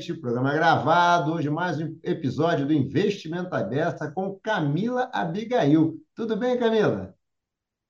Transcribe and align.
noite, 0.00 0.14
programa 0.14 0.54
gravado. 0.54 1.34
Hoje 1.34 1.50
mais 1.50 1.78
um 1.78 1.94
episódio 2.02 2.66
do 2.66 2.72
Investimento 2.72 3.54
Aberta 3.54 4.10
com 4.10 4.34
Camila 4.42 5.10
Abigail. 5.12 6.00
Tudo 6.14 6.38
bem, 6.38 6.58
Camila? 6.58 7.14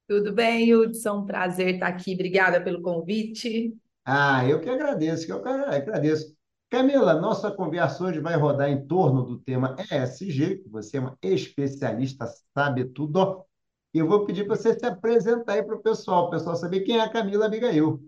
Tudo 0.09 0.33
bem, 0.33 0.75
Hudson? 0.75 1.25
Prazer 1.25 1.75
estar 1.75 1.87
aqui. 1.87 2.15
Obrigada 2.15 2.61
pelo 2.61 2.83
convite. 2.83 3.77
Ah, 4.05 4.45
eu 4.45 4.61
que 4.61 4.69
agradeço, 4.69 5.25
que 5.25 5.31
eu 5.31 5.41
que 5.41 5.49
agradeço. 5.49 6.35
Camila, 6.69 7.15
nossa 7.15 7.49
conversa 7.49 8.03
hoje 8.03 8.19
vai 8.19 8.35
rodar 8.35 8.69
em 8.69 8.85
torno 8.89 9.23
do 9.23 9.39
tema 9.39 9.77
ESG, 9.79 10.65
que 10.65 10.69
você 10.69 10.97
é 10.97 11.01
uma 11.01 11.17
especialista, 11.23 12.27
sabe 12.53 12.87
tudo. 12.87 13.45
E 13.95 13.99
eu 14.01 14.09
vou 14.09 14.27
pedir 14.27 14.49
para 14.49 14.57
você 14.57 14.77
se 14.77 14.85
apresentar 14.85 15.53
aí 15.53 15.63
para 15.63 15.77
o 15.77 15.83
pessoal, 15.83 16.27
o 16.27 16.31
pessoal 16.31 16.57
saber 16.57 16.81
quem 16.81 16.99
é 16.99 17.03
a 17.03 17.09
Camila 17.09 17.47
Abigail. 17.47 18.01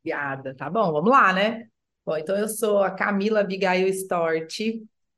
Obrigada, 0.00 0.56
tá 0.56 0.68
bom, 0.68 0.90
vamos 0.90 1.10
lá, 1.10 1.32
né? 1.32 1.68
Bom, 2.06 2.16
então 2.18 2.36
eu 2.36 2.48
sou 2.48 2.82
a 2.82 2.90
Camila 2.90 3.40
Abigail 3.40 3.88
Stort, 3.88 4.60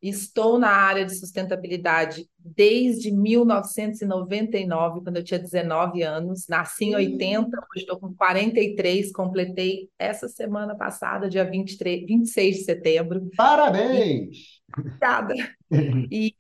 estou 0.01 0.57
na 0.57 0.71
área 0.71 1.05
de 1.05 1.17
sustentabilidade 1.17 2.29
desde 2.39 3.11
1999, 3.11 5.01
quando 5.03 5.17
eu 5.17 5.25
tinha 5.25 5.41
19 5.41 6.03
anos, 6.03 6.47
nasci 6.49 6.85
em 6.85 6.95
80, 6.95 7.49
hoje 7.49 7.83
estou 7.83 7.99
com 7.99 8.15
43, 8.15 9.11
completei 9.11 9.89
essa 9.99 10.29
semana 10.29 10.77
passada, 10.77 11.29
dia 11.29 11.45
23, 11.45 12.07
26 12.07 12.59
de 12.59 12.63
setembro. 12.63 13.29
Parabéns! 13.37 14.63
Obrigada! 14.79 15.35
E, 16.09 16.33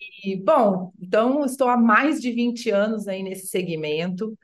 bom, 0.44 0.92
então 1.00 1.44
estou 1.44 1.68
há 1.68 1.76
mais 1.76 2.20
de 2.20 2.30
20 2.30 2.70
anos 2.70 3.08
aí 3.08 3.24
nesse 3.24 3.48
segmento. 3.48 4.38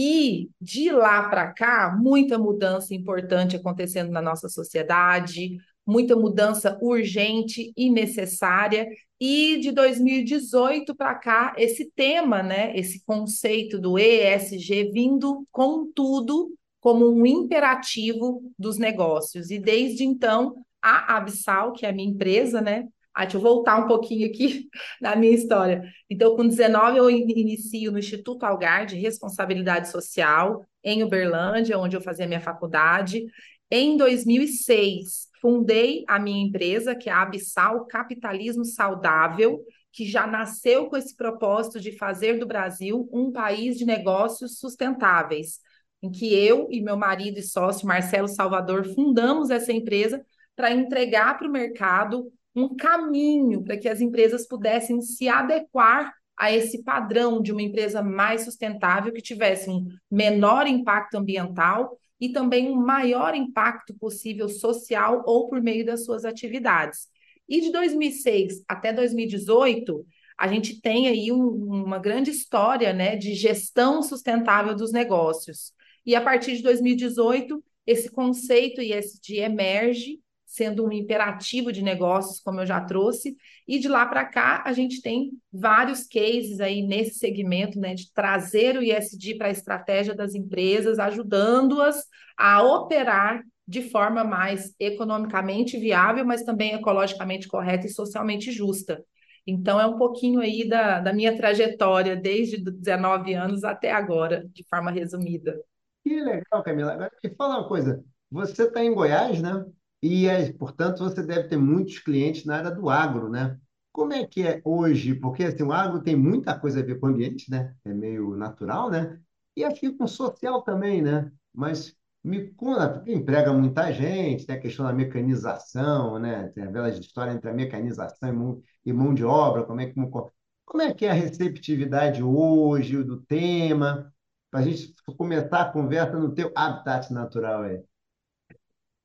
E 0.00 0.48
de 0.60 0.92
lá 0.92 1.28
para 1.28 1.52
cá, 1.52 1.98
muita 2.00 2.38
mudança 2.38 2.94
importante 2.94 3.56
acontecendo 3.56 4.12
na 4.12 4.22
nossa 4.22 4.48
sociedade, 4.48 5.56
muita 5.84 6.14
mudança 6.14 6.78
urgente 6.80 7.72
e 7.76 7.90
necessária. 7.90 8.86
E 9.18 9.58
de 9.58 9.72
2018 9.72 10.94
para 10.94 11.16
cá, 11.16 11.52
esse 11.58 11.90
tema, 11.96 12.44
né, 12.44 12.72
esse 12.78 13.02
conceito 13.04 13.76
do 13.76 13.98
ESG 13.98 14.92
vindo 14.92 15.44
com 15.50 15.90
tudo 15.92 16.54
como 16.78 17.10
um 17.10 17.26
imperativo 17.26 18.40
dos 18.56 18.78
negócios. 18.78 19.50
E 19.50 19.58
desde 19.58 20.04
então, 20.04 20.54
a 20.80 21.16
Absal, 21.16 21.72
que 21.72 21.84
é 21.84 21.88
a 21.88 21.92
minha 21.92 22.08
empresa, 22.08 22.60
né, 22.60 22.86
ah, 23.18 23.24
deixa 23.24 23.36
eu 23.36 23.40
voltar 23.40 23.84
um 23.84 23.88
pouquinho 23.88 24.28
aqui 24.28 24.68
na 25.02 25.16
minha 25.16 25.32
história. 25.32 25.82
Então, 26.08 26.36
com 26.36 26.46
19, 26.46 26.98
eu 26.98 27.10
inicio 27.10 27.90
no 27.90 27.98
Instituto 27.98 28.44
Algar 28.44 28.86
de 28.86 28.94
Responsabilidade 28.94 29.90
Social, 29.90 30.64
em 30.84 31.02
Uberlândia, 31.02 31.76
onde 31.76 31.96
eu 31.96 32.00
fazia 32.00 32.28
minha 32.28 32.40
faculdade. 32.40 33.26
Em 33.68 33.96
2006, 33.96 35.26
fundei 35.40 36.04
a 36.06 36.16
minha 36.20 36.46
empresa, 36.46 36.94
que 36.94 37.10
é 37.10 37.12
a 37.12 37.22
Abissal 37.22 37.86
Capitalismo 37.86 38.64
Saudável, 38.64 39.64
que 39.92 40.06
já 40.06 40.24
nasceu 40.24 40.86
com 40.86 40.96
esse 40.96 41.16
propósito 41.16 41.80
de 41.80 41.90
fazer 41.90 42.38
do 42.38 42.46
Brasil 42.46 43.08
um 43.12 43.32
país 43.32 43.76
de 43.76 43.84
negócios 43.84 44.60
sustentáveis, 44.60 45.58
em 46.00 46.08
que 46.08 46.32
eu 46.32 46.68
e 46.70 46.80
meu 46.80 46.96
marido 46.96 47.38
e 47.38 47.42
sócio 47.42 47.84
Marcelo 47.84 48.28
Salvador 48.28 48.84
fundamos 48.94 49.50
essa 49.50 49.72
empresa 49.72 50.24
para 50.54 50.70
entregar 50.70 51.36
para 51.36 51.48
o 51.48 51.52
mercado 51.52 52.32
um 52.54 52.74
caminho 52.74 53.62
para 53.62 53.76
que 53.76 53.88
as 53.88 54.00
empresas 54.00 54.46
pudessem 54.46 55.00
se 55.00 55.28
adequar 55.28 56.12
a 56.36 56.52
esse 56.52 56.82
padrão 56.84 57.42
de 57.42 57.52
uma 57.52 57.62
empresa 57.62 58.02
mais 58.02 58.42
sustentável, 58.42 59.12
que 59.12 59.20
tivesse 59.20 59.68
um 59.68 59.86
menor 60.10 60.66
impacto 60.66 61.16
ambiental 61.16 61.98
e 62.20 62.30
também 62.30 62.70
um 62.70 62.76
maior 62.76 63.34
impacto 63.34 63.94
possível 63.94 64.48
social 64.48 65.22
ou 65.26 65.48
por 65.48 65.60
meio 65.60 65.84
das 65.84 66.04
suas 66.04 66.24
atividades. 66.24 67.08
E 67.48 67.60
de 67.60 67.72
2006 67.72 68.62
até 68.68 68.92
2018, 68.92 70.06
a 70.38 70.46
gente 70.46 70.80
tem 70.80 71.08
aí 71.08 71.32
um, 71.32 71.48
uma 71.84 71.98
grande 71.98 72.30
história 72.30 72.92
né, 72.92 73.16
de 73.16 73.34
gestão 73.34 74.02
sustentável 74.02 74.74
dos 74.76 74.92
negócios. 74.92 75.72
E 76.06 76.14
a 76.14 76.20
partir 76.20 76.56
de 76.56 76.62
2018, 76.62 77.62
esse 77.84 78.10
conceito 78.10 78.80
ESG 78.80 79.38
emerge 79.38 80.20
sendo 80.48 80.86
um 80.86 80.90
imperativo 80.90 81.70
de 81.70 81.82
negócios, 81.82 82.40
como 82.40 82.60
eu 82.60 82.66
já 82.66 82.80
trouxe, 82.80 83.36
e 83.66 83.78
de 83.78 83.86
lá 83.86 84.06
para 84.06 84.24
cá 84.24 84.62
a 84.64 84.72
gente 84.72 85.02
tem 85.02 85.32
vários 85.52 86.04
cases 86.06 86.58
aí 86.58 86.80
nesse 86.80 87.18
segmento, 87.18 87.78
né, 87.78 87.94
de 87.94 88.10
trazer 88.14 88.78
o 88.78 88.82
ISD 88.82 89.36
para 89.36 89.48
a 89.48 89.52
estratégia 89.52 90.14
das 90.14 90.34
empresas, 90.34 90.98
ajudando-as 90.98 92.02
a 92.36 92.62
operar 92.62 93.42
de 93.66 93.82
forma 93.90 94.24
mais 94.24 94.74
economicamente 94.80 95.78
viável, 95.78 96.24
mas 96.24 96.42
também 96.42 96.72
ecologicamente 96.72 97.46
correta 97.46 97.86
e 97.86 97.90
socialmente 97.90 98.50
justa. 98.50 99.04
Então, 99.46 99.78
é 99.78 99.86
um 99.86 99.98
pouquinho 99.98 100.40
aí 100.40 100.66
da, 100.66 101.00
da 101.00 101.12
minha 101.12 101.36
trajetória, 101.36 102.16
desde 102.16 102.56
19 102.56 103.34
anos 103.34 103.64
até 103.64 103.92
agora, 103.92 104.48
de 104.54 104.64
forma 104.66 104.90
resumida. 104.90 105.60
Que 106.02 106.20
legal, 106.22 106.62
Camila. 106.62 106.92
Agora, 106.94 107.10
fala 107.36 107.58
uma 107.58 107.68
coisa. 107.68 108.02
Você 108.30 108.62
está 108.62 108.82
em 108.82 108.94
Goiás, 108.94 109.42
né? 109.42 109.64
E, 110.02 110.28
portanto, 110.54 110.98
você 111.00 111.22
deve 111.22 111.48
ter 111.48 111.56
muitos 111.56 111.98
clientes 111.98 112.44
na 112.44 112.56
área 112.58 112.70
do 112.70 112.88
agro, 112.88 113.28
né? 113.28 113.58
Como 113.92 114.12
é 114.12 114.24
que 114.26 114.46
é 114.46 114.60
hoje? 114.64 115.14
Porque 115.14 115.42
assim, 115.44 115.62
o 115.64 115.72
agro 115.72 116.00
tem 116.02 116.14
muita 116.16 116.58
coisa 116.58 116.80
a 116.80 116.82
ver 116.84 117.00
com 117.00 117.06
o 117.06 117.10
ambiente, 117.10 117.50
né? 117.50 117.74
É 117.84 117.92
meio 117.92 118.36
natural, 118.36 118.90
né? 118.90 119.18
E 119.56 119.64
aqui 119.64 119.90
com 119.92 120.04
o 120.04 120.08
social 120.08 120.62
também, 120.62 121.02
né? 121.02 121.30
Mas 121.52 121.96
me 122.22 122.48
conta, 122.52 122.88
porque 122.90 123.12
emprega 123.12 123.52
muita 123.52 123.92
gente, 123.92 124.46
tem 124.46 124.56
a 124.56 124.60
questão 124.60 124.86
da 124.86 124.92
mecanização, 124.92 126.18
né? 126.18 126.48
Tem 126.48 126.64
a 126.64 126.70
bela 126.70 126.88
história 126.90 127.32
entre 127.32 127.50
a 127.50 127.54
mecanização 127.54 128.28
e 128.28 128.32
mão, 128.32 128.62
e 128.84 128.92
mão 128.92 129.14
de 129.14 129.24
obra, 129.24 129.64
como 129.64 129.80
é 129.80 129.86
que, 129.86 129.94
como, 129.94 130.30
como 130.64 130.82
é 130.82 130.94
que 130.94 131.06
é 131.06 131.10
a 131.10 131.14
receptividade 131.14 132.22
hoje 132.22 133.02
do 133.02 133.20
tema, 133.22 134.12
para 134.50 134.60
a 134.60 134.62
gente 134.62 134.94
começar 135.16 135.62
a 135.62 135.72
conversa 135.72 136.18
no 136.18 136.34
teu 136.34 136.52
habitat 136.54 137.12
natural 137.12 137.62
aí. 137.62 137.82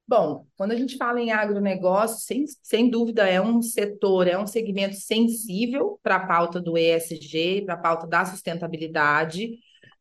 Bom, 0.05 0.45
quando 0.57 0.73
a 0.73 0.75
gente 0.75 0.97
fala 0.97 1.21
em 1.21 1.31
agronegócio, 1.31 2.25
sem, 2.25 2.45
sem 2.61 2.89
dúvida 2.89 3.27
é 3.27 3.41
um 3.41 3.61
setor, 3.61 4.27
é 4.27 4.37
um 4.37 4.45
segmento 4.45 4.95
sensível 4.95 5.97
para 6.03 6.17
a 6.17 6.27
pauta 6.27 6.59
do 6.61 6.77
ESG, 6.77 7.63
para 7.65 7.75
a 7.75 7.79
pauta 7.79 8.05
da 8.05 8.25
sustentabilidade. 8.25 9.59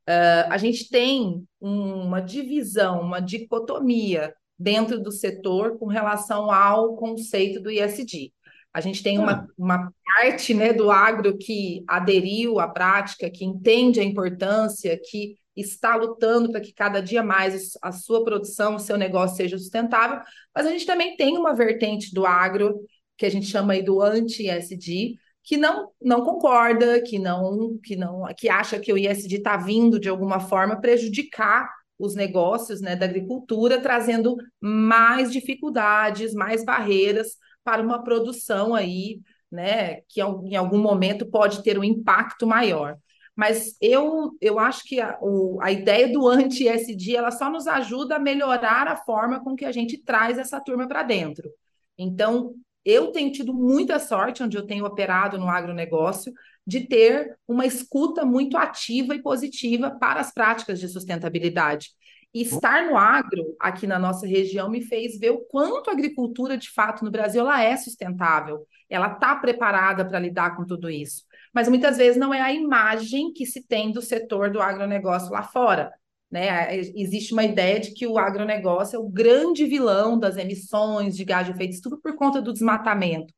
Uh, 0.09 0.51
a 0.51 0.59
gente 0.59 0.89
tem 0.89 1.47
uma 1.61 2.21
divisão, 2.21 3.01
uma 3.01 3.21
dicotomia 3.21 4.35
dentro 4.59 5.01
do 5.01 5.13
setor 5.13 5.79
com 5.79 5.87
relação 5.87 6.51
ao 6.51 6.97
conceito 6.97 7.61
do 7.61 7.71
ESG. 7.71 8.33
A 8.75 8.81
gente 8.81 9.03
tem 9.03 9.19
uma, 9.19 9.47
uma 9.57 9.93
parte 10.05 10.55
né, 10.55 10.73
do 10.73 10.91
agro 10.91 11.37
que 11.37 11.84
aderiu 11.87 12.59
à 12.59 12.67
prática, 12.67 13.31
que 13.31 13.45
entende 13.45 14.01
a 14.01 14.05
importância, 14.05 14.99
que 14.99 15.37
está 15.57 15.97
lutando 15.97 16.51
para 16.51 16.61
que 16.61 16.73
cada 16.73 17.01
dia 17.01 17.23
mais 17.23 17.73
a 17.83 17.93
sua 17.93 18.25
produção, 18.25 18.77
o 18.77 18.81
seu 18.81 18.97
negócio 18.97 19.37
seja 19.37 19.59
sustentável, 19.59 20.21
mas 20.55 20.67
a 20.67 20.71
gente 20.71 20.87
também 20.87 21.17
tem 21.17 21.37
uma 21.37 21.55
vertente 21.55 22.15
do 22.15 22.25
agro, 22.27 22.81
que 23.17 23.27
a 23.27 23.31
gente 23.31 23.47
chama 23.47 23.75
aí 23.75 23.83
do 23.83 24.01
anti-SD, 24.01 25.15
que 25.45 25.57
não, 25.57 25.91
não 26.01 26.25
concorda, 26.25 27.03
que 27.03 27.19
não, 27.19 27.79
que 27.83 27.97
não, 27.97 28.25
que 28.37 28.49
acha 28.49 28.79
que 28.79 28.93
o 28.93 28.99
ISD 28.99 29.37
está 29.37 29.57
vindo 29.57 29.99
de 29.99 30.09
alguma 30.09 30.41
forma 30.41 30.81
prejudicar 30.81 31.69
os 31.99 32.15
negócios 32.15 32.81
né, 32.81 32.97
da 32.97 33.07
agricultura, 33.07 33.81
trazendo 33.81 34.37
mais 34.61 35.31
dificuldades, 35.31 36.34
mais 36.34 36.65
barreiras 36.65 37.37
para 37.63 37.83
uma 37.83 38.03
produção 38.03 38.75
aí, 38.75 39.21
né, 39.51 40.01
que 40.09 40.21
em 40.21 40.57
algum 40.57 40.79
momento 40.79 41.27
pode 41.27 41.63
ter 41.63 41.79
um 41.79 41.84
impacto 41.84 42.47
maior. 42.47 42.97
Mas 43.34 43.76
eu, 43.81 44.37
eu 44.41 44.59
acho 44.59 44.84
que 44.84 45.00
a, 45.00 45.19
o, 45.20 45.59
a 45.62 45.72
ideia 45.72 46.12
do 46.12 46.28
anti-SD 46.28 47.16
ela 47.16 47.30
só 47.30 47.51
nos 47.51 47.66
ajuda 47.66 48.16
a 48.16 48.21
melhorar 48.21 48.86
a 48.89 48.97
forma 48.97 49.42
com 49.42 49.57
que 49.57 49.65
a 49.65 49.72
gente 49.72 49.97
traz 49.98 50.39
essa 50.39 50.60
turma 50.60 50.86
para 50.86 51.03
dentro. 51.03 51.51
Então, 51.97 52.54
eu 52.84 53.10
tenho 53.10 53.33
tido 53.33 53.54
muita 53.54 53.98
sorte, 53.98 54.42
onde 54.42 54.57
eu 54.57 54.66
tenho 54.66 54.84
operado 54.84 55.39
no 55.39 55.48
agronegócio, 55.48 56.33
de 56.66 56.80
ter 56.80 57.36
uma 57.48 57.65
escuta 57.65 58.24
muito 58.24 58.57
ativa 58.57 59.15
e 59.15 59.22
positiva 59.22 59.91
para 59.91 60.21
as 60.21 60.33
práticas 60.33 60.78
de 60.78 60.89
sustentabilidade. 60.89 61.91
E 62.34 62.42
estar 62.42 62.86
no 62.86 62.97
agro, 62.97 63.54
aqui 63.60 63.86
na 63.86 63.98
nossa 63.98 64.27
região, 64.27 64.68
me 64.71 64.80
fez 64.80 65.18
ver 65.18 65.30
o 65.30 65.41
quanto 65.41 65.91
a 65.91 65.92
agricultura, 65.92 66.57
de 66.57 66.71
fato, 66.71 67.04
no 67.04 67.10
Brasil, 67.10 67.41
ela 67.42 67.62
é 67.62 67.77
sustentável. 67.77 68.66
Ela 68.89 69.12
está 69.12 69.36
preparada 69.36 70.04
para 70.04 70.18
lidar 70.18 70.57
com 70.57 70.65
tudo 70.65 70.89
isso 70.89 71.24
mas 71.53 71.69
muitas 71.69 71.97
vezes 71.97 72.16
não 72.19 72.33
é 72.33 72.41
a 72.41 72.53
imagem 72.53 73.33
que 73.33 73.47
se 73.47 73.63
tem 73.66 73.93
do 73.93 74.01
setor 74.03 74.51
do 74.51 74.60
agronegócio 74.60 75.31
lá 75.31 75.43
fora. 75.43 75.93
Né? 76.31 76.78
Existe 76.78 77.34
uma 77.34 77.45
ideia 77.45 77.78
de 77.78 77.93
que 77.93 78.07
o 78.07 78.19
agronegócio 78.19 78.97
é 78.97 78.99
o 78.99 79.09
grande 79.09 79.66
vilão 79.66 80.19
das 80.19 80.37
emissões 80.39 81.15
de 81.15 81.25
gás 81.25 81.47
de 81.47 81.53
efeito 81.53 81.75
estufa 81.75 81.99
por 82.03 82.16
conta 82.16 82.41
do 82.41 82.53
desmatamento. 82.53 83.34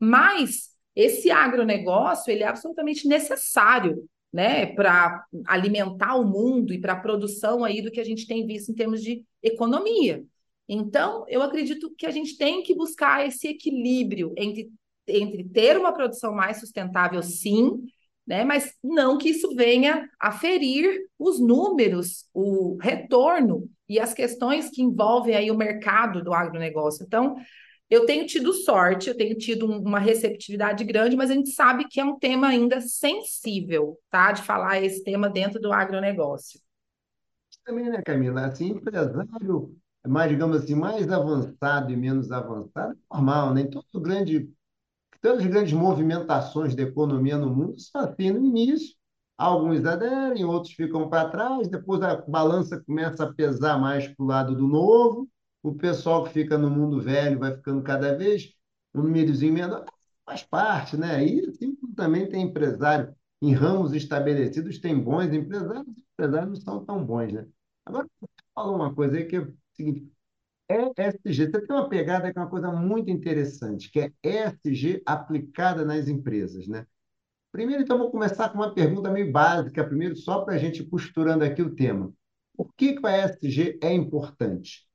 Mas 0.00 0.70
esse 0.96 1.30
agronegócio 1.30 2.30
ele 2.30 2.42
é 2.42 2.46
absolutamente 2.46 3.06
necessário 3.06 4.08
né, 4.32 4.66
para 4.66 5.24
alimentar 5.46 6.16
o 6.16 6.24
mundo 6.24 6.72
e 6.72 6.80
para 6.80 6.94
a 6.94 7.00
produção 7.00 7.64
aí 7.64 7.82
do 7.82 7.90
que 7.90 8.00
a 8.00 8.04
gente 8.04 8.26
tem 8.26 8.46
visto 8.46 8.70
em 8.70 8.74
termos 8.74 9.02
de 9.02 9.24
economia. 9.42 10.24
Então, 10.68 11.24
eu 11.28 11.42
acredito 11.42 11.94
que 11.96 12.06
a 12.06 12.10
gente 12.10 12.36
tem 12.36 12.62
que 12.62 12.74
buscar 12.74 13.26
esse 13.26 13.48
equilíbrio 13.48 14.34
entre, 14.36 14.70
entre 15.08 15.44
ter 15.44 15.76
uma 15.76 15.92
produção 15.92 16.32
mais 16.32 16.58
sustentável, 16.58 17.22
sim, 17.22 17.82
né? 18.26 18.44
Mas 18.44 18.72
não 18.82 19.16
que 19.16 19.30
isso 19.30 19.54
venha 19.54 20.08
a 20.20 20.30
ferir 20.30 21.08
os 21.18 21.40
números, 21.40 22.26
o 22.34 22.76
retorno 22.80 23.68
e 23.88 23.98
as 23.98 24.12
questões 24.12 24.68
que 24.70 24.82
envolvem 24.82 25.34
aí 25.34 25.50
o 25.50 25.56
mercado 25.56 26.22
do 26.22 26.34
agronegócio. 26.34 27.04
Então, 27.04 27.36
eu 27.88 28.04
tenho 28.04 28.26
tido 28.26 28.52
sorte, 28.52 29.08
eu 29.08 29.16
tenho 29.16 29.34
tido 29.34 29.66
uma 29.66 29.98
receptividade 29.98 30.84
grande, 30.84 31.16
mas 31.16 31.30
a 31.30 31.34
gente 31.34 31.50
sabe 31.50 31.88
que 31.88 31.98
é 31.98 32.04
um 32.04 32.18
tema 32.18 32.48
ainda 32.48 32.82
sensível, 32.82 33.98
tá? 34.10 34.30
De 34.32 34.42
falar 34.42 34.82
esse 34.82 35.02
tema 35.02 35.30
dentro 35.30 35.58
do 35.58 35.72
agronegócio. 35.72 36.60
Também, 37.64 37.88
né, 37.88 38.02
Camila? 38.02 38.46
Assim, 38.46 38.68
empresário 38.68 39.74
mais, 40.06 40.30
digamos 40.30 40.62
assim, 40.62 40.74
mais 40.74 41.10
avançado 41.10 41.92
e 41.92 41.96
menos 41.96 42.30
avançado, 42.32 42.92
é 42.92 43.14
normal, 43.14 43.54
né? 43.54 43.64
Todo 43.64 44.00
grande 44.00 44.50
Todas 45.20 45.40
as 45.44 45.46
grandes 45.46 45.72
movimentações 45.72 46.74
da 46.74 46.82
economia 46.82 47.36
no 47.36 47.54
mundo 47.54 47.78
são 47.80 48.02
assim 48.02 48.30
no 48.30 48.44
início. 48.44 48.96
Alguns 49.36 49.84
aderem, 49.84 50.44
outros 50.44 50.74
ficam 50.74 51.08
para 51.08 51.30
trás, 51.30 51.68
depois 51.68 52.02
a 52.02 52.16
balança 52.16 52.82
começa 52.84 53.24
a 53.24 53.32
pesar 53.32 53.78
mais 53.78 54.08
para 54.08 54.24
o 54.24 54.26
lado 54.26 54.54
do 54.54 54.66
novo, 54.66 55.28
o 55.62 55.74
pessoal 55.74 56.24
que 56.24 56.32
fica 56.32 56.58
no 56.58 56.70
mundo 56.70 57.00
velho 57.00 57.38
vai 57.38 57.54
ficando 57.54 57.82
cada 57.82 58.16
vez 58.16 58.52
um 58.94 59.02
númerozinho 59.02 59.52
menor, 59.52 59.84
faz 60.24 60.42
parte, 60.42 60.96
né? 60.96 61.24
E 61.24 61.46
assim 61.48 61.76
também 61.96 62.28
tem 62.28 62.42
empresário 62.42 63.14
em 63.40 63.52
ramos 63.54 63.92
estabelecidos, 63.92 64.78
tem 64.80 64.98
bons 64.98 65.32
empresários, 65.32 65.86
os 65.86 66.02
empresários 66.14 66.50
não 66.50 66.56
são 66.56 66.84
tão 66.84 67.04
bons, 67.04 67.32
né? 67.32 67.46
Agora, 67.84 68.08
falou 68.54 68.74
uma 68.76 68.94
coisa 68.94 69.16
aí 69.16 69.24
que 69.26 69.36
é 69.36 69.40
o 69.40 69.54
seguinte, 69.74 70.12
ESG, 70.68 71.50
você 71.50 71.66
tem 71.66 71.76
uma 71.76 71.88
pegada 71.88 72.32
que 72.32 72.38
é 72.38 72.42
uma 72.42 72.50
coisa 72.50 72.70
muito 72.70 73.10
interessante, 73.10 73.90
que 73.90 74.00
é 74.00 74.12
ESG 74.22 75.02
aplicada 75.06 75.84
nas 75.84 76.08
empresas, 76.08 76.68
né? 76.68 76.86
Primeiro, 77.50 77.82
então, 77.82 77.96
vou 77.96 78.10
começar 78.10 78.50
com 78.50 78.58
uma 78.58 78.74
pergunta 78.74 79.10
meio 79.10 79.32
básica, 79.32 79.82
primeiro, 79.82 80.14
só 80.14 80.42
para 80.44 80.54
a 80.54 80.58
gente 80.58 80.82
ir 80.82 80.86
costurando 80.88 81.44
aqui 81.44 81.62
o 81.62 81.74
tema. 81.74 82.12
Por 82.54 82.74
que, 82.74 82.94
que 82.94 83.06
o 83.06 83.08
ESG 83.08 83.78
é 83.82 83.92
importante? 83.92 84.86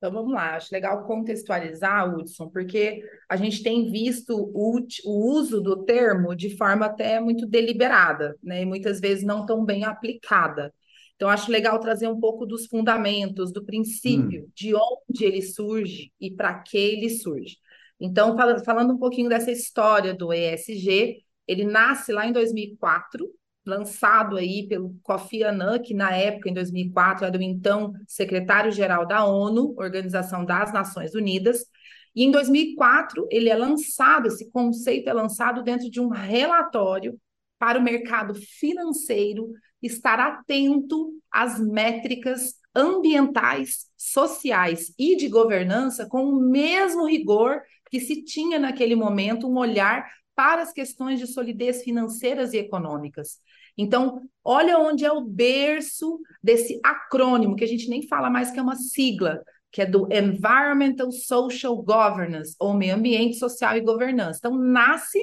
Então 0.00 0.10
vamos 0.10 0.32
lá, 0.32 0.56
acho 0.56 0.72
legal 0.72 1.04
contextualizar, 1.04 2.08
Hudson, 2.08 2.48
porque 2.48 3.02
a 3.28 3.36
gente 3.36 3.62
tem 3.62 3.92
visto 3.92 4.34
o, 4.34 4.80
o, 5.04 5.30
uso 5.30 5.60
do 5.60 5.84
termo 5.84 6.34
de 6.34 6.56
forma 6.56 6.86
até 6.86 7.20
muito 7.20 7.46
deliberada, 7.46 8.34
né? 8.42 8.62
E 8.62 8.64
muitas 8.64 8.98
vezes 8.98 9.22
não 9.22 9.44
tão 9.44 9.62
bem 9.62 9.84
aplicada. 9.84 10.72
Então, 11.20 11.28
acho 11.28 11.52
legal 11.52 11.78
trazer 11.78 12.08
um 12.08 12.18
pouco 12.18 12.46
dos 12.46 12.64
fundamentos, 12.64 13.52
do 13.52 13.62
princípio, 13.62 14.44
hum. 14.44 14.50
de 14.54 14.74
onde 14.74 15.22
ele 15.22 15.42
surge 15.42 16.10
e 16.18 16.30
para 16.30 16.54
que 16.60 16.78
ele 16.78 17.10
surge. 17.10 17.58
Então, 18.00 18.34
falando 18.64 18.94
um 18.94 18.98
pouquinho 18.98 19.28
dessa 19.28 19.50
história 19.50 20.14
do 20.14 20.32
ESG, 20.32 21.18
ele 21.46 21.64
nasce 21.64 22.10
lá 22.10 22.26
em 22.26 22.32
2004, 22.32 23.30
lançado 23.66 24.38
aí 24.38 24.66
pelo 24.66 24.96
Kofi 25.02 25.42
Annan, 25.42 25.78
que 25.80 25.92
na 25.92 26.16
época, 26.16 26.48
em 26.48 26.54
2004, 26.54 27.26
era 27.26 27.36
o 27.36 27.42
então 27.42 27.92
secretário-geral 28.08 29.06
da 29.06 29.22
ONU, 29.26 29.74
Organização 29.76 30.42
das 30.42 30.72
Nações 30.72 31.14
Unidas, 31.14 31.66
e 32.16 32.24
em 32.24 32.30
2004 32.30 33.28
ele 33.30 33.50
é 33.50 33.54
lançado, 33.54 34.26
esse 34.26 34.50
conceito 34.50 35.10
é 35.10 35.12
lançado 35.12 35.62
dentro 35.62 35.90
de 35.90 36.00
um 36.00 36.08
relatório 36.08 37.20
para 37.58 37.78
o 37.78 37.82
mercado 37.82 38.34
financeiro 38.34 39.52
estar 39.82 40.18
atento 40.18 41.12
às 41.32 41.58
métricas 41.58 42.54
ambientais, 42.74 43.86
sociais 43.96 44.94
e 44.98 45.16
de 45.16 45.28
governança 45.28 46.06
com 46.08 46.24
o 46.24 46.40
mesmo 46.40 47.06
rigor 47.06 47.62
que 47.90 48.00
se 48.00 48.22
tinha 48.22 48.58
naquele 48.58 48.94
momento 48.94 49.48
um 49.48 49.58
olhar 49.58 50.08
para 50.34 50.62
as 50.62 50.72
questões 50.72 51.18
de 51.18 51.26
solidez 51.26 51.82
financeiras 51.82 52.52
e 52.52 52.58
econômicas. 52.58 53.38
Então, 53.76 54.22
olha 54.44 54.78
onde 54.78 55.04
é 55.04 55.12
o 55.12 55.24
berço 55.24 56.20
desse 56.42 56.80
acrônimo, 56.84 57.56
que 57.56 57.64
a 57.64 57.66
gente 57.66 57.88
nem 57.88 58.06
fala 58.06 58.30
mais 58.30 58.50
que 58.50 58.58
é 58.58 58.62
uma 58.62 58.76
sigla, 58.76 59.42
que 59.72 59.82
é 59.82 59.86
do 59.86 60.08
Environmental 60.12 61.10
Social 61.12 61.76
Governance, 61.82 62.54
ou 62.58 62.74
Meio 62.74 62.94
Ambiente 62.94 63.36
Social 63.36 63.76
e 63.76 63.80
Governança. 63.80 64.38
Então, 64.38 64.56
nasce 64.56 65.18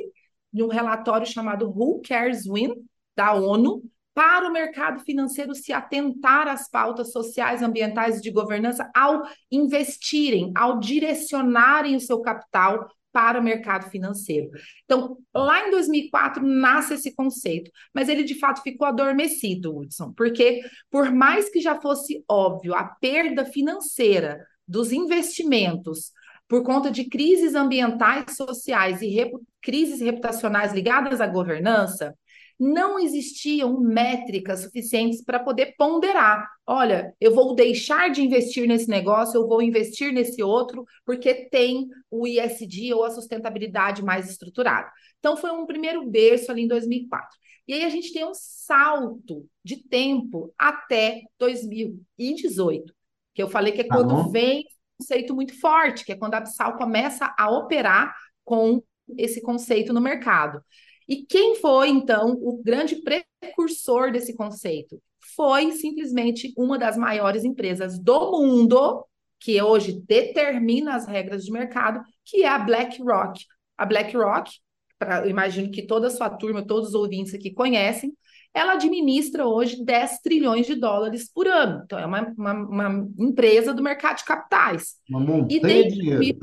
de 0.52 0.64
um 0.64 0.68
relatório 0.68 1.28
chamado 1.28 1.70
Who 1.70 2.02
Cares 2.08 2.46
When, 2.46 2.76
da 3.16 3.34
ONU, 3.34 3.84
para 4.18 4.50
o 4.50 4.52
mercado 4.52 5.00
financeiro 5.02 5.54
se 5.54 5.72
atentar 5.72 6.48
às 6.48 6.68
pautas 6.68 7.12
sociais, 7.12 7.62
ambientais 7.62 8.18
e 8.18 8.22
de 8.24 8.32
governança 8.32 8.90
ao 8.96 9.22
investirem, 9.52 10.52
ao 10.56 10.80
direcionarem 10.80 11.96
o 11.96 12.00
seu 12.00 12.20
capital 12.20 12.90
para 13.12 13.40
o 13.40 13.44
mercado 13.44 13.92
financeiro. 13.92 14.50
Então, 14.86 15.20
lá 15.32 15.68
em 15.68 15.70
2004 15.70 16.44
nasce 16.44 16.96
esse 16.96 17.14
conceito, 17.14 17.70
mas 17.94 18.10
ele 18.10 18.24
de 18.24 18.34
fato 18.40 18.64
ficou 18.64 18.88
adormecido, 18.88 19.78
Hudson, 19.78 20.12
porque 20.14 20.62
por 20.90 21.12
mais 21.12 21.48
que 21.52 21.62
já 21.62 21.80
fosse 21.80 22.26
óbvio 22.28 22.74
a 22.74 22.86
perda 22.86 23.46
financeira 23.46 24.44
dos 24.68 24.92
investimentos 24.92 26.12
por 26.48 26.64
conta 26.64 26.90
de 26.90 27.08
crises 27.08 27.54
ambientais, 27.54 28.36
sociais 28.36 29.04
e 29.04 29.10
repu 29.10 29.46
crises 29.62 30.02
reputacionais 30.02 30.74
ligadas 30.74 31.22
à 31.22 31.28
governança, 31.28 32.16
não 32.60 32.98
existiam 32.98 33.80
métricas 33.80 34.62
suficientes 34.62 35.24
para 35.24 35.40
poder 35.40 35.76
ponderar. 35.78 36.50
Olha, 36.66 37.14
eu 37.22 37.34
vou 37.34 37.54
deixar 37.54 38.10
de 38.10 38.22
investir 38.22 38.68
nesse 38.68 38.90
negócio, 38.90 39.38
eu 39.38 39.48
vou 39.48 39.62
investir 39.62 40.12
nesse 40.12 40.42
outro, 40.42 40.86
porque 41.06 41.48
tem 41.50 41.88
o 42.10 42.28
ISD 42.28 42.94
ou 42.94 43.04
a 43.04 43.12
sustentabilidade 43.12 44.04
mais 44.04 44.30
estruturada. 44.30 44.90
Então, 45.20 45.38
foi 45.38 45.52
um 45.52 45.66
primeiro 45.66 46.10
berço 46.10 46.52
ali 46.52 46.64
em 46.64 46.68
2004. 46.68 47.38
E 47.68 47.74
aí 47.74 47.84
a 47.84 47.90
gente 47.90 48.14
tem 48.14 48.26
um 48.26 48.34
salto 48.34 49.46
de 49.64 49.84
tempo 49.88 50.54
até 50.58 51.22
2018, 51.38 52.94
que 53.36 53.44
eu 53.44 53.50
falei 53.50 53.74
que 53.74 53.82
é 53.82 53.88
tá 53.88 53.96
quando 53.96 54.32
vem 54.32 54.60
um 54.60 55.04
conceito 55.04 55.36
muito 55.36 55.60
forte, 55.60 56.06
que 56.06 56.14
é 56.14 56.16
quando 56.16 56.34
a 56.34 56.38
Absal 56.38 56.78
começa 56.78 57.34
a 57.38 57.52
operar 57.52 58.16
com 58.46 58.82
esse 59.18 59.42
conceito 59.42 59.94
no 59.94 60.02
mercado. 60.02 60.62
E 61.08 61.26
quem 61.26 61.56
foi, 61.56 61.90
então, 61.90 62.34
o 62.42 62.62
grande 62.62 63.02
precursor 63.02 64.12
desse 64.12 64.36
conceito? 64.36 65.02
Foi 65.36 65.72
simplesmente 65.72 66.54
uma 66.58 66.78
das 66.78 66.98
maiores 66.98 67.44
empresas 67.44 67.98
do 67.98 68.32
mundo, 68.32 69.06
que 69.40 69.62
hoje 69.62 70.02
determina 70.08 70.96
as 70.96 71.06
regras 71.06 71.46
de 71.46 71.52
mercado, 71.52 72.02
que 72.26 72.44
é 72.44 72.48
a 72.50 72.60
BlackRock. 72.60 73.46
A 73.78 73.86
BlackRock, 73.86 74.52
pra, 74.98 75.22
eu 75.22 75.30
imagino 75.30 75.72
que 75.72 75.86
toda 75.86 76.08
a 76.08 76.12
sua 76.12 76.30
turma, 76.30 76.66
todos 76.66 76.90
os 76.90 76.96
ouvintes 76.96 77.34
aqui 77.34 77.52
conhecem, 77.52 78.14
ela 78.54 78.74
administra 78.74 79.46
hoje 79.46 79.84
10 79.84 80.20
trilhões 80.20 80.66
de 80.66 80.76
dólares 80.76 81.32
por 81.32 81.48
ano. 81.48 81.84
Então, 81.86 82.00
é 82.00 82.06
uma, 82.06 82.34
uma, 82.36 82.54
uma 82.54 83.08
empresa 83.20 83.74
do 83.74 83.84
mercado 83.84 84.18
de 84.18 84.26
capitais. 84.26 84.96
Uma 85.08 85.20
montanha 85.20 85.48
e 85.50 85.60
desde 85.60 85.90
de 85.92 86.02
dinheiro. 86.02 86.40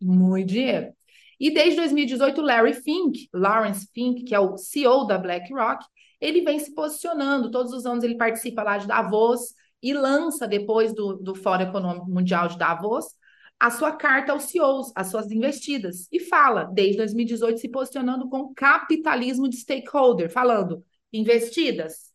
muito 0.00 0.48
dinheiro. 0.48 0.92
E 1.40 1.50
desde 1.50 1.76
2018, 1.76 2.42
Larry 2.42 2.74
Fink, 2.74 3.28
Lawrence 3.32 3.88
Fink, 3.94 4.24
que 4.24 4.34
é 4.34 4.38
o 4.38 4.58
CEO 4.58 5.06
da 5.06 5.16
BlackRock, 5.16 5.82
ele 6.20 6.42
vem 6.42 6.58
se 6.58 6.74
posicionando. 6.74 7.50
Todos 7.50 7.72
os 7.72 7.86
anos 7.86 8.04
ele 8.04 8.18
participa 8.18 8.62
lá 8.62 8.76
de 8.76 8.86
Davos 8.86 9.54
e 9.82 9.94
lança, 9.94 10.46
depois 10.46 10.94
do, 10.94 11.14
do 11.14 11.34
Fórum 11.34 11.64
Econômico 11.64 12.10
Mundial 12.10 12.46
de 12.48 12.58
Davos, 12.58 13.06
a 13.58 13.70
sua 13.70 13.92
carta 13.92 14.32
aos 14.32 14.44
CEOs, 14.44 14.92
as 14.94 15.08
suas 15.08 15.30
investidas. 15.30 16.06
E 16.12 16.20
fala, 16.20 16.64
desde 16.64 16.98
2018, 16.98 17.58
se 17.58 17.68
posicionando 17.68 18.28
com 18.28 18.52
capitalismo 18.54 19.48
de 19.48 19.56
stakeholder, 19.56 20.30
falando: 20.30 20.84
investidas, 21.10 22.10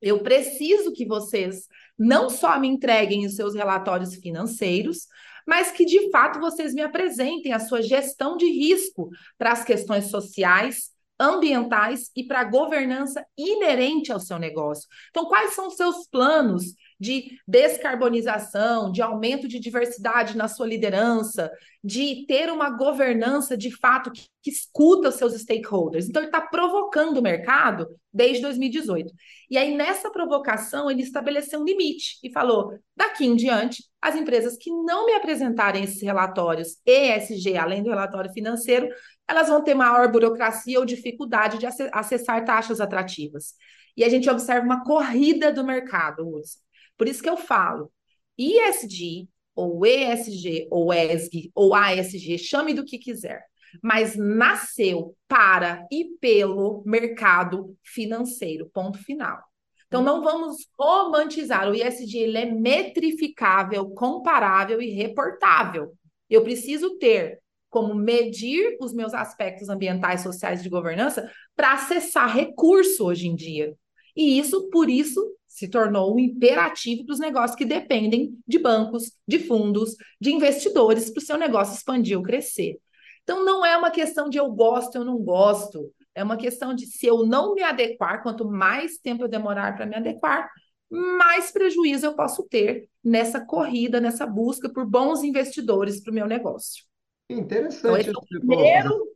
eu 0.00 0.22
preciso 0.22 0.92
que 0.92 1.06
vocês 1.06 1.66
não 1.96 2.28
só 2.28 2.58
me 2.58 2.68
entreguem 2.68 3.26
os 3.26 3.36
seus 3.36 3.54
relatórios 3.54 4.14
financeiros, 4.16 5.06
mas 5.46 5.70
que 5.70 5.84
de 5.84 6.10
fato 6.10 6.40
vocês 6.40 6.74
me 6.74 6.82
apresentem 6.82 7.52
a 7.52 7.58
sua 7.58 7.82
gestão 7.82 8.36
de 8.36 8.46
risco 8.46 9.08
para 9.38 9.52
as 9.52 9.64
questões 9.64 10.06
sociais, 10.06 10.90
ambientais 11.18 12.10
e 12.16 12.24
para 12.24 12.40
a 12.40 12.44
governança 12.44 13.24
inerente 13.36 14.12
ao 14.12 14.20
seu 14.20 14.38
negócio. 14.38 14.88
Então, 15.10 15.26
quais 15.26 15.54
são 15.54 15.68
os 15.68 15.76
seus 15.76 16.06
planos 16.08 16.74
de 17.02 17.36
descarbonização, 17.48 18.92
de 18.92 19.02
aumento 19.02 19.48
de 19.48 19.58
diversidade 19.58 20.36
na 20.36 20.46
sua 20.46 20.68
liderança, 20.68 21.50
de 21.82 22.24
ter 22.28 22.48
uma 22.48 22.70
governança 22.70 23.56
de 23.56 23.76
fato 23.76 24.12
que, 24.12 24.28
que 24.40 24.50
escuta 24.52 25.08
os 25.08 25.16
seus 25.16 25.34
stakeholders. 25.34 26.08
Então, 26.08 26.22
ele 26.22 26.28
está 26.28 26.40
provocando 26.40 27.16
o 27.16 27.22
mercado 27.22 27.88
desde 28.14 28.40
2018. 28.42 29.12
E 29.50 29.58
aí, 29.58 29.74
nessa 29.74 30.12
provocação, 30.12 30.88
ele 30.88 31.02
estabeleceu 31.02 31.60
um 31.60 31.64
limite 31.64 32.20
e 32.22 32.30
falou: 32.30 32.78
daqui 32.96 33.26
em 33.26 33.34
diante, 33.34 33.82
as 34.00 34.14
empresas 34.14 34.56
que 34.56 34.70
não 34.70 35.04
me 35.04 35.14
apresentarem 35.14 35.82
esses 35.82 36.00
relatórios 36.00 36.76
ESG, 36.86 37.56
além 37.56 37.82
do 37.82 37.90
relatório 37.90 38.32
financeiro, 38.32 38.88
elas 39.26 39.48
vão 39.48 39.60
ter 39.64 39.74
maior 39.74 40.08
burocracia 40.08 40.78
ou 40.78 40.86
dificuldade 40.86 41.58
de 41.58 41.66
acessar 41.66 42.44
taxas 42.44 42.80
atrativas. 42.80 43.54
E 43.96 44.04
a 44.04 44.08
gente 44.08 44.30
observa 44.30 44.64
uma 44.64 44.84
corrida 44.84 45.52
do 45.52 45.64
mercado, 45.64 46.28
Hudson. 46.28 46.61
Por 46.96 47.08
isso 47.08 47.22
que 47.22 47.28
eu 47.28 47.36
falo, 47.36 47.90
ISD, 48.38 49.28
ou 49.54 49.84
ESG, 49.84 50.68
ou 50.70 50.92
ESG, 50.92 51.50
ou 51.54 51.74
ASG, 51.74 52.38
chame 52.38 52.74
do 52.74 52.84
que 52.84 52.98
quiser, 52.98 53.42
mas 53.82 54.16
nasceu 54.16 55.16
para 55.28 55.86
e 55.90 56.16
pelo 56.20 56.82
mercado 56.86 57.76
financeiro, 57.82 58.70
ponto 58.72 58.98
final. 58.98 59.42
Então, 59.86 60.02
não 60.02 60.22
vamos 60.22 60.66
romantizar. 60.78 61.68
O 61.68 61.74
ISD 61.74 62.16
ele 62.16 62.38
é 62.38 62.46
metrificável, 62.46 63.90
comparável 63.90 64.80
e 64.80 64.90
reportável. 64.90 65.92
Eu 66.30 66.42
preciso 66.42 66.96
ter 66.96 67.42
como 67.68 67.94
medir 67.94 68.76
os 68.80 68.94
meus 68.94 69.12
aspectos 69.12 69.68
ambientais, 69.68 70.22
sociais 70.22 70.62
de 70.62 70.70
governança 70.70 71.30
para 71.54 71.74
acessar 71.74 72.34
recurso 72.34 73.04
hoje 73.04 73.28
em 73.28 73.34
dia. 73.34 73.74
E 74.16 74.38
isso, 74.38 74.68
por 74.70 74.88
isso, 74.90 75.20
se 75.46 75.68
tornou 75.68 76.14
um 76.14 76.18
imperativo 76.18 77.04
para 77.04 77.12
os 77.12 77.18
negócios 77.18 77.56
que 77.56 77.64
dependem 77.64 78.38
de 78.46 78.58
bancos, 78.58 79.12
de 79.26 79.38
fundos, 79.38 79.96
de 80.20 80.32
investidores 80.32 81.10
para 81.10 81.20
o 81.20 81.24
seu 81.24 81.36
negócio 81.36 81.74
expandir 81.74 82.16
ou 82.16 82.22
crescer. 82.22 82.78
Então, 83.22 83.44
não 83.44 83.64
é 83.64 83.76
uma 83.76 83.90
questão 83.90 84.28
de 84.28 84.38
eu 84.38 84.50
gosto, 84.50 84.96
eu 84.96 85.04
não 85.04 85.18
gosto. 85.18 85.92
É 86.14 86.22
uma 86.22 86.36
questão 86.36 86.74
de 86.74 86.86
se 86.86 87.06
eu 87.06 87.24
não 87.24 87.54
me 87.54 87.62
adequar, 87.62 88.22
quanto 88.22 88.48
mais 88.48 88.98
tempo 88.98 89.24
eu 89.24 89.28
demorar 89.28 89.76
para 89.76 89.86
me 89.86 89.94
adequar, 89.94 90.50
mais 90.90 91.50
prejuízo 91.50 92.04
eu 92.04 92.14
posso 92.14 92.42
ter 92.44 92.88
nessa 93.02 93.40
corrida, 93.40 94.00
nessa 94.00 94.26
busca 94.26 94.70
por 94.70 94.84
bons 94.84 95.22
investidores 95.22 96.02
para 96.02 96.10
o 96.10 96.14
meu 96.14 96.26
negócio. 96.26 96.84
Interessante. 97.30 97.78
Então, 97.78 97.96
esse 97.96 98.10
é 98.10 98.12
o 98.12 98.26
primeiro 98.26 99.06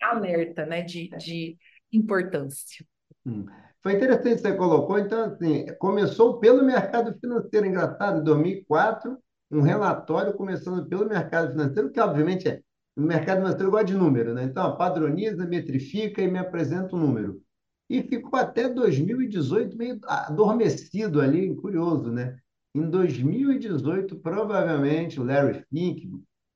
alerta 0.00 0.64
né, 0.66 0.82
de, 0.82 1.08
de 1.16 1.56
importância. 1.92 2.86
Hum. 3.26 3.46
Foi 3.84 3.92
interessante 3.92 4.36
que 4.36 4.48
você 4.48 4.56
colocou. 4.56 4.98
Então, 4.98 5.24
assim, 5.24 5.66
começou 5.78 6.40
pelo 6.40 6.64
mercado 6.64 7.14
financeiro. 7.20 7.66
Engraçado, 7.66 8.20
em 8.20 8.24
2004, 8.24 9.18
um 9.50 9.60
relatório 9.60 10.32
começando 10.32 10.88
pelo 10.88 11.06
mercado 11.06 11.50
financeiro, 11.50 11.92
que 11.92 12.00
obviamente 12.00 12.48
é 12.48 12.62
o 12.96 13.02
mercado 13.02 13.38
financeiro 13.38 13.70
gosta 13.70 13.86
de 13.86 13.94
número, 13.94 14.32
né? 14.32 14.44
Então, 14.44 14.76
padroniza, 14.76 15.44
metrifica 15.44 16.22
e 16.22 16.30
me 16.30 16.38
apresenta 16.38 16.96
um 16.96 16.98
número. 16.98 17.42
E 17.90 18.02
ficou 18.02 18.38
até 18.38 18.68
2018 18.68 19.76
meio 19.76 19.98
adormecido 20.04 21.20
ali, 21.20 21.54
curioso, 21.56 22.10
né? 22.10 22.38
Em 22.74 22.88
2018, 22.88 24.16
provavelmente, 24.20 25.20
o 25.20 25.24
Larry 25.24 25.62
Fink 25.68 26.10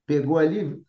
pegou 0.06 0.38
ali, 0.38 0.80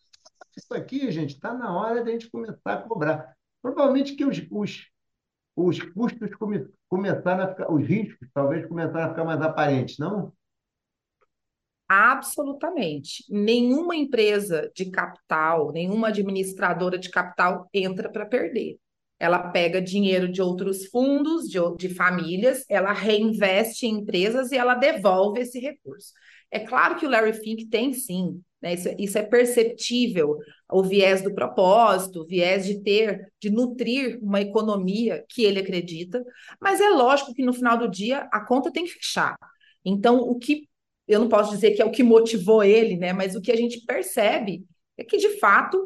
isso 0.55 0.73
aqui, 0.73 1.11
gente, 1.11 1.35
está 1.35 1.53
na 1.53 1.75
hora 1.75 2.03
de 2.03 2.09
a 2.09 2.13
gente 2.13 2.29
começar 2.29 2.73
a 2.73 2.77
cobrar. 2.77 3.33
Provavelmente 3.61 4.15
que 4.15 4.23
os, 4.23 4.41
os 4.49 4.87
os 5.65 5.79
custos 5.79 6.33
come, 6.35 6.65
começaram 6.87 7.43
a 7.43 7.47
ficar, 7.49 7.71
os 7.71 7.85
riscos 7.85 8.27
talvez 8.33 8.65
começaram 8.65 9.05
a 9.05 9.09
ficar 9.09 9.25
mais 9.25 9.41
aparentes, 9.41 9.97
não? 9.97 10.33
Absolutamente. 11.87 13.25
Nenhuma 13.29 13.95
empresa 13.95 14.71
de 14.75 14.91
capital, 14.91 15.71
nenhuma 15.71 16.09
administradora 16.09 16.97
de 16.97 17.09
capital 17.09 17.67
entra 17.73 18.09
para 18.09 18.25
perder. 18.25 18.77
Ela 19.19 19.49
pega 19.49 19.81
dinheiro 19.81 20.31
de 20.31 20.41
outros 20.41 20.85
fundos, 20.85 21.49
de, 21.49 21.59
de 21.77 21.89
famílias, 21.89 22.63
ela 22.69 22.93
reinveste 22.93 23.85
em 23.85 23.99
empresas 23.99 24.51
e 24.51 24.57
ela 24.57 24.75
devolve 24.75 25.41
esse 25.41 25.59
recurso. 25.59 26.13
É 26.51 26.59
claro 26.59 26.95
que 26.95 27.05
o 27.05 27.09
Larry 27.09 27.33
Fink 27.33 27.65
tem 27.65 27.91
sim 27.93 28.41
né? 28.61 28.73
Isso, 28.73 28.89
isso 28.97 29.17
é 29.17 29.23
perceptível, 29.23 30.37
o 30.71 30.83
viés 30.83 31.21
do 31.21 31.33
propósito, 31.33 32.21
o 32.21 32.25
viés 32.25 32.65
de 32.65 32.81
ter, 32.81 33.31
de 33.39 33.49
nutrir 33.49 34.19
uma 34.21 34.41
economia 34.41 35.25
que 35.29 35.43
ele 35.43 35.59
acredita, 35.59 36.23
mas 36.59 36.81
é 36.81 36.89
lógico 36.89 37.33
que 37.33 37.43
no 37.43 37.53
final 37.53 37.77
do 37.77 37.89
dia 37.89 38.27
a 38.31 38.45
conta 38.45 38.71
tem 38.71 38.85
que 38.85 38.91
fechar. 38.91 39.37
Então, 39.83 40.19
o 40.19 40.37
que 40.37 40.67
eu 41.07 41.19
não 41.19 41.29
posso 41.29 41.51
dizer 41.51 41.71
que 41.71 41.81
é 41.81 41.85
o 41.85 41.91
que 41.91 42.03
motivou 42.03 42.63
ele, 42.63 42.95
né? 42.95 43.13
Mas 43.13 43.35
o 43.35 43.41
que 43.41 43.51
a 43.51 43.55
gente 43.55 43.83
percebe 43.85 44.63
é 44.95 45.03
que, 45.03 45.17
de 45.17 45.39
fato, 45.39 45.83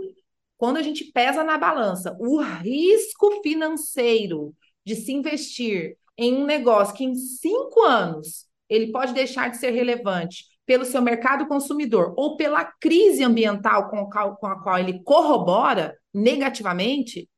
quando 0.57 0.77
a 0.77 0.81
gente 0.81 1.05
pesa 1.05 1.43
na 1.43 1.57
balança 1.57 2.15
o 2.19 2.41
risco 2.41 3.41
financeiro 3.41 4.53
de 4.85 4.95
se 4.95 5.13
investir 5.13 5.97
em 6.17 6.33
um 6.33 6.45
negócio 6.45 6.95
que 6.95 7.03
em 7.03 7.15
cinco 7.15 7.81
anos 7.81 8.47
ele 8.69 8.91
pode 8.91 9.13
deixar 9.13 9.49
de 9.49 9.57
ser 9.57 9.71
relevante 9.71 10.45
pelo 10.65 10.85
seu 10.85 11.01
mercado 11.01 11.47
consumidor 11.47 12.13
ou 12.17 12.37
pela 12.37 12.63
crise 12.63 13.23
ambiental 13.23 13.89
com 13.89 14.47
a 14.47 14.59
qual, 14.61 14.79
ele 14.79 15.03
corrobora 15.03 15.97
negativamente, 16.13 17.29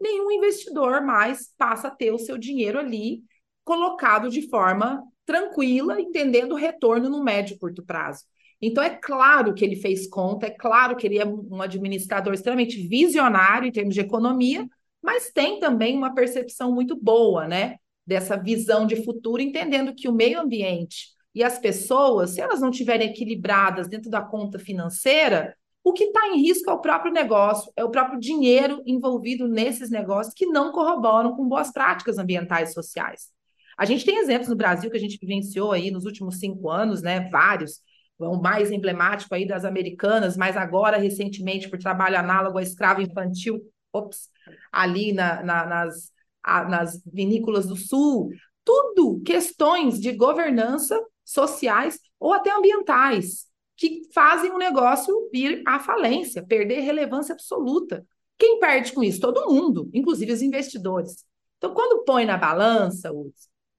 nenhum 0.00 0.30
investidor 0.32 1.00
mais 1.00 1.52
passa 1.56 1.88
a 1.88 1.90
ter 1.90 2.12
o 2.12 2.18
seu 2.18 2.36
dinheiro 2.36 2.78
ali 2.78 3.22
colocado 3.64 4.28
de 4.28 4.48
forma 4.48 5.02
tranquila, 5.24 6.00
entendendo 6.00 6.52
o 6.52 6.56
retorno 6.56 7.08
no 7.08 7.22
médio 7.22 7.54
e 7.54 7.58
curto 7.58 7.84
prazo. 7.84 8.24
Então, 8.60 8.82
é 8.82 8.90
claro 8.90 9.54
que 9.54 9.64
ele 9.64 9.76
fez 9.76 10.08
conta, 10.08 10.46
é 10.46 10.50
claro 10.50 10.96
que 10.96 11.06
ele 11.06 11.18
é 11.18 11.26
um 11.26 11.60
administrador 11.62 12.32
extremamente 12.32 12.86
visionário 12.86 13.68
em 13.68 13.72
termos 13.72 13.94
de 13.94 14.00
economia, 14.00 14.68
mas 15.00 15.30
tem 15.32 15.58
também 15.58 15.96
uma 15.96 16.14
percepção 16.14 16.72
muito 16.72 16.96
boa, 16.96 17.46
né? 17.46 17.76
Dessa 18.06 18.36
visão 18.36 18.86
de 18.86 19.04
futuro, 19.04 19.42
entendendo 19.42 19.94
que 19.94 20.08
o 20.08 20.12
meio 20.12 20.40
ambiente, 20.40 21.08
e 21.34 21.42
as 21.42 21.58
pessoas, 21.58 22.30
se 22.30 22.40
elas 22.40 22.60
não 22.60 22.70
estiverem 22.70 23.08
equilibradas 23.08 23.88
dentro 23.88 24.10
da 24.10 24.20
conta 24.20 24.58
financeira, 24.58 25.56
o 25.84 25.92
que 25.92 26.04
está 26.04 26.28
em 26.28 26.40
risco 26.40 26.70
é 26.70 26.72
o 26.72 26.80
próprio 26.80 27.12
negócio, 27.12 27.72
é 27.74 27.82
o 27.82 27.90
próprio 27.90 28.20
dinheiro 28.20 28.82
envolvido 28.86 29.48
nesses 29.48 29.90
negócios 29.90 30.34
que 30.34 30.46
não 30.46 30.70
corroboram 30.70 31.34
com 31.34 31.48
boas 31.48 31.72
práticas 31.72 32.18
ambientais 32.18 32.70
e 32.70 32.74
sociais. 32.74 33.30
A 33.76 33.84
gente 33.84 34.04
tem 34.04 34.18
exemplos 34.18 34.48
no 34.48 34.54
Brasil 34.56 34.90
que 34.90 34.96
a 34.96 35.00
gente 35.00 35.18
vivenciou 35.18 35.72
aí 35.72 35.90
nos 35.90 36.04
últimos 36.04 36.38
cinco 36.38 36.70
anos, 36.70 37.02
né? 37.02 37.28
Vários. 37.30 37.80
O 38.18 38.40
mais 38.40 38.70
emblemático 38.70 39.34
aí 39.34 39.44
das 39.44 39.64
americanas, 39.64 40.36
mas 40.36 40.56
agora, 40.56 40.98
recentemente, 40.98 41.68
por 41.68 41.78
trabalho 41.78 42.16
análogo 42.16 42.58
a 42.58 42.62
escravo 42.62 43.00
infantil, 43.00 43.60
ops, 43.92 44.28
ali 44.70 45.12
na, 45.12 45.42
na, 45.42 45.66
nas, 45.66 46.12
a, 46.44 46.64
nas 46.64 47.02
vinícolas 47.04 47.66
do 47.66 47.74
Sul. 47.74 48.30
Tudo 48.64 49.20
questões 49.24 49.98
de 49.98 50.12
governança 50.12 51.02
sociais 51.24 51.98
ou 52.18 52.32
até 52.32 52.52
ambientais, 52.52 53.46
que 53.76 54.02
fazem 54.14 54.50
o 54.50 54.58
negócio 54.58 55.28
vir 55.32 55.62
à 55.66 55.78
falência, 55.80 56.44
perder 56.44 56.80
relevância 56.80 57.32
absoluta. 57.32 58.06
Quem 58.38 58.58
perde 58.58 58.92
com 58.92 59.02
isso? 59.02 59.20
Todo 59.20 59.52
mundo, 59.52 59.90
inclusive 59.92 60.32
os 60.32 60.42
investidores. 60.42 61.24
Então, 61.58 61.74
quando 61.74 62.04
põe 62.04 62.24
na 62.24 62.36
balança, 62.36 63.10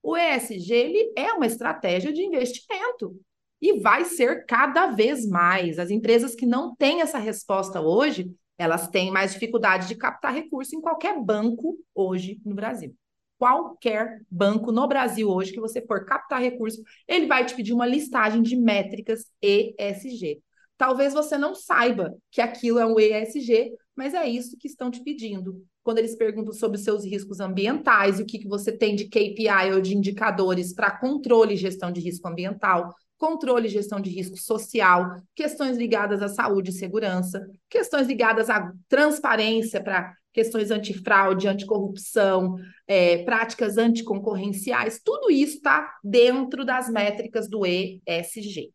o 0.01 0.17
ESG 0.17 0.73
ele 0.73 1.13
é 1.17 1.33
uma 1.33 1.45
estratégia 1.45 2.11
de 2.11 2.23
investimento 2.23 3.19
e 3.61 3.79
vai 3.79 4.05
ser 4.05 4.45
cada 4.45 4.87
vez 4.87 5.27
mais. 5.27 5.79
As 5.79 5.89
empresas 5.89 6.35
que 6.35 6.45
não 6.45 6.75
têm 6.75 7.01
essa 7.01 7.17
resposta 7.17 7.81
hoje, 7.81 8.33
elas 8.57 8.87
têm 8.87 9.11
mais 9.11 9.33
dificuldade 9.33 9.87
de 9.87 9.95
captar 9.95 10.33
recurso 10.33 10.75
em 10.75 10.81
qualquer 10.81 11.19
banco 11.21 11.77
hoje 11.95 12.41
no 12.45 12.55
Brasil 12.55 12.95
qualquer 13.43 14.21
banco 14.31 14.71
no 14.71 14.87
Brasil 14.87 15.27
hoje 15.27 15.51
que 15.51 15.59
você 15.59 15.85
for 15.85 16.05
captar 16.05 16.39
recurso, 16.39 16.81
ele 17.05 17.27
vai 17.27 17.45
te 17.45 17.53
pedir 17.53 17.73
uma 17.73 17.85
listagem 17.85 18.41
de 18.41 18.55
métricas 18.55 19.25
ESG. 19.41 20.41
Talvez 20.77 21.13
você 21.13 21.37
não 21.37 21.53
saiba 21.53 22.15
que 22.31 22.39
aquilo 22.39 22.79
é 22.79 22.85
um 22.85 22.97
ESG, 22.97 23.73
mas 23.93 24.13
é 24.13 24.25
isso 24.25 24.55
que 24.57 24.69
estão 24.69 24.89
te 24.89 25.03
pedindo. 25.03 25.61
Quando 25.83 25.97
eles 25.97 26.15
perguntam 26.15 26.53
sobre 26.53 26.77
seus 26.77 27.03
riscos 27.03 27.41
ambientais 27.41 28.17
o 28.17 28.25
que, 28.25 28.39
que 28.39 28.47
você 28.47 28.71
tem 28.71 28.95
de 28.95 29.09
KPI 29.09 29.73
ou 29.73 29.81
de 29.81 29.93
indicadores 29.93 30.73
para 30.73 30.97
controle 30.97 31.55
e 31.55 31.57
gestão 31.57 31.91
de 31.91 31.99
risco 31.99 32.25
ambiental, 32.29 32.95
controle 33.17 33.67
e 33.67 33.71
gestão 33.71 33.99
de 33.99 34.09
risco 34.09 34.37
social, 34.37 35.17
questões 35.35 35.75
ligadas 35.75 36.21
à 36.21 36.29
saúde 36.29 36.69
e 36.69 36.73
segurança, 36.73 37.45
questões 37.69 38.07
ligadas 38.07 38.49
à 38.49 38.71
transparência 38.87 39.83
para 39.83 40.13
questões 40.33 40.71
antifraude, 40.71 41.47
anticorrupção, 41.47 42.57
é, 42.87 43.23
práticas 43.23 43.77
anticoncorrenciais, 43.77 45.01
tudo 45.03 45.29
isso 45.29 45.57
está 45.57 45.97
dentro 46.03 46.65
das 46.65 46.89
métricas 46.89 47.47
do 47.47 47.65
ESG. 47.65 48.73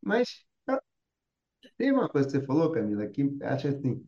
Mas 0.00 0.44
tem 1.76 1.92
uma 1.92 2.08
coisa 2.08 2.28
que 2.28 2.32
você 2.38 2.46
falou, 2.46 2.72
Camila, 2.72 3.06
que 3.06 3.36
acho 3.42 3.68
assim, 3.68 4.04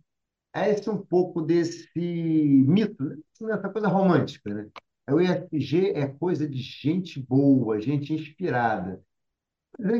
é 0.54 0.70
esse 0.70 0.88
um 0.88 0.98
pouco 0.98 1.42
desse 1.42 1.90
mito, 1.94 3.02
né? 3.04 3.16
essa 3.52 3.68
coisa 3.68 3.88
romântica, 3.88 4.52
né? 4.52 4.70
O 5.08 5.20
ESG 5.20 5.90
é 5.90 6.06
coisa 6.06 6.48
de 6.48 6.58
gente 6.58 7.20
boa, 7.20 7.80
gente 7.80 8.12
inspirada. 8.12 9.02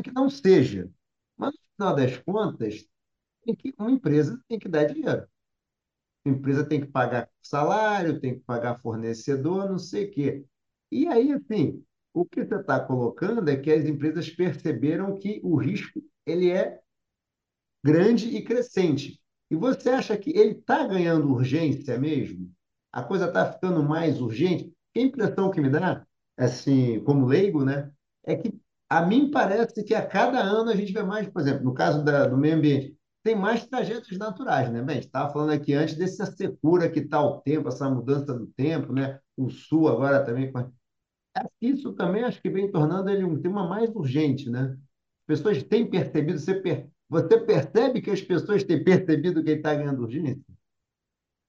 Que 0.03 0.11
não 0.11 0.29
seja. 0.29 0.89
Mas, 1.37 1.51
no 1.53 1.59
final 1.75 1.95
das 1.95 2.17
contas, 2.19 2.85
uma 3.77 3.91
empresa 3.91 4.41
tem 4.47 4.59
que 4.59 4.69
dar 4.69 4.85
dinheiro. 4.85 5.27
Empresa 6.25 6.63
tem 6.63 6.81
que 6.81 6.87
pagar 6.87 7.29
salário, 7.41 8.19
tem 8.19 8.35
que 8.35 8.41
pagar 8.41 8.79
fornecedor, 8.79 9.69
não 9.69 9.79
sei 9.79 10.05
o 10.05 10.11
quê. 10.11 10.45
E 10.91 11.07
aí, 11.07 11.31
assim, 11.31 11.83
o 12.13 12.25
que 12.25 12.45
você 12.45 12.55
está 12.55 12.79
colocando 12.79 13.49
é 13.49 13.55
que 13.57 13.71
as 13.71 13.85
empresas 13.85 14.29
perceberam 14.29 15.17
que 15.17 15.39
o 15.43 15.55
risco 15.55 16.01
ele 16.25 16.51
é 16.51 16.79
grande 17.83 18.35
e 18.35 18.43
crescente. 18.43 19.19
E 19.49 19.55
você 19.55 19.89
acha 19.89 20.17
que 20.17 20.31
ele 20.31 20.51
está 20.59 20.85
ganhando 20.87 21.31
urgência 21.31 21.97
mesmo? 21.97 22.51
A 22.91 23.03
coisa 23.03 23.27
está 23.27 23.51
ficando 23.51 23.83
mais 23.83 24.21
urgente? 24.21 24.71
A 24.95 24.99
impressão 24.99 25.49
que 25.51 25.61
me 25.61 25.69
dá, 25.69 26.05
assim, 26.37 27.03
como 27.03 27.25
leigo, 27.25 27.63
né, 27.63 27.91
é 28.23 28.35
que 28.35 28.59
a 28.89 29.05
mim 29.05 29.31
parece 29.31 29.83
que 29.83 29.95
a 29.95 30.05
cada 30.05 30.39
ano 30.41 30.69
a 30.69 30.75
gente 30.75 30.91
vê 30.91 31.01
mais, 31.01 31.27
por 31.29 31.41
exemplo, 31.41 31.63
no 31.63 31.73
caso 31.73 32.03
da, 32.03 32.27
do 32.27 32.37
meio 32.37 32.55
ambiente, 32.55 32.97
tem 33.23 33.35
mais 33.35 33.65
tragédias 33.65 34.17
naturais, 34.17 34.71
né? 34.71 34.81
Bem, 34.81 34.99
estava 34.99 35.31
falando 35.31 35.51
aqui 35.51 35.73
antes 35.73 35.95
dessa 35.95 36.25
secura 36.25 36.89
que 36.89 36.99
está 36.99 37.21
o 37.23 37.39
tempo, 37.41 37.67
essa 37.67 37.89
mudança 37.89 38.33
do 38.33 38.47
tempo, 38.47 38.91
né? 38.93 39.19
O 39.37 39.49
sul 39.49 39.87
agora 39.87 40.23
também. 40.23 40.51
Isso 41.61 41.93
também 41.93 42.23
acho 42.23 42.41
que 42.41 42.49
vem 42.49 42.71
tornando 42.71 43.09
ele 43.09 43.23
um 43.23 43.41
tema 43.41 43.67
mais 43.67 43.89
urgente, 43.89 44.49
né? 44.49 44.77
As 45.21 45.25
pessoas 45.27 45.63
têm 45.63 45.89
percebido, 45.89 46.39
você, 46.39 46.55
per... 46.55 46.87
você 47.07 47.39
percebe 47.39 48.01
que 48.01 48.09
as 48.09 48.21
pessoas 48.21 48.63
têm 48.63 48.83
percebido 48.83 49.43
que 49.43 49.51
ele 49.51 49.59
está 49.59 49.75
ganhando 49.75 50.01
urgência? 50.01 50.43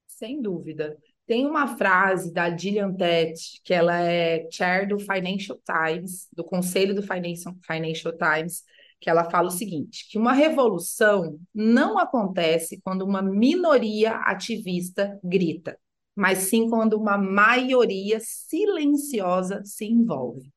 Sem 0.07 0.41
dúvida. 0.41 0.97
Tem 1.27 1.47
uma 1.47 1.77
frase 1.77 2.33
da 2.33 2.55
Gillian 2.55 2.93
Tett, 2.93 3.61
que 3.65 3.73
ela 3.73 3.99
é 3.99 4.47
chair 4.51 4.87
do 4.87 4.99
Financial 4.99 5.59
Times, 5.65 6.29
do 6.33 6.45
conselho 6.45 6.95
do 6.95 7.03
Financial, 7.03 7.55
Financial 7.63 8.13
Times, 8.13 8.63
que 9.03 9.11
ela 9.11 9.29
fala 9.29 9.49
o 9.49 9.51
seguinte: 9.51 10.07
que 10.09 10.17
uma 10.17 10.33
revolução 10.33 11.39
não 11.53 11.99
acontece 11.99 12.81
quando 12.83 13.03
uma 13.03 13.21
minoria 13.21 14.13
ativista 14.19 15.19
grita, 15.23 15.77
mas 16.15 16.39
sim 16.39 16.71
quando 16.71 16.95
uma 16.95 17.19
maioria 17.19 18.19
silenciosa 18.21 19.61
se 19.65 19.85
envolve. 19.85 20.51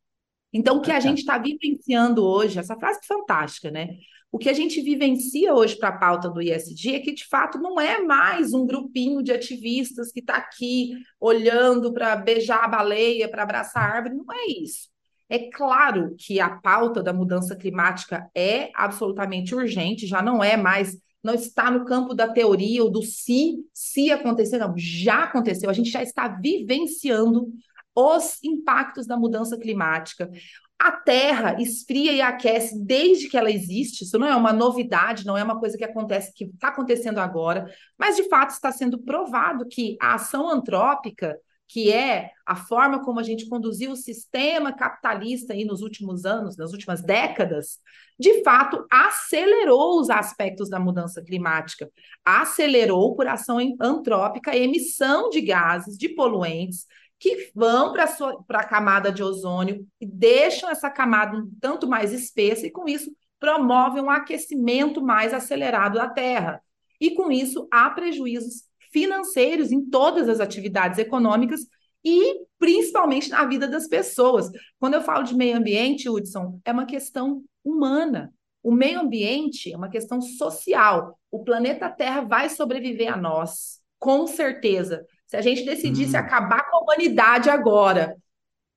Então, 0.53 0.77
o 0.77 0.81
que 0.81 0.91
a 0.91 0.99
gente 1.01 1.19
está 1.19 1.37
vivenciando 1.37 2.23
hoje, 2.23 2.59
essa 2.59 2.77
frase 2.77 2.99
é 3.03 3.07
fantástica, 3.07 3.69
né? 3.69 3.97
O 4.31 4.37
que 4.37 4.49
a 4.49 4.53
gente 4.53 4.81
vivencia 4.81 5.53
hoje 5.53 5.77
para 5.77 5.89
a 5.89 5.97
pauta 5.97 6.29
do 6.29 6.41
ISD 6.41 6.95
é 6.95 6.99
que, 6.99 7.13
de 7.13 7.25
fato, 7.25 7.57
não 7.57 7.79
é 7.79 7.99
mais 8.01 8.53
um 8.53 8.65
grupinho 8.65 9.23
de 9.23 9.31
ativistas 9.31 10.11
que 10.11 10.19
está 10.19 10.35
aqui 10.35 10.93
olhando 11.19 11.91
para 11.93 12.15
beijar 12.15 12.63
a 12.63 12.67
baleia, 12.67 13.29
para 13.29 13.43
abraçar 13.43 13.83
a 13.83 13.95
árvore, 13.95 14.15
não 14.15 14.25
é 14.31 14.45
isso. 14.61 14.89
É 15.27 15.49
claro 15.49 16.15
que 16.17 16.39
a 16.39 16.49
pauta 16.49 17.01
da 17.01 17.11
mudança 17.11 17.55
climática 17.55 18.29
é 18.35 18.69
absolutamente 18.75 19.55
urgente, 19.55 20.05
já 20.05 20.21
não 20.21 20.43
é 20.43 20.55
mais, 20.55 20.97
não 21.23 21.33
está 21.33 21.71
no 21.71 21.83
campo 21.83 22.13
da 22.13 22.27
teoria 22.27 22.83
ou 22.83 22.91
do 22.91 23.01
se, 23.01 23.55
se 23.73 24.11
acontecer, 24.11 24.59
não, 24.59 24.73
já 24.77 25.23
aconteceu, 25.23 25.69
a 25.69 25.73
gente 25.73 25.89
já 25.89 26.03
está 26.03 26.27
vivenciando 26.27 27.47
os 27.95 28.37
impactos 28.43 29.07
da 29.07 29.17
mudança 29.17 29.57
climática. 29.57 30.29
A 30.77 30.91
Terra 30.91 31.55
esfria 31.59 32.11
e 32.11 32.21
aquece 32.21 32.77
desde 32.77 33.29
que 33.29 33.37
ela 33.37 33.49
existe, 33.49 34.03
isso 34.03 34.19
não 34.19 34.27
é 34.27 34.35
uma 34.35 34.51
novidade, 34.53 35.25
não 35.25 35.37
é 35.37 35.43
uma 35.43 35.57
coisa 35.57 35.77
que 35.77 35.85
acontece, 35.85 36.33
que 36.33 36.43
está 36.45 36.67
acontecendo 36.67 37.17
agora, 37.19 37.65
mas 37.97 38.17
de 38.17 38.27
fato 38.27 38.51
está 38.51 38.71
sendo 38.71 38.99
provado 38.99 39.65
que 39.67 39.97
a 39.99 40.15
ação 40.15 40.49
antrópica 40.49 41.35
que 41.67 41.91
é 41.91 42.31
a 42.45 42.55
forma 42.55 43.03
como 43.03 43.19
a 43.19 43.23
gente 43.23 43.49
conduziu 43.49 43.91
o 43.91 43.95
sistema 43.95 44.71
capitalista 44.71 45.53
aí 45.53 45.65
nos 45.65 45.81
últimos 45.81 46.25
anos, 46.25 46.55
nas 46.57 46.71
últimas 46.71 47.01
décadas, 47.01 47.79
de 48.19 48.43
fato 48.43 48.85
acelerou 48.91 49.99
os 49.99 50.09
aspectos 50.09 50.69
da 50.69 50.79
mudança 50.79 51.23
climática, 51.23 51.89
acelerou 52.23 53.15
por 53.15 53.27
ação 53.27 53.57
antrópica 53.81 54.51
a 54.51 54.57
emissão 54.57 55.29
de 55.29 55.41
gases, 55.41 55.97
de 55.97 56.09
poluentes 56.09 56.85
que 57.19 57.51
vão 57.55 57.93
para 57.93 58.59
a 58.59 58.67
camada 58.67 59.11
de 59.11 59.23
ozônio 59.23 59.85
e 59.99 60.05
deixam 60.05 60.69
essa 60.69 60.89
camada 60.89 61.37
um 61.37 61.49
tanto 61.59 61.87
mais 61.87 62.13
espessa 62.13 62.67
e 62.67 62.71
com 62.71 62.87
isso 62.87 63.11
promovem 63.39 64.03
um 64.03 64.09
aquecimento 64.09 65.01
mais 65.01 65.33
acelerado 65.33 65.95
da 65.95 66.07
Terra. 66.07 66.61
E 66.99 67.11
com 67.11 67.31
isso 67.31 67.67
há 67.71 67.89
prejuízos 67.89 68.63
financeiros 68.95 69.73
em 69.73 69.83
todas 69.89 70.29
as 70.29 70.39
atividades 70.39 70.97
econômicas 70.97 71.67
e 72.01 72.45
principalmente 72.57 73.29
na 73.29 73.43
vida 73.43 73.67
das 73.67 73.89
pessoas. 73.89 74.49
Quando 74.79 74.93
eu 74.93 75.01
falo 75.01 75.23
de 75.23 75.35
meio 75.35 75.57
ambiente, 75.57 76.07
Hudson, 76.07 76.61
é 76.63 76.71
uma 76.71 76.85
questão 76.85 77.43
humana. 77.61 78.33
O 78.63 78.71
meio 78.71 79.01
ambiente 79.01 79.69
é 79.69 79.75
uma 79.75 79.89
questão 79.89 80.21
social. 80.21 81.19
O 81.29 81.43
planeta 81.43 81.89
Terra 81.89 82.21
vai 82.21 82.47
sobreviver 82.49 83.13
a 83.13 83.17
nós, 83.17 83.81
com 83.99 84.25
certeza. 84.25 85.05
Se 85.27 85.35
a 85.35 85.41
gente 85.41 85.65
decidisse 85.65 86.15
hum. 86.15 86.19
acabar 86.19 86.63
com 86.69 86.77
a 86.77 86.81
humanidade 86.83 87.49
agora, 87.49 88.15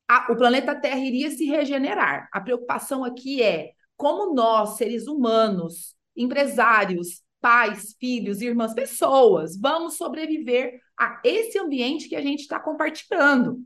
a, 0.09 0.33
o 0.33 0.37
planeta 0.37 0.75
Terra 0.75 0.99
iria 0.99 1.31
se 1.31 1.45
regenerar. 1.45 2.29
A 2.33 2.41
preocupação 2.41 3.05
aqui 3.05 3.41
é 3.41 3.71
como 3.97 4.35
nós, 4.35 4.79
seres 4.79 5.07
humanos, 5.07 5.95
empresários, 6.17 7.23
pais, 7.41 7.95
filhos, 7.99 8.41
irmãs, 8.41 8.75
pessoas, 8.75 9.59
vamos 9.59 9.97
sobreviver 9.97 10.81
a 10.99 11.21
esse 11.25 11.59
ambiente 11.59 12.09
que 12.09 12.17
a 12.17 12.21
gente 12.21 12.41
está 12.41 12.59
compartilhando. 12.59 13.63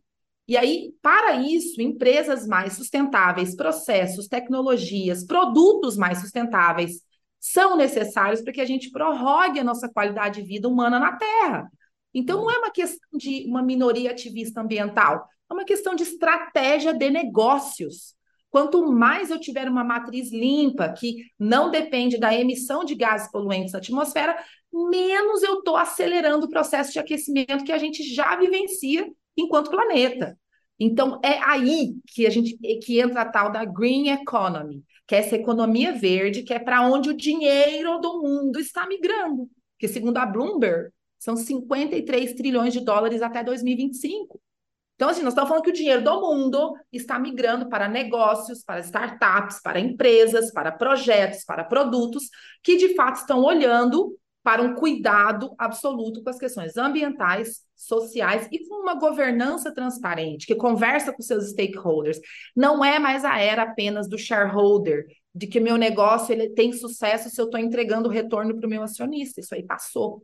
E 0.47 0.57
aí, 0.57 0.93
para 1.01 1.37
isso, 1.37 1.81
empresas 1.81 2.47
mais 2.47 2.75
sustentáveis, 2.75 3.55
processos, 3.55 4.29
tecnologias, 4.29 5.25
produtos 5.25 5.97
mais 5.97 6.19
sustentáveis 6.19 7.03
são 7.41 7.77
necessários 7.77 8.41
para 8.41 8.53
que 8.53 8.61
a 8.61 8.65
gente 8.65 8.91
prorrogue 8.91 9.59
a 9.59 9.65
nossa 9.65 9.89
qualidade 9.89 10.41
de 10.41 10.47
vida 10.47 10.69
humana 10.69 10.99
na 10.99 11.17
Terra. 11.17 11.71
Então, 12.15 12.43
não 12.43 12.51
é 12.51 12.59
uma 12.59 12.71
questão 12.71 13.19
de 13.19 13.45
uma 13.49 13.63
minoria 13.63 14.11
ativista 14.11 14.61
ambiental, 14.61 15.27
é 15.51 15.55
uma 15.55 15.65
questão 15.65 15.95
de 15.95 16.03
estratégia 16.03 16.93
de 16.93 17.11
negócios. 17.11 18.15
Quanto 18.53 18.93
mais 18.93 19.31
eu 19.31 19.41
tiver 19.41 19.67
uma 19.67 19.83
matriz 19.83 20.31
limpa, 20.31 20.93
que 20.93 21.25
não 21.39 21.71
depende 21.71 22.19
da 22.19 22.35
emissão 22.35 22.85
de 22.85 22.95
gases 22.95 23.31
poluentes 23.33 23.73
na 23.73 23.79
atmosfera, 23.79 24.37
menos 24.71 25.43
eu 25.43 25.61
estou 25.61 25.75
acelerando 25.75 26.45
o 26.45 26.51
processo 26.51 26.93
de 26.93 26.99
aquecimento 26.99 27.65
que 27.65 27.73
a 27.73 27.79
gente 27.79 28.03
já 28.03 28.37
vivencia 28.37 29.11
enquanto 29.35 29.71
planeta. 29.71 30.39
Então, 30.79 31.19
é 31.25 31.39
aí 31.43 31.95
que 32.07 32.27
a 32.27 32.31
gente 32.31 32.59
que 32.85 33.01
entra 33.01 33.23
a 33.23 33.31
tal 33.31 33.51
da 33.51 33.65
green 33.65 34.11
economy, 34.11 34.85
que 35.07 35.15
é 35.15 35.21
essa 35.21 35.37
economia 35.37 35.91
verde, 35.93 36.43
que 36.43 36.53
é 36.53 36.59
para 36.59 36.87
onde 36.87 37.09
o 37.09 37.17
dinheiro 37.17 38.01
do 38.01 38.21
mundo 38.21 38.61
está 38.61 38.87
migrando. 38.87 39.49
Que, 39.79 39.89
segundo 39.89 40.19
a 40.19 40.27
Bloomberg, 40.27 40.91
são 41.19 41.37
53 41.37 42.35
trilhões 42.35 42.75
de 42.75 42.85
dólares 42.85 43.23
até 43.23 43.43
2025. 43.43 44.39
Então, 44.95 45.09
assim, 45.09 45.23
nós 45.23 45.33
estamos 45.33 45.49
falando 45.49 45.65
que 45.65 45.71
o 45.71 45.75
dinheiro 45.75 46.03
do 46.03 46.21
mundo 46.21 46.75
está 46.93 47.19
migrando 47.19 47.69
para 47.69 47.89
negócios, 47.89 48.63
para 48.63 48.81
startups, 48.81 49.61
para 49.61 49.81
empresas, 49.81 50.53
para 50.53 50.71
projetos, 50.71 51.45
para 51.45 51.65
produtos 51.65 52.25
que 52.63 52.77
de 52.77 52.95
fato 52.95 53.17
estão 53.17 53.43
olhando 53.43 54.17
para 54.43 54.63
um 54.63 54.75
cuidado 54.75 55.55
absoluto 55.57 56.23
com 56.23 56.31
as 56.31 56.39
questões 56.39 56.77
ambientais, 56.77 57.63
sociais 57.77 58.49
e 58.51 58.67
com 58.67 58.83
uma 58.83 58.95
governança 58.95 59.73
transparente, 59.73 60.47
que 60.47 60.55
conversa 60.55 61.13
com 61.13 61.23
seus 61.23 61.51
stakeholders. 61.51 62.19
Não 62.55 62.85
é 62.85 62.99
mais 62.99 63.25
a 63.25 63.39
era 63.39 63.63
apenas 63.63 64.09
do 64.09 64.19
shareholder, 64.19 65.07
de 65.35 65.47
que 65.47 65.61
meu 65.61 65.77
negócio 65.77 66.33
ele 66.33 66.51
tem 66.51 66.73
sucesso 66.73 67.31
se 67.31 67.41
eu 67.41 67.47
estou 67.47 67.59
entregando 67.59 68.09
retorno 68.09 68.57
para 68.57 68.67
o 68.67 68.71
meu 68.71 68.83
acionista. 68.83 69.41
Isso 69.41 69.55
aí 69.55 69.63
passou. 69.63 70.23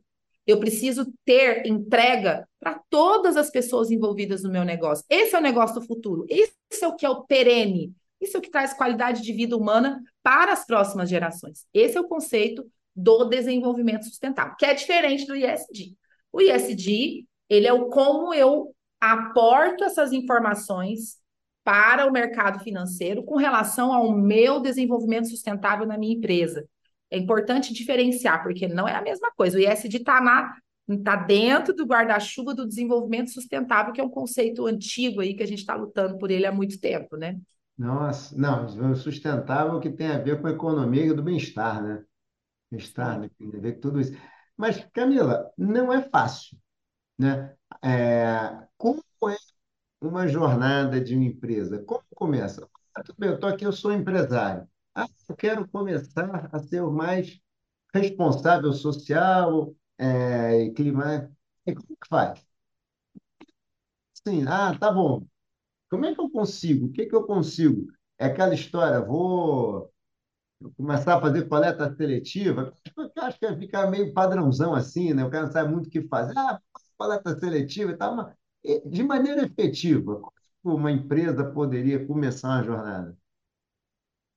Eu 0.49 0.59
preciso 0.59 1.13
ter 1.27 1.67
entrega 1.67 2.49
para 2.59 2.81
todas 2.89 3.37
as 3.37 3.51
pessoas 3.51 3.91
envolvidas 3.91 4.43
no 4.43 4.51
meu 4.51 4.65
negócio. 4.65 5.05
Esse 5.11 5.37
é 5.37 5.39
o 5.39 5.43
negócio 5.43 5.79
do 5.79 5.87
futuro. 5.87 6.25
Isso 6.27 6.55
é 6.83 6.89
o 6.89 6.97
que 6.97 7.05
é 7.05 7.11
o 7.11 7.23
perene. 7.25 7.93
Isso 8.19 8.35
é 8.35 8.41
o 8.41 8.43
que 8.43 8.51
traz 8.51 8.73
qualidade 8.73 9.23
de 9.23 9.31
vida 9.31 9.55
humana 9.55 10.03
para 10.23 10.51
as 10.51 10.67
próximas 10.67 11.11
gerações. 11.11 11.67
Esse 11.75 11.99
é 11.99 12.01
o 12.01 12.09
conceito 12.09 12.67
do 12.97 13.25
desenvolvimento 13.27 14.07
sustentável, 14.07 14.57
que 14.59 14.65
é 14.65 14.73
diferente 14.73 15.27
do 15.27 15.37
ISD. 15.37 15.95
O 16.33 16.41
ISD, 16.41 17.27
ele 17.51 17.67
é 17.67 17.73
o 17.73 17.91
como 17.91 18.33
eu 18.33 18.75
aporto 18.99 19.85
essas 19.85 20.15
informações 20.15 21.19
para 21.63 22.07
o 22.07 22.11
mercado 22.11 22.59
financeiro 22.61 23.23
com 23.23 23.37
relação 23.37 23.93
ao 23.93 24.11
meu 24.11 24.61
desenvolvimento 24.61 25.29
sustentável 25.29 25.85
na 25.85 25.99
minha 25.99 26.17
empresa. 26.17 26.67
É 27.11 27.19
importante 27.19 27.73
diferenciar, 27.73 28.43
porque 28.43 28.69
não 28.69 28.87
é 28.87 28.95
a 28.95 29.03
mesma 29.03 29.31
coisa. 29.33 29.57
O 29.57 29.61
ISD 29.61 29.99
está 29.99 30.55
tá 31.05 31.17
dentro 31.17 31.75
do 31.75 31.85
guarda-chuva 31.85 32.55
do 32.55 32.67
desenvolvimento 32.67 33.31
sustentável, 33.31 33.93
que 33.93 34.01
é 34.01 34.05
um 34.05 34.11
conceito 34.11 34.67
antigo 34.67 35.21
aí 35.21 35.35
que 35.35 35.43
a 35.43 35.47
gente 35.47 35.59
está 35.61 35.75
lutando 35.75 36.19
por 36.19 36.31
ele 36.31 36.47
há 36.47 36.53
muito 36.53 36.81
tempo, 36.81 37.17
né? 37.17 37.39
Nossa, 37.77 38.37
não, 38.37 38.95
sustentável 38.97 39.79
que 39.79 39.91
tem 39.91 40.09
a 40.09 40.19
ver 40.19 40.41
com 40.41 40.49
a 40.49 40.53
economia 40.53 41.15
do 41.15 41.23
bem-estar, 41.23 41.83
né? 41.83 42.03
Bem-estar, 42.71 43.21
né? 43.21 43.31
tem 43.39 43.49
a 43.49 43.61
ver 43.61 43.75
com 43.75 43.81
tudo 43.81 44.01
isso. 44.01 44.13
Mas, 44.57 44.85
Camila, 44.93 45.51
não 45.57 45.93
é 45.93 46.03
fácil, 46.03 46.59
né? 47.17 47.55
É, 47.83 48.67
como 48.77 49.01
é 49.29 49.37
uma 50.01 50.27
jornada 50.27 51.01
de 51.01 51.15
uma 51.15 51.25
empresa? 51.25 51.79
Como 51.85 52.03
começa? 52.15 52.69
Ah, 52.95 53.03
tudo 53.03 53.17
bem, 53.19 53.29
eu 53.29 53.37
estou 53.37 53.49
aqui, 53.49 53.65
eu 53.65 53.73
sou 53.73 53.93
empresário. 53.93 54.67
Ah, 54.99 55.07
eu 55.29 55.37
quero 55.37 55.69
começar 55.69 56.49
a 56.53 56.59
ser 56.61 56.83
o 56.83 56.91
mais 56.93 57.41
responsável 57.95 58.73
social 58.73 59.75
é, 59.99 60.63
e 60.65 60.73
climático. 60.75 61.35
E 61.67 61.75
como 61.75 61.89
que 61.99 62.09
faz? 62.09 62.47
Sim, 64.27 64.45
ah, 64.49 64.77
tá 64.79 64.91
bom. 64.93 65.27
Como 65.91 66.07
é 66.07 66.15
que 66.15 66.21
eu 66.23 66.31
consigo? 66.31 66.89
O 66.89 66.93
que 66.93 67.07
que 67.07 67.17
eu 67.17 67.25
consigo? 67.27 67.87
É 68.19 68.27
aquela 68.27 68.55
história, 68.55 69.01
vou 69.05 69.93
começar 70.77 71.17
a 71.17 71.21
fazer 71.21 71.49
coleta 71.49 71.95
seletiva. 71.97 72.75
Eu 72.97 73.11
acho 73.25 73.39
que 73.41 73.57
fica 73.59 73.89
meio 73.91 74.15
padrãozão 74.15 74.75
assim, 74.75 75.15
né? 75.15 75.25
O 75.25 75.31
cara 75.31 75.47
não 75.47 75.53
sabe 75.53 75.73
muito 75.73 75.89
o 75.89 75.91
que 75.91 76.03
fazer. 76.09 76.35
Ah, 76.39 76.61
coleta 76.99 77.39
seletiva 77.39 77.93
e 77.93 77.97
tal, 77.99 78.17
mas 78.17 78.35
de 78.87 79.03
maneira 79.05 79.45
efetiva, 79.47 80.23
como 80.63 80.77
uma 80.77 80.93
empresa 80.93 81.45
poderia 81.53 82.07
começar 82.07 82.49
uma 82.51 82.65
jornada? 82.65 83.19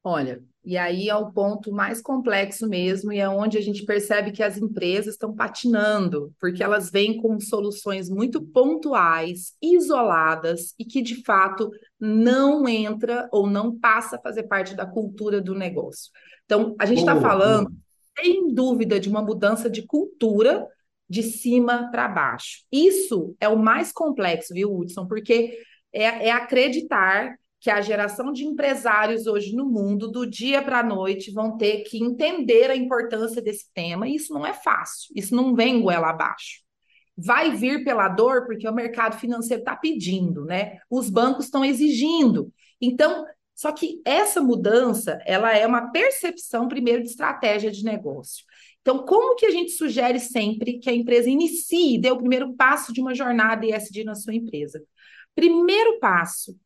Olha, 0.03 0.39
e 0.63 0.77
aí 0.77 1.09
é 1.09 1.15
o 1.15 1.31
ponto 1.31 1.71
mais 1.71 2.01
complexo 2.01 2.67
mesmo, 2.67 3.11
e 3.11 3.17
é 3.19 3.27
onde 3.27 3.57
a 3.57 3.61
gente 3.61 3.83
percebe 3.83 4.31
que 4.31 4.43
as 4.43 4.57
empresas 4.57 5.15
estão 5.15 5.33
patinando, 5.33 6.31
porque 6.39 6.63
elas 6.63 6.91
vêm 6.91 7.17
com 7.17 7.39
soluções 7.39 8.09
muito 8.09 8.41
pontuais, 8.41 9.53
isoladas, 9.61 10.75
e 10.77 10.85
que 10.85 11.01
de 11.01 11.23
fato 11.23 11.71
não 11.99 12.67
entra 12.67 13.27
ou 13.31 13.47
não 13.47 13.77
passa 13.77 14.17
a 14.17 14.21
fazer 14.21 14.43
parte 14.43 14.75
da 14.75 14.85
cultura 14.85 15.41
do 15.41 15.55
negócio. 15.55 16.11
Então, 16.45 16.75
a 16.79 16.85
gente 16.85 16.99
está 16.99 17.19
falando, 17.19 17.71
sem 18.19 18.53
dúvida, 18.53 18.99
de 18.99 19.09
uma 19.09 19.21
mudança 19.21 19.69
de 19.69 19.81
cultura 19.81 20.67
de 21.09 21.23
cima 21.23 21.89
para 21.91 22.07
baixo. 22.07 22.63
Isso 22.71 23.35
é 23.39 23.49
o 23.49 23.57
mais 23.57 23.91
complexo, 23.91 24.53
viu, 24.53 24.73
Hudson? 24.73 25.07
Porque 25.07 25.57
é, 25.91 26.27
é 26.27 26.31
acreditar 26.31 27.35
que 27.61 27.69
a 27.69 27.79
geração 27.79 28.33
de 28.33 28.43
empresários 28.43 29.27
hoje 29.27 29.55
no 29.55 29.65
mundo, 29.65 30.07
do 30.09 30.25
dia 30.25 30.63
para 30.63 30.79
a 30.79 30.83
noite, 30.83 31.31
vão 31.31 31.57
ter 31.57 31.83
que 31.83 32.03
entender 32.03 32.71
a 32.71 32.75
importância 32.75 33.39
desse 33.39 33.71
tema. 33.71 34.07
E 34.07 34.15
isso 34.15 34.33
não 34.33 34.43
é 34.43 34.51
fácil, 34.51 35.13
isso 35.15 35.35
não 35.35 35.53
vem 35.53 35.79
goela 35.79 36.09
abaixo. 36.09 36.63
Vai 37.15 37.51
vir 37.51 37.83
pela 37.83 38.09
dor, 38.09 38.47
porque 38.47 38.67
o 38.67 38.73
mercado 38.73 39.15
financeiro 39.19 39.61
está 39.61 39.75
pedindo, 39.75 40.43
né? 40.43 40.79
Os 40.89 41.07
bancos 41.07 41.45
estão 41.45 41.63
exigindo. 41.63 42.51
Então, 42.81 43.25
só 43.53 43.71
que 43.71 44.01
essa 44.03 44.41
mudança, 44.41 45.19
ela 45.23 45.55
é 45.55 45.67
uma 45.67 45.91
percepção, 45.91 46.67
primeiro, 46.67 47.03
de 47.03 47.09
estratégia 47.09 47.69
de 47.69 47.83
negócio. 47.83 48.43
Então, 48.81 49.05
como 49.05 49.35
que 49.35 49.45
a 49.45 49.51
gente 49.51 49.73
sugere 49.73 50.19
sempre 50.19 50.79
que 50.79 50.89
a 50.89 50.93
empresa 50.95 51.29
inicie, 51.29 51.99
dê 51.99 52.09
o 52.09 52.17
primeiro 52.17 52.55
passo 52.55 52.91
de 52.91 52.99
uma 52.99 53.13
jornada 53.13 53.67
ESG 53.67 54.03
na 54.03 54.15
sua 54.15 54.33
empresa? 54.33 54.83
Primeiro 55.35 55.99
passo, 55.99 56.57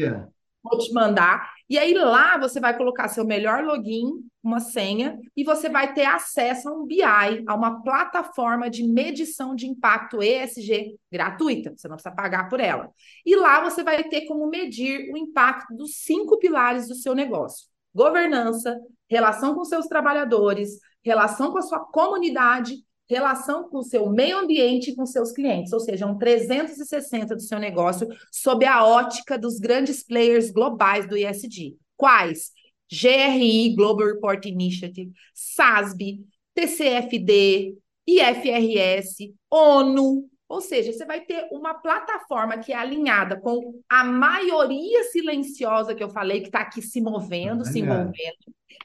Vou 0.62 0.76
te 0.76 0.92
mandar. 0.92 1.54
E 1.70 1.78
aí 1.78 1.94
lá 1.94 2.36
você 2.36 2.58
vai 2.58 2.76
colocar 2.76 3.08
seu 3.08 3.24
melhor 3.24 3.62
login, 3.62 4.10
uma 4.42 4.58
senha, 4.58 5.18
e 5.36 5.44
você 5.44 5.68
vai 5.68 5.94
ter 5.94 6.04
acesso 6.04 6.68
a 6.68 6.72
um 6.72 6.84
BI, 6.84 7.02
a 7.46 7.54
uma 7.54 7.80
plataforma 7.82 8.68
de 8.68 8.82
medição 8.82 9.54
de 9.54 9.66
impacto 9.66 10.22
ESG 10.22 10.98
gratuita. 11.10 11.72
Você 11.76 11.86
não 11.86 11.94
precisa 11.94 12.14
pagar 12.14 12.48
por 12.48 12.58
ela. 12.58 12.90
E 13.24 13.36
lá 13.36 13.62
você 13.62 13.84
vai 13.84 14.02
ter 14.04 14.26
como 14.26 14.48
medir 14.48 15.12
o 15.12 15.16
impacto 15.16 15.74
dos 15.74 16.02
cinco 16.02 16.38
pilares 16.38 16.88
do 16.88 16.94
seu 16.96 17.14
negócio: 17.14 17.68
governança, 17.94 18.76
relação 19.08 19.54
com 19.54 19.64
seus 19.64 19.86
trabalhadores, 19.86 20.80
relação 21.04 21.52
com 21.52 21.58
a 21.58 21.62
sua 21.62 21.80
comunidade 21.80 22.74
relação 23.08 23.68
com 23.68 23.78
o 23.78 23.82
seu 23.82 24.10
meio 24.10 24.38
ambiente 24.38 24.90
e 24.90 24.96
com 24.96 25.06
seus 25.06 25.32
clientes, 25.32 25.72
ou 25.72 25.80
seja, 25.80 26.06
um 26.06 26.18
360 26.18 27.34
do 27.34 27.42
seu 27.42 27.58
negócio 27.58 28.06
sob 28.30 28.66
a 28.66 28.84
ótica 28.84 29.38
dos 29.38 29.58
grandes 29.58 30.04
players 30.04 30.50
globais 30.50 31.08
do 31.08 31.16
ISD. 31.16 31.76
Quais? 31.96 32.52
GRI, 32.90 33.74
Global 33.74 34.06
Report 34.06 34.44
Initiative, 34.46 35.12
SASB, 35.34 36.20
TCFD, 36.54 37.76
IFRS, 38.06 39.34
ONU, 39.50 40.28
ou 40.48 40.62
seja, 40.62 40.92
você 40.92 41.04
vai 41.04 41.20
ter 41.20 41.46
uma 41.52 41.74
plataforma 41.74 42.56
que 42.56 42.72
é 42.72 42.76
alinhada 42.76 43.38
com 43.38 43.78
a 43.86 44.02
maioria 44.02 45.04
silenciosa 45.04 45.94
que 45.94 46.02
eu 46.02 46.08
falei, 46.08 46.40
que 46.40 46.48
está 46.48 46.60
aqui 46.60 46.80
se 46.80 47.02
movendo, 47.02 47.66
se 47.66 47.80
envolvendo, 47.80 48.36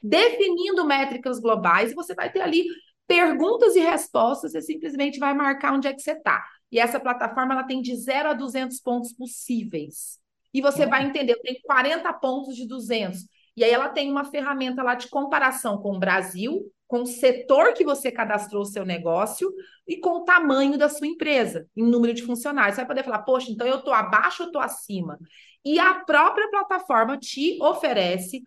definindo 0.01 0.85
métricas 0.85 1.39
globais, 1.39 1.91
e 1.91 1.95
você 1.95 2.13
vai 2.13 2.29
ter 2.29 2.41
ali 2.41 2.65
perguntas 3.07 3.75
e 3.75 3.79
respostas, 3.79 4.51
você 4.51 4.61
simplesmente 4.61 5.19
vai 5.19 5.33
marcar 5.33 5.73
onde 5.73 5.87
é 5.87 5.93
que 5.93 6.01
você 6.01 6.13
está. 6.13 6.43
E 6.71 6.79
essa 6.79 6.99
plataforma 6.99 7.53
ela 7.53 7.63
tem 7.63 7.81
de 7.81 7.95
0 7.95 8.29
a 8.29 8.33
200 8.33 8.79
pontos 8.79 9.13
possíveis. 9.13 10.17
E 10.53 10.61
você 10.61 10.85
vai 10.85 11.05
entender, 11.05 11.35
tem 11.41 11.59
40 11.63 12.11
pontos 12.13 12.55
de 12.55 12.67
200. 12.67 13.25
E 13.55 13.63
aí 13.63 13.71
ela 13.71 13.89
tem 13.89 14.09
uma 14.09 14.25
ferramenta 14.25 14.81
lá 14.81 14.95
de 14.95 15.07
comparação 15.07 15.77
com 15.77 15.95
o 15.95 15.99
Brasil, 15.99 16.71
com 16.87 17.01
o 17.01 17.07
setor 17.07 17.73
que 17.73 17.83
você 17.83 18.11
cadastrou 18.11 18.61
o 18.61 18.67
seu 18.67 18.85
negócio 18.85 19.51
e 19.87 19.97
com 19.97 20.17
o 20.17 20.23
tamanho 20.23 20.77
da 20.77 20.89
sua 20.89 21.07
empresa, 21.07 21.67
em 21.75 21.83
número 21.83 22.13
de 22.13 22.23
funcionários. 22.23 22.75
Você 22.75 22.81
vai 22.81 22.87
poder 22.87 23.03
falar, 23.03 23.19
poxa, 23.19 23.51
então 23.51 23.65
eu 23.65 23.77
estou 23.77 23.93
abaixo 23.93 24.43
ou 24.43 24.47
estou 24.47 24.61
acima? 24.61 25.17
E 25.65 25.79
a 25.79 25.95
própria 25.95 26.49
plataforma 26.49 27.17
te 27.17 27.57
oferece 27.61 28.43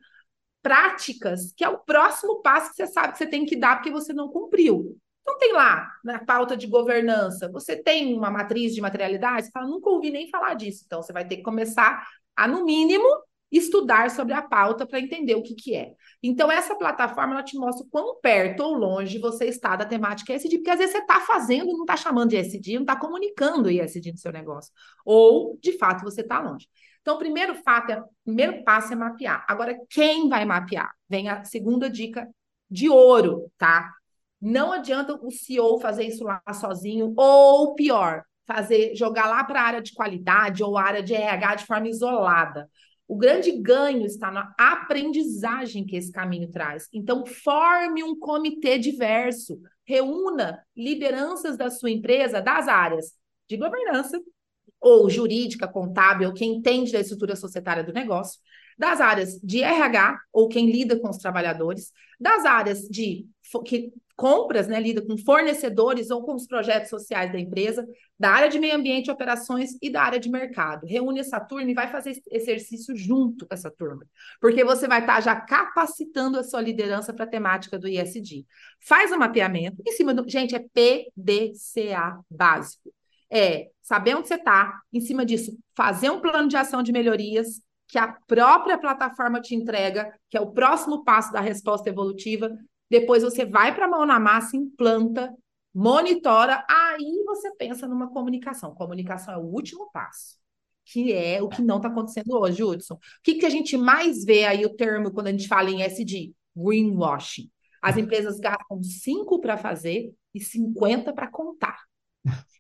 práticas, 0.63 1.53
que 1.57 1.65
é 1.65 1.69
o 1.69 1.79
próximo 1.79 2.41
passo 2.43 2.71
que 2.71 2.77
você 2.77 2.87
sabe 2.87 3.13
que 3.13 3.19
você 3.19 3.27
tem 3.27 3.45
que 3.47 3.57
dar 3.57 3.77
porque 3.77 3.91
você 3.91 4.13
não 4.13 4.29
cumpriu. 4.29 4.97
Então 5.23 5.39
tem 5.39 5.53
lá, 5.53 5.91
na 6.05 6.25
pauta 6.25 6.57
de 6.57 6.67
governança, 6.67 7.51
você 7.51 7.77
tem 7.77 8.17
uma 8.17 8.31
matriz 8.31 8.75
de 8.75 8.81
materialidade, 8.81 9.47
você 9.47 9.53
fala, 9.53 9.67
nunca 9.67 9.91
ouvi 9.91 10.11
nem 10.11 10.31
falar 10.31 10.55
disso. 10.55 10.85
Então 10.87 11.03
você 11.03 11.13
vai 11.13 11.27
ter 11.27 11.37
que 11.37 11.43
começar 11.43 12.07
a, 12.37 12.47
no 12.47 12.65
mínimo, 12.65 13.07
estudar 13.51 14.11
sobre 14.11 14.35
a 14.35 14.43
pauta 14.43 14.87
para 14.87 15.01
entender 15.01 15.35
o 15.35 15.43
que, 15.43 15.55
que 15.55 15.75
é. 15.75 15.93
Então, 16.23 16.51
essa 16.51 16.75
plataforma 16.75 17.35
ela 17.35 17.43
te 17.43 17.57
mostra 17.57 17.87
quão 17.91 18.21
perto 18.21 18.61
ou 18.61 18.75
longe 18.75 19.19
você 19.19 19.47
está 19.47 19.77
da 19.77 19.85
temática 19.85 20.35
ESG, 20.35 20.59
porque 20.59 20.71
às 20.71 20.79
vezes 20.79 20.93
você 20.93 20.99
está 20.99 21.21
fazendo 21.21 21.71
e 21.71 21.73
não 21.73 21.83
está 21.83 21.97
chamando 21.97 22.31
de 22.31 22.37
ESG, 22.37 22.75
não 22.75 22.83
está 22.83 22.97
comunicando 22.97 23.71
ESG 23.71 24.13
no 24.13 24.19
seu 24.19 24.33
negócio. 24.33 24.73
Ou, 25.05 25.59
de 25.63 25.77
fato, 25.79 26.03
você 26.03 26.21
está 26.23 26.41
longe. 26.41 26.69
Então, 27.07 27.15
o 27.15 27.21
primeiro 27.21 27.55
fato 27.63 27.93
é, 27.93 28.01
o 28.01 28.09
primeiro 28.25 28.65
passo 28.65 28.93
é 28.93 28.97
mapear. 28.97 29.45
Agora, 29.47 29.79
quem 29.89 30.29
vai 30.29 30.45
mapear? 30.45 30.93
Vem 31.09 31.29
a 31.29 31.45
segunda 31.45 31.89
dica 31.89 32.29
de 32.69 32.89
ouro, 32.89 33.49
tá? 33.57 33.93
Não 34.41 34.73
adianta 34.73 35.15
o 35.15 35.31
CEO 35.31 35.79
fazer 35.79 36.03
isso 36.03 36.25
lá 36.25 36.43
sozinho, 36.53 37.15
ou 37.17 37.77
pior, 37.77 38.25
fazer 38.45 38.97
jogar 38.97 39.29
lá 39.29 39.45
para 39.45 39.61
a 39.61 39.65
área 39.65 39.81
de 39.81 39.93
qualidade 39.93 40.65
ou 40.65 40.77
área 40.77 41.01
de 41.01 41.15
RH 41.15 41.55
de 41.55 41.67
forma 41.67 41.89
isolada. 41.89 42.69
O 43.07 43.15
grande 43.15 43.53
ganho 43.53 44.05
está 44.05 44.33
na 44.33 44.53
aprendizagem 44.59 45.87
que 45.87 45.95
esse 45.95 46.11
caminho 46.11 46.51
traz. 46.51 46.89
Então, 46.93 47.25
forme 47.25 48.03
um 48.03 48.19
comitê 48.19 48.81
diverso, 48.81 49.61
reúna 49.85 50.61
lideranças 50.77 51.57
da 51.57 51.71
sua 51.71 51.93
empresa 51.93 52.43
das 52.43 52.67
áreas 52.67 53.13
de 53.49 53.57
governança, 53.57 54.21
ou 54.87 55.11
jurídica, 55.11 55.67
contábil, 55.67 56.33
quem 56.33 56.59
entende 56.59 56.93
da 56.93 57.01
estrutura 57.01 57.35
societária 57.35 57.83
do 57.83 57.93
negócio, 57.93 58.41
das 58.79 59.01
áreas 59.01 59.41
de 59.43 59.61
RH, 59.61 60.17
ou 60.33 60.49
quem 60.49 60.71
lida 60.71 60.97
com 61.01 61.09
os 61.11 61.17
trabalhadores, 61.19 61.93
das 62.21 62.45
áreas 62.45 62.83
de 62.83 63.27
que, 63.65 63.93
compras, 64.15 64.69
né, 64.69 64.79
lida 64.79 65.05
com 65.05 65.19
fornecedores 65.19 66.09
ou 66.11 66.23
com 66.23 66.35
os 66.37 66.47
projetos 66.47 66.89
sociais 66.89 67.33
da 67.33 67.39
empresa, 67.39 67.85
da 68.19 68.31
área 68.31 68.49
de 68.49 68.61
meio 68.61 68.77
ambiente 68.77 69.09
e 69.09 69.11
operações 69.11 69.77
e 69.83 69.91
da 69.91 70.03
área 70.03 70.21
de 70.21 70.31
mercado. 70.31 70.87
Reúne 70.87 71.19
essa 71.19 71.41
turma 71.41 71.69
e 71.69 71.75
vai 71.75 71.91
fazer 71.91 72.17
exercício 72.31 72.97
junto 72.97 73.45
com 73.45 73.55
essa 73.55 73.71
turma, 73.71 74.07
porque 74.41 74.65
você 74.65 74.87
vai 74.87 75.01
estar 75.01 75.21
já 75.21 75.35
capacitando 75.35 76.39
a 76.39 76.45
sua 76.45 76.61
liderança 76.61 77.13
para 77.13 77.25
a 77.25 77.29
temática 77.29 77.77
do 77.77 77.89
ISD. 77.89 78.47
Faz 78.81 79.11
o 79.11 79.19
mapeamento 79.19 79.83
em 79.85 79.93
cima 79.93 80.15
do. 80.15 80.27
Gente, 80.29 80.55
é 80.55 80.61
PDCA 80.61 82.21
básico 82.31 82.96
é 83.31 83.69
saber 83.83 84.17
onde 84.17 84.29
você 84.29 84.35
está, 84.35 84.81
em 84.93 85.01
cima 85.01 85.25
disso, 85.25 85.57
fazer 85.77 86.11
um 86.11 86.21
plano 86.21 86.49
de 86.49 86.57
ação 86.57 86.83
de 86.83 86.93
melhorias 86.93 87.61
que 87.89 87.99
a 87.99 88.09
própria 88.27 88.79
plataforma 88.79 89.41
te 89.41 89.55
entrega, 89.55 90.13
que 90.29 90.37
é 90.37 90.41
o 90.41 90.51
próximo 90.51 91.05
passo 91.05 91.33
da 91.33 91.41
resposta 91.41 91.89
evolutiva. 91.89 92.51
Depois 92.91 93.23
você 93.23 93.45
vai 93.45 93.75
para 93.75 93.87
a 93.87 93.89
mão 93.89 94.05
na 94.05 94.19
massa, 94.19 94.57
implanta, 94.57 95.33
monitora, 95.75 96.65
aí 96.69 97.23
você 97.25 97.55
pensa 97.57 97.87
numa 97.87 98.11
comunicação. 98.11 98.75
Comunicação 98.75 99.35
é 99.35 99.39
o 99.39 99.47
último 99.47 99.91
passo, 99.93 100.37
que 100.85 101.13
é 101.13 101.43
o 101.43 101.49
que 101.49 101.63
não 101.63 101.77
está 101.77 101.89
acontecendo 101.89 102.39
hoje, 102.39 102.63
Hudson. 102.63 102.95
O 102.95 102.99
que, 103.23 103.35
que 103.35 103.47
a 103.47 103.51
gente 103.51 103.77
mais 103.77 104.25
vê 104.25 104.45
aí 104.45 104.65
o 104.65 104.75
termo 104.75 105.13
quando 105.13 105.29
a 105.29 105.33
gente 105.33 105.47
fala 105.47 105.71
em 105.71 105.83
SD? 105.83 106.33
greenwashing. 106.57 107.51
As 107.83 107.97
empresas 107.97 108.41
gastam 108.41 108.83
5 108.83 109.41
para 109.41 109.59
fazer 109.59 110.13
e 110.35 110.41
50 110.41 111.13
para 111.13 111.29
contar. 111.29 111.86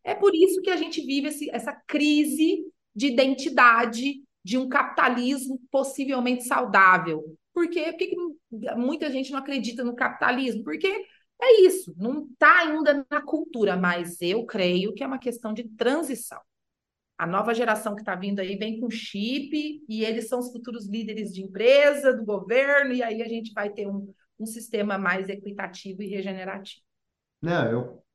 É 0.04 0.14
por 0.14 0.34
isso 0.34 0.62
que 0.62 0.70
a 0.70 0.76
gente 0.76 1.00
vive 1.04 1.28
esse, 1.28 1.50
essa 1.50 1.72
crise 1.86 2.64
de 2.94 3.08
identidade 3.08 4.22
de 4.44 4.56
um 4.56 4.68
capitalismo 4.68 5.60
possivelmente 5.70 6.44
saudável. 6.44 7.36
Por 7.52 7.68
quê? 7.68 7.92
Que 7.92 8.14
muita 8.76 9.10
gente 9.10 9.32
não 9.32 9.38
acredita 9.38 9.82
no 9.82 9.96
capitalismo? 9.96 10.62
Porque 10.62 10.86
é 11.42 11.60
isso, 11.62 11.94
não 11.96 12.26
está 12.26 12.60
ainda 12.60 13.04
na 13.10 13.20
cultura, 13.20 13.76
mas 13.76 14.20
eu 14.22 14.46
creio 14.46 14.94
que 14.94 15.02
é 15.02 15.06
uma 15.06 15.18
questão 15.18 15.52
de 15.52 15.64
transição. 15.70 16.40
A 17.18 17.26
nova 17.26 17.54
geração 17.54 17.94
que 17.94 18.02
está 18.02 18.14
vindo 18.14 18.40
aí 18.40 18.56
vem 18.56 18.78
com 18.78 18.90
chip 18.90 19.82
e 19.88 20.04
eles 20.04 20.28
são 20.28 20.38
os 20.38 20.52
futuros 20.52 20.86
líderes 20.86 21.32
de 21.32 21.42
empresa, 21.42 22.14
do 22.14 22.24
governo, 22.24 22.92
e 22.92 23.02
aí 23.02 23.22
a 23.22 23.28
gente 23.28 23.52
vai 23.52 23.70
ter 23.70 23.88
um, 23.88 24.12
um 24.38 24.46
sistema 24.46 24.98
mais 24.98 25.28
equitativo 25.28 26.02
e 26.02 26.08
regenerativo. 26.08 26.82
Não, 27.40 27.70
eu. 27.70 28.05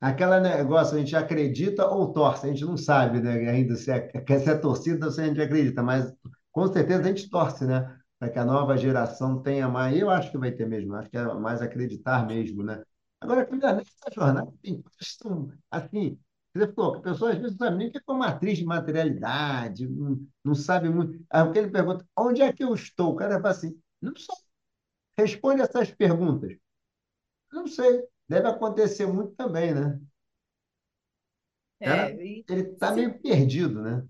Aquele 0.00 0.40
negócio, 0.40 0.96
a 0.96 1.00
gente 1.00 1.16
acredita 1.16 1.86
ou 1.88 2.12
torce, 2.12 2.46
a 2.46 2.50
gente 2.50 2.64
não 2.64 2.76
sabe 2.76 3.20
né, 3.20 3.48
ainda 3.50 3.74
se 3.74 3.90
é, 3.90 4.08
se 4.38 4.50
é 4.50 4.54
torcida 4.56 5.06
ou 5.06 5.12
se 5.12 5.20
a 5.20 5.26
gente 5.26 5.40
acredita, 5.40 5.82
mas 5.82 6.12
com 6.52 6.72
certeza 6.72 7.00
a 7.00 7.04
gente 7.08 7.28
torce, 7.28 7.66
né? 7.66 7.98
Para 8.18 8.30
que 8.30 8.38
a 8.38 8.44
nova 8.44 8.76
geração 8.76 9.42
tenha 9.42 9.68
mais. 9.68 9.96
Eu 9.98 10.10
acho 10.10 10.30
que 10.30 10.38
vai 10.38 10.52
ter 10.52 10.66
mesmo, 10.66 10.94
acho 10.94 11.10
que 11.10 11.16
é 11.16 11.24
mais 11.34 11.60
acreditar 11.62 12.26
mesmo, 12.26 12.62
né? 12.62 12.82
Agora, 13.20 13.48
nessa 13.50 14.10
jornada, 14.14 14.52
tem 14.62 14.82
são 15.00 15.50
assim. 15.70 16.18
Você 16.54 16.72
falou 16.72 16.96
a 16.96 17.00
pessoa 17.02 17.32
às 17.32 17.38
vezes 17.38 17.56
sabe 17.56 17.76
nem 17.76 17.90
que 17.90 17.98
é 17.98 18.00
uma 18.08 18.18
matriz 18.18 18.58
de 18.58 18.64
materialidade, 18.64 19.86
não, 19.88 20.26
não 20.44 20.54
sabe 20.54 20.88
muito. 20.88 21.20
Aí 21.30 21.42
ele 21.56 21.70
pergunta: 21.70 22.06
onde 22.16 22.40
é 22.42 22.52
que 22.52 22.62
eu 22.64 22.74
estou? 22.74 23.12
O 23.12 23.16
cara 23.16 23.36
fala 23.40 23.50
assim: 23.50 23.76
não 24.00 24.14
sei. 24.16 24.34
Responde 25.18 25.62
essas 25.62 25.90
perguntas. 25.92 26.56
Não 27.52 27.66
sei. 27.66 28.02
Deve 28.28 28.46
acontecer 28.48 29.06
muito 29.06 29.32
também, 29.34 29.72
né? 29.74 29.98
É, 31.80 32.12
ele 32.12 32.72
está 32.72 32.92
meio 32.92 33.18
perdido, 33.20 33.80
né? 33.80 34.04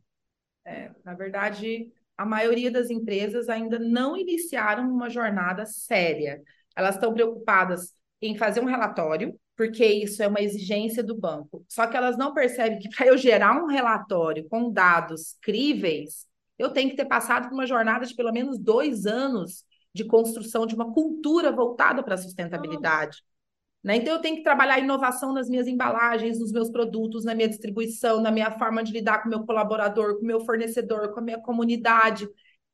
É, 0.64 0.90
na 1.04 1.14
verdade, 1.14 1.92
a 2.16 2.26
maioria 2.26 2.70
das 2.70 2.90
empresas 2.90 3.48
ainda 3.48 3.78
não 3.78 4.16
iniciaram 4.16 4.90
uma 4.90 5.08
jornada 5.08 5.64
séria. 5.66 6.42
Elas 6.74 6.96
estão 6.96 7.12
preocupadas 7.12 7.94
em 8.20 8.36
fazer 8.36 8.60
um 8.60 8.64
relatório, 8.64 9.38
porque 9.56 9.84
isso 9.84 10.22
é 10.22 10.26
uma 10.26 10.40
exigência 10.40 11.02
do 11.02 11.16
banco. 11.16 11.64
Só 11.68 11.86
que 11.86 11.96
elas 11.96 12.16
não 12.16 12.34
percebem 12.34 12.78
que 12.78 12.88
para 12.94 13.06
eu 13.06 13.16
gerar 13.16 13.62
um 13.62 13.66
relatório 13.66 14.48
com 14.48 14.72
dados 14.72 15.36
críveis, 15.40 16.26
eu 16.58 16.70
tenho 16.70 16.90
que 16.90 16.96
ter 16.96 17.04
passado 17.04 17.48
por 17.48 17.54
uma 17.54 17.66
jornada 17.66 18.04
de 18.04 18.14
pelo 18.14 18.32
menos 18.32 18.58
dois 18.58 19.06
anos 19.06 19.64
de 19.94 20.04
construção 20.04 20.66
de 20.66 20.74
uma 20.74 20.92
cultura 20.92 21.52
voltada 21.52 22.02
para 22.02 22.14
a 22.14 22.18
sustentabilidade. 22.18 23.22
Né? 23.82 23.96
Então, 23.96 24.14
eu 24.14 24.20
tenho 24.20 24.36
que 24.36 24.42
trabalhar 24.42 24.78
inovação 24.78 25.32
nas 25.32 25.48
minhas 25.48 25.66
embalagens, 25.66 26.38
nos 26.38 26.52
meus 26.52 26.70
produtos, 26.70 27.24
na 27.24 27.34
minha 27.34 27.48
distribuição, 27.48 28.20
na 28.20 28.30
minha 28.30 28.50
forma 28.58 28.82
de 28.82 28.92
lidar 28.92 29.22
com 29.22 29.28
o 29.28 29.30
meu 29.30 29.44
colaborador, 29.44 30.16
com 30.16 30.22
o 30.22 30.26
meu 30.26 30.40
fornecedor, 30.40 31.12
com 31.12 31.20
a 31.20 31.22
minha 31.22 31.40
comunidade. 31.40 32.28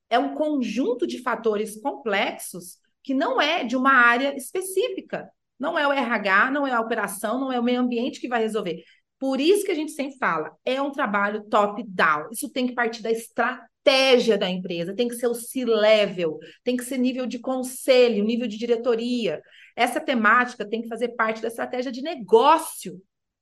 É 0.09 0.19
um 0.19 0.35
conjunto 0.35 1.07
de 1.07 1.23
fatores 1.23 1.81
complexos 1.81 2.79
que 3.03 3.13
não 3.13 3.41
é 3.41 3.65
de 3.65 3.77
uma 3.77 3.93
área 3.93 4.35
específica. 4.35 5.31
Não 5.59 5.79
é 5.79 5.87
o 5.87 5.93
RH, 5.93 6.51
não 6.51 6.67
é 6.67 6.73
a 6.73 6.81
operação, 6.81 7.39
não 7.39 7.53
é 7.53 7.61
o 7.61 7.63
meio 7.63 7.81
ambiente 7.81 8.21
que 8.21 8.29
vai 8.29 8.41
resolver. 8.41 8.83
Por 9.19 9.41
isso 9.41 9.65
que 9.65 9.71
a 9.71 9.75
gente 9.75 9.93
sempre 9.93 10.19
fala, 10.19 10.51
é 10.65 10.83
um 10.83 10.91
trabalho 10.91 11.45
top-down. 11.49 12.29
Isso 12.33 12.51
tem 12.51 12.67
que 12.67 12.75
partir 12.75 13.03
da 13.03 13.11
estratégia 13.11 14.37
da 14.37 14.51
empresa, 14.51 14.95
tem 14.95 15.09
que 15.09 15.15
ser 15.15 15.29
o 15.29 15.35
C-level, 15.35 16.39
tem 16.63 16.77
que 16.77 16.85
ser 16.85 16.99
nível 16.99 17.27
de 17.27 17.39
conselho, 17.39 18.25
nível 18.25 18.47
de 18.47 18.59
diretoria. 18.59 19.41
Essa 19.77 20.01
temática 20.01 20.69
tem 20.69 20.83
que 20.83 20.89
fazer 20.89 21.09
parte 21.11 21.43
da 21.43 21.49
estratégia 21.49 21.91
de 21.91 22.03
negócio. 22.03 23.01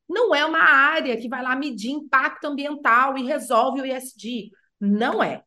Não 0.08 0.34
é 0.34 0.44
uma 0.44 0.62
área 0.62 1.16
que 1.16 1.28
vai 1.28 1.42
lá 1.42 1.54
medir 1.56 1.90
impacto 1.90 2.46
ambiental 2.46 3.16
e 3.16 3.24
resolve 3.24 3.80
o 3.80 3.86
ISD. 3.86 4.50
Não 4.80 5.22
é. 5.22 5.42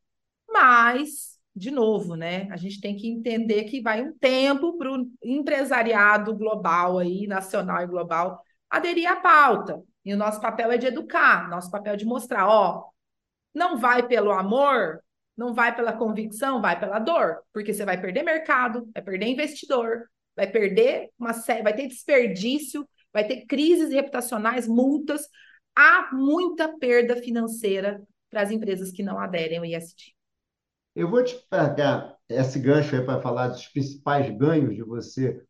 Mas, 0.49 1.39
de 1.55 1.71
novo, 1.71 2.15
né? 2.15 2.47
A 2.51 2.57
gente 2.57 2.79
tem 2.79 2.95
que 2.95 3.07
entender 3.07 3.65
que 3.65 3.81
vai 3.81 4.01
um 4.01 4.17
tempo 4.17 4.77
para 4.77 4.91
o 4.91 5.07
empresariado 5.23 6.35
global 6.35 6.99
aí, 6.99 7.27
nacional 7.27 7.83
e 7.83 7.87
global, 7.87 8.41
aderir 8.69 9.09
à 9.09 9.15
pauta. 9.15 9.81
E 10.03 10.13
o 10.13 10.17
nosso 10.17 10.39
papel 10.39 10.71
é 10.71 10.77
de 10.77 10.87
educar, 10.87 11.49
nosso 11.49 11.71
papel 11.71 11.93
é 11.93 11.97
de 11.97 12.05
mostrar, 12.05 12.47
ó, 12.47 12.85
não 13.53 13.77
vai 13.77 14.07
pelo 14.07 14.31
amor, 14.31 15.01
não 15.35 15.53
vai 15.53 15.75
pela 15.75 15.93
convicção, 15.93 16.61
vai 16.61 16.79
pela 16.79 16.99
dor, 16.99 17.41
porque 17.51 17.73
você 17.73 17.85
vai 17.85 17.99
perder 17.99 18.23
mercado, 18.23 18.89
vai 18.93 19.03
perder 19.03 19.27
investidor, 19.27 20.09
vai 20.35 20.47
perder 20.47 21.09
uma 21.17 21.33
série, 21.33 21.63
vai 21.63 21.75
ter 21.75 21.87
desperdício, 21.87 22.87
vai 23.13 23.25
ter 23.25 23.45
crises 23.45 23.91
reputacionais, 23.91 24.67
multas, 24.67 25.27
há 25.75 26.09
muita 26.13 26.77
perda 26.77 27.15
financeira 27.15 28.01
para 28.29 28.41
as 28.41 28.51
empresas 28.51 28.91
que 28.91 29.03
não 29.03 29.17
aderem 29.17 29.57
ao 29.57 29.65
ISD. 29.65 30.13
Eu 30.95 31.09
vou 31.09 31.23
te 31.23 31.35
pegar 31.49 32.15
esse 32.29 32.57
gancho 32.59 32.95
aí 32.95 33.05
para 33.05 33.21
falar 33.21 33.49
dos 33.49 33.67
principais 33.67 34.29
ganhos 34.37 34.75
de 34.75 34.81
você 34.81 35.43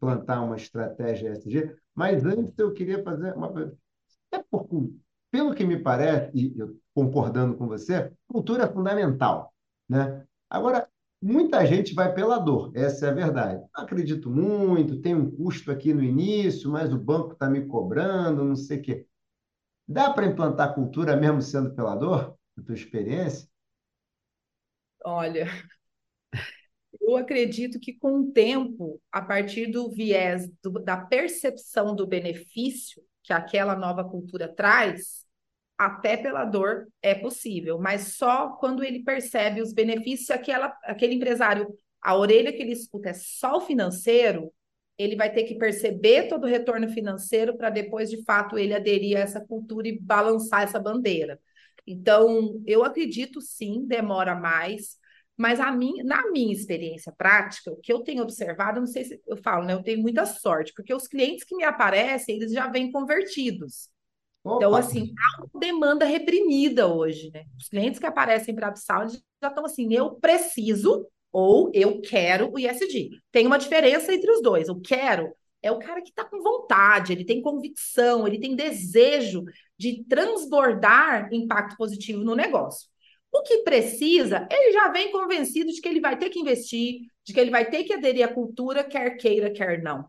plantar 0.00 0.42
uma 0.42 0.56
estratégia 0.56 1.30
ESG, 1.30 1.74
mas 1.94 2.24
antes 2.24 2.52
eu 2.58 2.72
queria 2.72 3.02
fazer 3.02 3.32
uma 3.34 3.48
até 4.30 4.44
por, 4.50 4.68
pelo 5.30 5.54
que 5.54 5.64
me 5.64 5.78
parece, 5.78 6.30
e 6.34 6.58
eu 6.58 6.76
concordando 6.94 7.56
com 7.56 7.66
você, 7.66 8.12
cultura 8.26 8.64
é 8.64 8.72
fundamental, 8.72 9.52
né? 9.88 10.24
Agora, 10.50 10.87
Muita 11.20 11.66
gente 11.66 11.94
vai 11.94 12.14
pela 12.14 12.38
dor, 12.38 12.70
essa 12.76 13.06
é 13.06 13.10
a 13.10 13.12
verdade. 13.12 13.64
Acredito 13.74 14.30
muito, 14.30 15.00
tem 15.00 15.16
um 15.16 15.30
custo 15.30 15.70
aqui 15.72 15.92
no 15.92 16.02
início, 16.02 16.70
mas 16.70 16.92
o 16.92 16.98
banco 16.98 17.32
está 17.32 17.50
me 17.50 17.66
cobrando, 17.66 18.44
não 18.44 18.54
sei 18.54 18.78
o 18.78 18.82
quê. 18.82 19.06
Dá 19.86 20.12
para 20.12 20.26
implantar 20.26 20.74
cultura 20.74 21.16
mesmo 21.16 21.42
sendo 21.42 21.74
pela 21.74 21.96
dor, 21.96 22.36
na 22.56 22.62
tua 22.62 22.74
experiência? 22.74 23.48
Olha, 25.04 25.48
eu 27.00 27.16
acredito 27.16 27.80
que 27.80 27.92
com 27.94 28.20
o 28.20 28.32
tempo, 28.32 29.00
a 29.10 29.20
partir 29.20 29.66
do 29.66 29.90
viés 29.90 30.48
do, 30.62 30.72
da 30.72 30.96
percepção 30.96 31.94
do 31.94 32.06
benefício 32.06 33.02
que 33.22 33.32
aquela 33.32 33.74
nova 33.74 34.04
cultura 34.04 34.48
traz, 34.48 35.24
até 35.78 36.16
pela 36.16 36.44
dor 36.44 36.88
é 37.00 37.14
possível, 37.14 37.78
mas 37.78 38.16
só 38.16 38.50
quando 38.56 38.82
ele 38.82 39.04
percebe 39.04 39.62
os 39.62 39.72
benefícios, 39.72 40.30
aquela, 40.30 40.76
aquele 40.82 41.14
empresário, 41.14 41.68
a 42.02 42.16
orelha 42.16 42.52
que 42.52 42.60
ele 42.60 42.72
escuta 42.72 43.10
é 43.10 43.14
só 43.14 43.58
o 43.58 43.60
financeiro, 43.60 44.52
ele 44.98 45.14
vai 45.14 45.32
ter 45.32 45.44
que 45.44 45.54
perceber 45.54 46.28
todo 46.28 46.44
o 46.44 46.48
retorno 46.48 46.88
financeiro 46.88 47.56
para 47.56 47.70
depois, 47.70 48.10
de 48.10 48.24
fato, 48.24 48.58
ele 48.58 48.74
aderir 48.74 49.16
a 49.16 49.20
essa 49.20 49.40
cultura 49.40 49.86
e 49.86 50.00
balançar 50.00 50.62
essa 50.62 50.80
bandeira. 50.80 51.40
Então, 51.86 52.60
eu 52.66 52.84
acredito 52.84 53.40
sim, 53.40 53.86
demora 53.86 54.34
mais, 54.34 54.98
mas 55.36 55.60
a 55.60 55.70
mim, 55.70 56.02
na 56.02 56.28
minha 56.32 56.52
experiência 56.52 57.12
prática, 57.16 57.70
o 57.70 57.76
que 57.76 57.92
eu 57.92 58.00
tenho 58.00 58.24
observado, 58.24 58.80
não 58.80 58.86
sei 58.88 59.04
se 59.04 59.22
eu 59.24 59.36
falo, 59.36 59.64
né? 59.64 59.74
Eu 59.74 59.82
tenho 59.84 60.02
muita 60.02 60.26
sorte, 60.26 60.72
porque 60.74 60.92
os 60.92 61.06
clientes 61.06 61.44
que 61.44 61.54
me 61.54 61.62
aparecem, 61.62 62.36
eles 62.36 62.52
já 62.52 62.66
vêm 62.68 62.90
convertidos. 62.90 63.88
Então, 64.44 64.74
assim, 64.74 65.12
há 65.18 65.42
uma 65.42 65.60
demanda 65.60 66.04
reprimida 66.04 66.86
hoje, 66.86 67.30
né? 67.32 67.44
Os 67.58 67.68
clientes 67.68 67.98
que 68.00 68.06
aparecem 68.06 68.54
para 68.54 68.68
a 68.68 68.70
Upsal 68.70 69.08
já 69.08 69.48
estão 69.48 69.64
assim, 69.64 69.92
eu 69.92 70.14
preciso 70.14 71.06
ou 71.30 71.70
eu 71.74 72.00
quero 72.00 72.50
o 72.52 72.58
ISD. 72.58 73.10
Tem 73.30 73.46
uma 73.46 73.58
diferença 73.58 74.12
entre 74.14 74.30
os 74.30 74.40
dois. 74.40 74.68
O 74.68 74.80
quero 74.80 75.32
é 75.62 75.70
o 75.70 75.78
cara 75.78 76.00
que 76.00 76.10
está 76.10 76.24
com 76.24 76.40
vontade, 76.40 77.12
ele 77.12 77.24
tem 77.24 77.42
convicção, 77.42 78.26
ele 78.26 78.38
tem 78.38 78.54
desejo 78.54 79.44
de 79.76 80.04
transbordar 80.04 81.28
impacto 81.32 81.76
positivo 81.76 82.24
no 82.24 82.34
negócio. 82.34 82.88
O 83.30 83.42
que 83.42 83.58
precisa, 83.58 84.48
ele 84.50 84.72
já 84.72 84.88
vem 84.88 85.12
convencido 85.12 85.70
de 85.70 85.80
que 85.80 85.88
ele 85.88 86.00
vai 86.00 86.16
ter 86.16 86.30
que 86.30 86.40
investir, 86.40 87.00
de 87.24 87.34
que 87.34 87.40
ele 87.40 87.50
vai 87.50 87.68
ter 87.68 87.84
que 87.84 87.92
aderir 87.92 88.24
à 88.24 88.32
cultura, 88.32 88.82
quer 88.82 89.16
queira, 89.16 89.50
quer 89.52 89.82
não. 89.82 90.06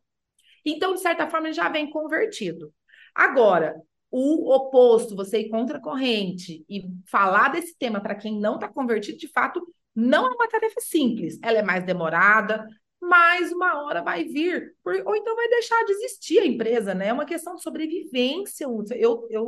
Então, 0.65 0.93
de 0.93 1.01
certa 1.01 1.27
forma, 1.27 1.47
ele 1.47 1.53
já 1.53 1.67
vem 1.67 1.89
convertido. 1.89 2.71
Agora, 3.13 3.75
o 4.11 4.51
oposto, 4.53 5.15
você 5.15 5.41
ir 5.41 5.49
contra 5.49 5.77
a 5.77 5.81
corrente 5.81 6.65
e 6.67 6.83
falar 7.05 7.49
desse 7.49 7.77
tema 7.77 8.01
para 8.01 8.15
quem 8.15 8.39
não 8.39 8.55
está 8.55 8.67
convertido, 8.67 9.17
de 9.17 9.27
fato, 9.27 9.61
não 9.95 10.25
é 10.25 10.33
uma 10.33 10.47
tarefa 10.47 10.81
simples. 10.81 11.37
Ela 11.43 11.59
é 11.59 11.63
mais 11.63 11.85
demorada, 11.85 12.65
mas 12.99 13.51
uma 13.51 13.83
hora 13.83 14.01
vai 14.01 14.25
vir, 14.25 14.75
ou 14.83 15.15
então 15.15 15.35
vai 15.35 15.47
deixar 15.47 15.83
de 15.85 15.91
existir 15.93 16.39
a 16.39 16.45
empresa, 16.45 16.93
né? 16.93 17.07
É 17.07 17.13
uma 17.13 17.25
questão 17.25 17.55
de 17.55 17.61
sobrevivência. 17.61 18.65
Eu, 18.65 19.27
eu, 19.29 19.47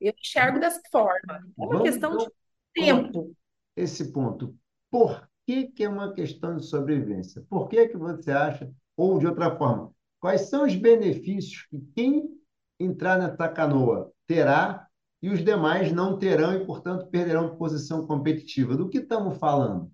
eu 0.00 0.14
enxergo 0.18 0.58
dessa 0.58 0.80
forma. 0.90 1.20
É 1.28 1.62
uma 1.62 1.68
Vamos, 1.68 1.82
questão 1.82 2.16
de 2.16 2.26
tempo. 2.74 3.34
Esse 3.76 4.12
ponto. 4.12 4.56
Por 4.90 5.28
que, 5.46 5.68
que 5.68 5.84
é 5.84 5.88
uma 5.88 6.12
questão 6.14 6.56
de 6.56 6.64
sobrevivência? 6.66 7.44
Por 7.48 7.68
que, 7.68 7.88
que 7.88 7.96
você 7.96 8.32
acha, 8.32 8.70
ou 8.96 9.18
de 9.18 9.26
outra 9.26 9.56
forma, 9.56 9.92
quais 10.18 10.42
são 10.42 10.64
os 10.64 10.74
benefícios 10.74 11.66
que 11.70 11.80
quem 11.94 12.39
entrar 12.80 13.18
nessa 13.18 13.48
canoa 13.48 14.12
terá 14.26 14.86
e 15.22 15.28
os 15.28 15.44
demais 15.44 15.92
não 15.92 16.18
terão 16.18 16.54
e, 16.54 16.64
portanto, 16.66 17.06
perderão 17.10 17.56
posição 17.56 18.06
competitiva. 18.06 18.76
Do 18.76 18.88
que 18.88 18.98
estamos 18.98 19.38
falando? 19.38 19.90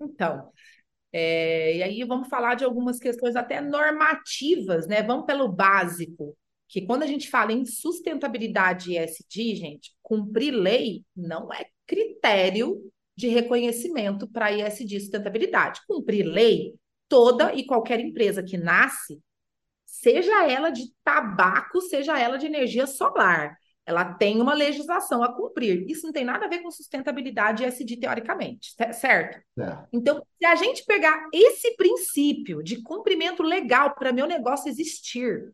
Então, 0.00 0.50
É, 1.12 1.76
e 1.76 1.82
aí 1.82 2.04
vamos 2.04 2.28
falar 2.28 2.56
de 2.56 2.64
algumas 2.64 2.98
questões 2.98 3.36
até 3.36 3.60
normativas, 3.60 4.86
né? 4.88 5.02
Vamos 5.02 5.26
pelo 5.26 5.48
básico, 5.48 6.36
que 6.68 6.82
quando 6.86 7.04
a 7.04 7.06
gente 7.06 7.30
fala 7.30 7.52
em 7.52 7.64
sustentabilidade 7.64 8.96
ESG, 8.96 9.54
gente, 9.56 9.92
cumprir 10.02 10.52
lei 10.52 11.04
não 11.16 11.52
é 11.52 11.66
critério 11.86 12.80
de 13.16 13.28
reconhecimento 13.28 14.28
para 14.28 14.52
ESG 14.52 15.00
sustentabilidade. 15.00 15.80
Cumprir 15.86 16.24
lei, 16.24 16.74
toda 17.08 17.54
e 17.54 17.64
qualquer 17.64 18.00
empresa 18.00 18.42
que 18.42 18.56
nasce, 18.56 19.20
seja 20.00 20.50
ela 20.50 20.70
de 20.70 20.92
tabaco, 21.04 21.80
seja 21.80 22.18
ela 22.18 22.36
de 22.36 22.46
energia 22.46 22.86
solar, 22.86 23.56
ela 23.86 24.14
tem 24.14 24.40
uma 24.40 24.54
legislação 24.54 25.22
a 25.22 25.32
cumprir. 25.32 25.84
Isso 25.88 26.06
não 26.06 26.12
tem 26.12 26.24
nada 26.24 26.46
a 26.46 26.48
ver 26.48 26.62
com 26.62 26.70
sustentabilidade 26.70 27.64
ESG 27.64 27.98
teoricamente, 27.98 28.74
certo? 28.92 29.40
É. 29.58 29.78
Então, 29.92 30.24
se 30.38 30.46
a 30.46 30.54
gente 30.56 30.84
pegar 30.84 31.28
esse 31.32 31.76
princípio 31.76 32.62
de 32.62 32.82
cumprimento 32.82 33.42
legal 33.42 33.94
para 33.94 34.12
meu 34.12 34.26
negócio 34.26 34.68
existir, 34.68 35.48
o 35.48 35.52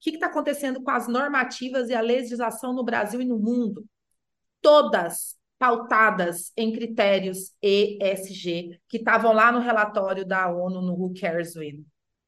que 0.00 0.10
está 0.10 0.26
acontecendo 0.26 0.82
com 0.82 0.90
as 0.90 1.08
normativas 1.08 1.88
e 1.88 1.94
a 1.94 2.00
legislação 2.00 2.74
no 2.74 2.84
Brasil 2.84 3.20
e 3.20 3.24
no 3.24 3.38
mundo? 3.38 3.84
Todas 4.60 5.36
pautadas 5.58 6.52
em 6.56 6.72
critérios 6.72 7.52
ESG, 7.62 8.80
que 8.88 8.98
estavam 8.98 9.32
lá 9.32 9.50
no 9.50 9.60
relatório 9.60 10.26
da 10.26 10.52
ONU 10.52 10.82
no 10.82 10.92
Who 10.92 11.14
Cares 11.18 11.56
When. 11.56 11.86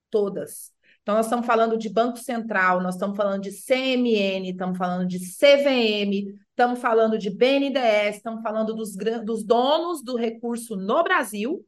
Todas. 0.09 0.74
Então, 1.05 1.17
nós 1.17 1.27
estamos 1.27 1.45
falando 1.45 1.77
de 1.77 1.91
Banco 1.91 2.17
Central, 2.17 2.81
nós 2.81 2.95
estamos 2.95 3.15
falando 3.15 3.43
de 3.43 3.51
CMN, 3.51 4.49
estamos 4.49 4.79
falando 4.79 5.07
de 5.07 5.19
CVM, 5.19 6.35
estamos 6.49 6.81
falando 6.81 7.19
de 7.19 7.29
BNDES, 7.29 8.17
estamos 8.17 8.43
falando 8.43 8.75
dos, 8.75 8.97
dos 9.23 9.45
donos 9.45 10.03
do 10.03 10.17
recurso 10.17 10.77
no 10.77 11.05
Brasil, 11.05 11.63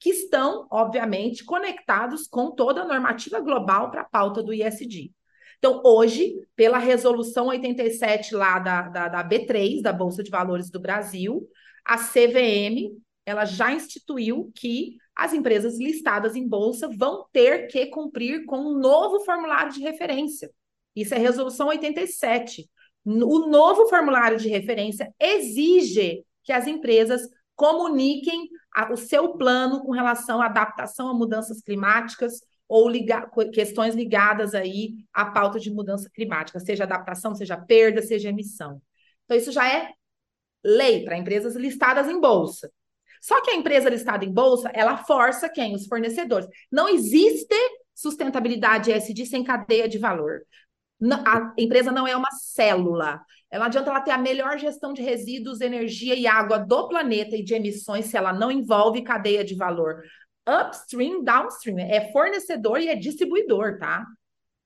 que 0.00 0.10
estão, 0.10 0.66
obviamente, 0.68 1.44
conectados 1.44 2.26
com 2.26 2.50
toda 2.50 2.82
a 2.82 2.84
normativa 2.84 3.38
global 3.38 3.88
para 3.88 4.00
a 4.00 4.08
pauta 4.08 4.42
do 4.42 4.52
ISD. 4.52 5.12
Então, 5.58 5.80
hoje, 5.84 6.34
pela 6.56 6.78
resolução 6.78 7.46
87 7.46 8.34
lá 8.34 8.58
da, 8.58 8.88
da, 8.88 9.06
da 9.06 9.22
B3, 9.28 9.80
da 9.80 9.92
Bolsa 9.92 10.24
de 10.24 10.30
Valores 10.30 10.72
do 10.72 10.80
Brasil, 10.80 11.48
a 11.84 11.96
CVM 11.98 13.00
ela 13.24 13.44
já 13.44 13.72
instituiu 13.72 14.50
que 14.56 14.96
as 15.16 15.32
empresas 15.32 15.78
listadas 15.78 16.34
em 16.34 16.46
bolsa 16.46 16.88
vão 16.88 17.26
ter 17.32 17.66
que 17.66 17.86
cumprir 17.86 18.44
com 18.46 18.58
um 18.58 18.78
novo 18.78 19.20
formulário 19.20 19.72
de 19.72 19.80
referência. 19.80 20.50
Isso 20.94 21.14
é 21.14 21.18
resolução 21.18 21.68
87. 21.68 22.68
O 23.04 23.46
novo 23.48 23.88
formulário 23.88 24.38
de 24.38 24.48
referência 24.48 25.12
exige 25.20 26.24
que 26.44 26.52
as 26.52 26.66
empresas 26.66 27.28
comuniquem 27.54 28.48
a, 28.74 28.92
o 28.92 28.96
seu 28.96 29.36
plano 29.36 29.82
com 29.82 29.92
relação 29.92 30.40
à 30.40 30.46
adaptação 30.46 31.08
a 31.08 31.14
mudanças 31.14 31.60
climáticas 31.60 32.40
ou 32.68 32.90
questões 33.52 33.94
ligadas 33.94 34.54
aí 34.54 34.94
à 35.12 35.26
pauta 35.26 35.60
de 35.60 35.70
mudança 35.70 36.08
climática, 36.14 36.58
seja 36.58 36.84
adaptação, 36.84 37.34
seja 37.34 37.56
perda, 37.56 38.00
seja 38.00 38.30
emissão. 38.30 38.80
Então, 39.24 39.36
isso 39.36 39.52
já 39.52 39.70
é 39.70 39.92
lei 40.64 41.04
para 41.04 41.18
empresas 41.18 41.54
listadas 41.54 42.08
em 42.08 42.18
bolsa. 42.18 42.72
Só 43.22 43.40
que 43.40 43.52
a 43.52 43.54
empresa 43.54 43.88
listada 43.88 44.24
em 44.24 44.32
bolsa, 44.32 44.68
ela 44.74 44.96
força 44.96 45.48
quem? 45.48 45.76
Os 45.76 45.86
fornecedores. 45.86 46.48
Não 46.70 46.88
existe 46.88 47.54
sustentabilidade 47.94 48.90
SD 48.90 49.24
sem 49.24 49.44
cadeia 49.44 49.88
de 49.88 49.96
valor. 49.96 50.42
A 51.24 51.54
empresa 51.56 51.92
não 51.92 52.06
é 52.06 52.16
uma 52.16 52.30
célula. 52.32 53.20
Ela 53.48 53.66
adianta 53.66 53.90
ela 53.90 54.00
ter 54.00 54.10
a 54.10 54.18
melhor 54.18 54.58
gestão 54.58 54.92
de 54.92 55.02
resíduos, 55.02 55.60
energia 55.60 56.16
e 56.16 56.26
água 56.26 56.58
do 56.58 56.88
planeta 56.88 57.36
e 57.36 57.44
de 57.44 57.54
emissões 57.54 58.06
se 58.06 58.16
ela 58.16 58.32
não 58.32 58.50
envolve 58.50 59.02
cadeia 59.02 59.44
de 59.44 59.54
valor. 59.54 60.02
Upstream, 60.48 61.22
downstream, 61.22 61.78
é 61.78 62.10
fornecedor 62.10 62.80
e 62.80 62.88
é 62.88 62.96
distribuidor, 62.96 63.78
tá? 63.78 64.04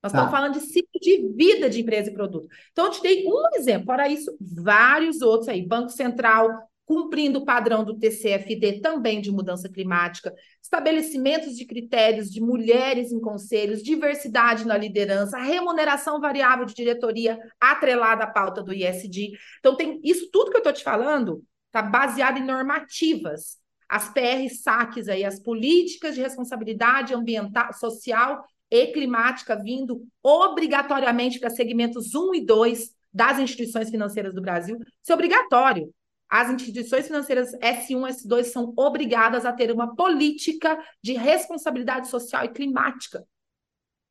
Nós 0.01 0.11
tá. 0.11 0.19
estamos 0.19 0.31
falando 0.31 0.53
de 0.53 0.61
ciclo 0.61 0.99
de 0.99 1.27
vida 1.35 1.69
de 1.69 1.81
empresa 1.81 2.09
e 2.09 2.13
produto. 2.13 2.47
Então, 2.71 2.85
eu 2.85 2.91
te 2.91 3.03
dei 3.03 3.23
um 3.27 3.55
exemplo. 3.55 3.85
Para 3.85 4.07
isso, 4.07 4.35
vários 4.39 5.21
outros 5.21 5.47
aí. 5.47 5.63
Banco 5.63 5.89
Central, 5.89 6.49
cumprindo 6.87 7.39
o 7.39 7.45
padrão 7.45 7.83
do 7.83 7.99
TCFD 7.99 8.79
também 8.79 9.19
de 9.19 9.29
mudança 9.29 9.67
climática, 9.67 10.33
estabelecimentos 10.63 11.57
de 11.57 11.65
critérios 11.65 12.31
de 12.31 12.39
mulheres 12.39 13.11
em 13.11 13.19
conselhos, 13.19 13.83
diversidade 13.83 14.65
na 14.65 14.77
liderança, 14.77 15.37
remuneração 15.37 16.21
variável 16.21 16.65
de 16.65 16.73
diretoria 16.73 17.37
atrelada 17.59 18.23
à 18.23 18.27
pauta 18.27 18.63
do 18.63 18.73
ISD. 18.73 19.33
Então, 19.59 19.75
tem 19.75 19.99
isso 20.01 20.29
tudo 20.31 20.49
que 20.49 20.55
eu 20.55 20.61
estou 20.61 20.71
te 20.71 20.83
falando 20.83 21.43
está 21.65 21.81
baseado 21.81 22.37
em 22.37 22.45
normativas. 22.45 23.57
As 23.89 24.09
PR 24.09 24.47
saques 24.49 25.09
aí, 25.09 25.25
as 25.25 25.41
políticas 25.41 26.15
de 26.15 26.21
responsabilidade 26.21 27.13
ambiental, 27.13 27.73
social 27.73 28.45
e 28.71 28.87
climática 28.87 29.61
vindo 29.61 30.07
obrigatoriamente 30.23 31.37
para 31.37 31.49
segmentos 31.49 32.15
1 32.15 32.35
e 32.35 32.45
2 32.45 32.91
das 33.13 33.39
instituições 33.39 33.89
financeiras 33.89 34.33
do 34.33 34.41
Brasil. 34.41 34.77
Isso 35.01 35.11
é 35.11 35.13
obrigatório 35.13 35.93
as 36.29 36.49
instituições 36.49 37.07
financeiras 37.07 37.51
S1, 37.53 38.09
S2 38.09 38.43
são 38.45 38.73
obrigadas 38.75 39.45
a 39.45 39.53
ter 39.53 39.71
uma 39.71 39.95
política 39.95 40.77
de 41.01 41.13
responsabilidade 41.13 42.09
social 42.09 42.45
e 42.45 42.49
climática. 42.49 43.25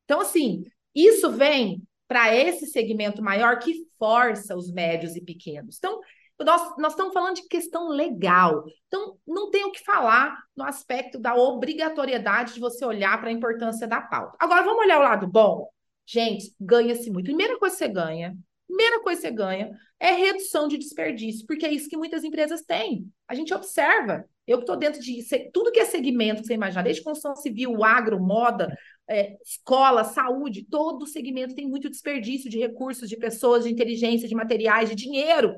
Então, 0.05 0.21
assim, 0.21 0.63
isso 0.95 1.29
vem 1.31 1.83
para 2.07 2.33
esse 2.33 2.65
segmento 2.67 3.21
maior 3.21 3.59
que 3.59 3.85
força 3.99 4.55
os 4.55 4.71
médios 4.71 5.15
e 5.15 5.21
pequenos. 5.21 5.77
Então, 5.77 5.99
nós, 6.39 6.77
nós 6.77 6.93
estamos 6.93 7.13
falando 7.13 7.35
de 7.35 7.47
questão 7.47 7.89
legal. 7.89 8.63
Então, 8.87 9.17
não 9.27 9.49
tem 9.49 9.65
o 9.65 9.71
que 9.71 9.83
falar 9.83 10.37
no 10.55 10.63
aspecto 10.63 11.19
da 11.19 11.35
obrigatoriedade 11.35 12.53
de 12.53 12.59
você 12.59 12.85
olhar 12.85 13.19
para 13.19 13.29
a 13.29 13.33
importância 13.33 13.87
da 13.87 14.01
pauta. 14.01 14.37
Agora, 14.39 14.63
vamos 14.63 14.83
olhar 14.83 14.99
o 14.99 15.03
lado 15.03 15.27
bom? 15.27 15.67
Gente, 16.05 16.55
ganha-se 16.59 17.11
muito. 17.11 17.25
Primeira 17.25 17.59
coisa 17.59 17.75
que 17.75 17.79
você 17.79 17.87
ganha 17.89 18.37
primeira 18.67 19.01
coisa 19.01 19.21
que 19.21 19.27
você 19.27 19.33
ganha 19.33 19.71
é 19.99 20.11
redução 20.11 20.67
de 20.67 20.77
desperdício, 20.77 21.45
porque 21.47 21.65
é 21.65 21.71
isso 21.71 21.89
que 21.89 21.97
muitas 21.97 22.23
empresas 22.23 22.61
têm. 22.61 23.11
A 23.27 23.33
gente 23.33 23.53
observa. 23.53 24.25
Eu 24.45 24.57
que 24.57 24.63
estou 24.63 24.77
dentro 24.77 25.01
de 25.01 25.21
tudo 25.51 25.71
que 25.71 25.79
é 25.79 25.85
segmento 25.85 26.41
que 26.41 26.47
você 26.47 26.53
imaginar, 26.53 26.83
desde 26.83 27.03
construção 27.03 27.35
civil, 27.35 27.83
agro, 27.83 28.17
moda, 28.19 28.73
é, 29.07 29.35
escola, 29.43 30.03
saúde, 30.03 30.65
todo 30.69 31.05
segmento 31.05 31.55
tem 31.55 31.67
muito 31.67 31.89
desperdício 31.89 32.49
de 32.49 32.57
recursos, 32.57 33.09
de 33.09 33.17
pessoas, 33.17 33.65
de 33.65 33.71
inteligência, 33.71 34.27
de 34.27 34.35
materiais, 34.35 34.89
de 34.89 34.95
dinheiro. 34.95 35.55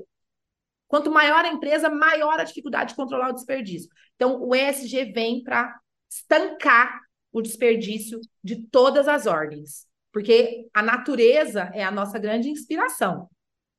Quanto 0.88 1.12
maior 1.12 1.46
a 1.46 1.50
empresa, 1.50 1.90
maior 1.90 2.40
a 2.40 2.44
dificuldade 2.44 2.92
de 2.92 2.96
controlar 2.96 3.30
o 3.30 3.34
desperdício. 3.34 3.90
Então, 4.16 4.42
o 4.42 4.56
ESG 4.56 5.12
vem 5.12 5.44
para 5.44 5.80
estancar 6.10 7.00
o 7.32 7.42
desperdício 7.42 8.20
de 8.44 8.68
todas 8.68 9.08
as 9.08 9.28
ordens. 9.28 9.89
Porque 10.12 10.68
a 10.74 10.82
natureza 10.82 11.72
é 11.74 11.84
a 11.84 11.92
nossa 11.92 12.18
grande 12.18 12.50
inspiração. 12.50 13.30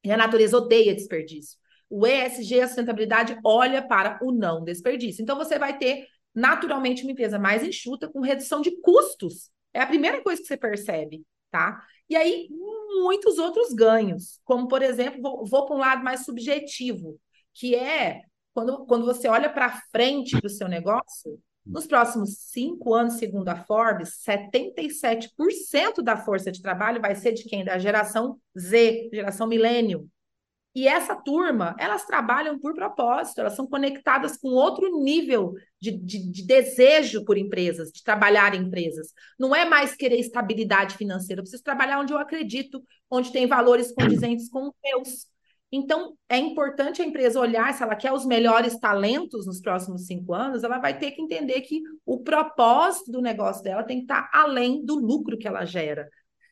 E 0.04 0.10
a 0.10 0.16
natureza 0.16 0.56
odeia 0.56 0.94
desperdício. 0.94 1.58
O 1.88 2.06
ESG, 2.06 2.60
a 2.60 2.66
sustentabilidade, 2.66 3.36
olha 3.44 3.86
para 3.86 4.18
o 4.22 4.32
não 4.32 4.62
desperdício. 4.62 5.22
Então, 5.22 5.36
você 5.36 5.58
vai 5.58 5.76
ter 5.76 6.06
naturalmente 6.34 7.02
uma 7.02 7.12
empresa 7.12 7.38
mais 7.38 7.62
enxuta, 7.62 8.08
com 8.08 8.20
redução 8.20 8.60
de 8.60 8.70
custos. 8.80 9.50
É 9.74 9.80
a 9.80 9.86
primeira 9.86 10.22
coisa 10.22 10.40
que 10.40 10.46
você 10.46 10.56
percebe, 10.56 11.24
tá? 11.50 11.84
E 12.08 12.16
aí, 12.16 12.48
muitos 13.02 13.38
outros 13.38 13.72
ganhos, 13.72 14.40
como, 14.44 14.68
por 14.68 14.82
exemplo, 14.82 15.20
vou, 15.20 15.44
vou 15.46 15.66
para 15.66 15.76
um 15.76 15.80
lado 15.80 16.04
mais 16.04 16.24
subjetivo, 16.24 17.20
que 17.52 17.74
é 17.74 18.22
quando, 18.52 18.84
quando 18.86 19.04
você 19.04 19.28
olha 19.28 19.48
para 19.48 19.80
frente 19.90 20.40
do 20.40 20.48
seu 20.48 20.68
negócio, 20.68 21.40
nos 21.64 21.86
próximos 21.86 22.36
cinco 22.38 22.94
anos, 22.94 23.14
segundo 23.14 23.48
a 23.48 23.56
Forbes, 23.56 24.22
77% 24.26 26.02
da 26.02 26.16
força 26.16 26.50
de 26.50 26.62
trabalho 26.62 27.00
vai 27.00 27.14
ser 27.14 27.32
de 27.32 27.44
quem? 27.44 27.64
Da 27.64 27.78
geração 27.78 28.38
Z, 28.58 29.10
geração 29.12 29.46
milênio. 29.46 30.08
E 30.72 30.86
essa 30.86 31.16
turma, 31.16 31.74
elas 31.80 32.06
trabalham 32.06 32.58
por 32.58 32.74
propósito, 32.74 33.40
elas 33.40 33.56
são 33.56 33.66
conectadas 33.66 34.36
com 34.36 34.48
outro 34.50 35.02
nível 35.02 35.52
de, 35.80 35.90
de, 35.90 36.30
de, 36.30 36.46
desejo 36.46 37.24
por 37.24 37.36
empresas, 37.36 37.90
de 37.90 38.04
trabalhar 38.04 38.54
em 38.54 38.62
empresas. 38.62 39.08
Não 39.36 39.54
é 39.54 39.64
mais 39.64 39.96
querer 39.96 40.20
estabilidade 40.20 40.96
financeira, 40.96 41.40
eu 41.40 41.42
preciso 41.42 41.64
trabalhar 41.64 41.98
onde 41.98 42.12
eu 42.12 42.18
acredito, 42.18 42.84
onde 43.10 43.32
tem 43.32 43.48
valores 43.48 43.92
condizentes 43.92 44.48
com 44.48 44.68
os 44.68 44.74
meus. 44.84 45.26
Então, 45.72 46.14
é 46.28 46.36
importante 46.36 47.00
a 47.00 47.04
empresa 47.04 47.38
olhar 47.38 47.72
se 47.72 47.82
ela 47.82 47.94
quer 47.94 48.12
os 48.12 48.26
melhores 48.26 48.78
talentos 48.78 49.46
nos 49.46 49.60
próximos 49.60 50.06
cinco 50.06 50.34
anos, 50.34 50.64
ela 50.64 50.78
vai 50.78 50.98
ter 50.98 51.12
que 51.12 51.22
entender 51.22 51.60
que 51.60 51.80
o 52.04 52.18
propósito 52.20 53.12
do 53.12 53.20
negócio 53.20 53.62
dela 53.62 53.84
tem 53.84 53.98
que 53.98 54.04
estar 54.04 54.28
além 54.32 54.84
do 54.84 54.96
lucro 54.96 55.38
que 55.38 55.46
ela 55.46 55.64
gera. 55.64 56.08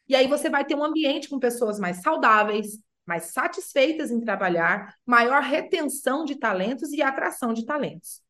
E 0.09 0.15
aí 0.15 0.29
você 0.29 0.49
vai 0.49 0.65
ter 0.65 0.77
um 0.77 0.85
ambiente 0.85 1.29
com 1.29 1.39
pessoas 1.39 1.81
mais 1.81 2.01
saudáveis, 2.01 2.79
mais 3.05 3.25
satisfeitas 3.33 4.11
em 4.11 4.21
trabalhar, 4.21 4.95
maior 5.05 5.43
retenção 5.43 6.25
de 6.25 6.37
talentos 6.37 6.93
e 6.93 7.03
atração 7.03 7.53
de 7.53 7.67
talentos. 7.67 8.21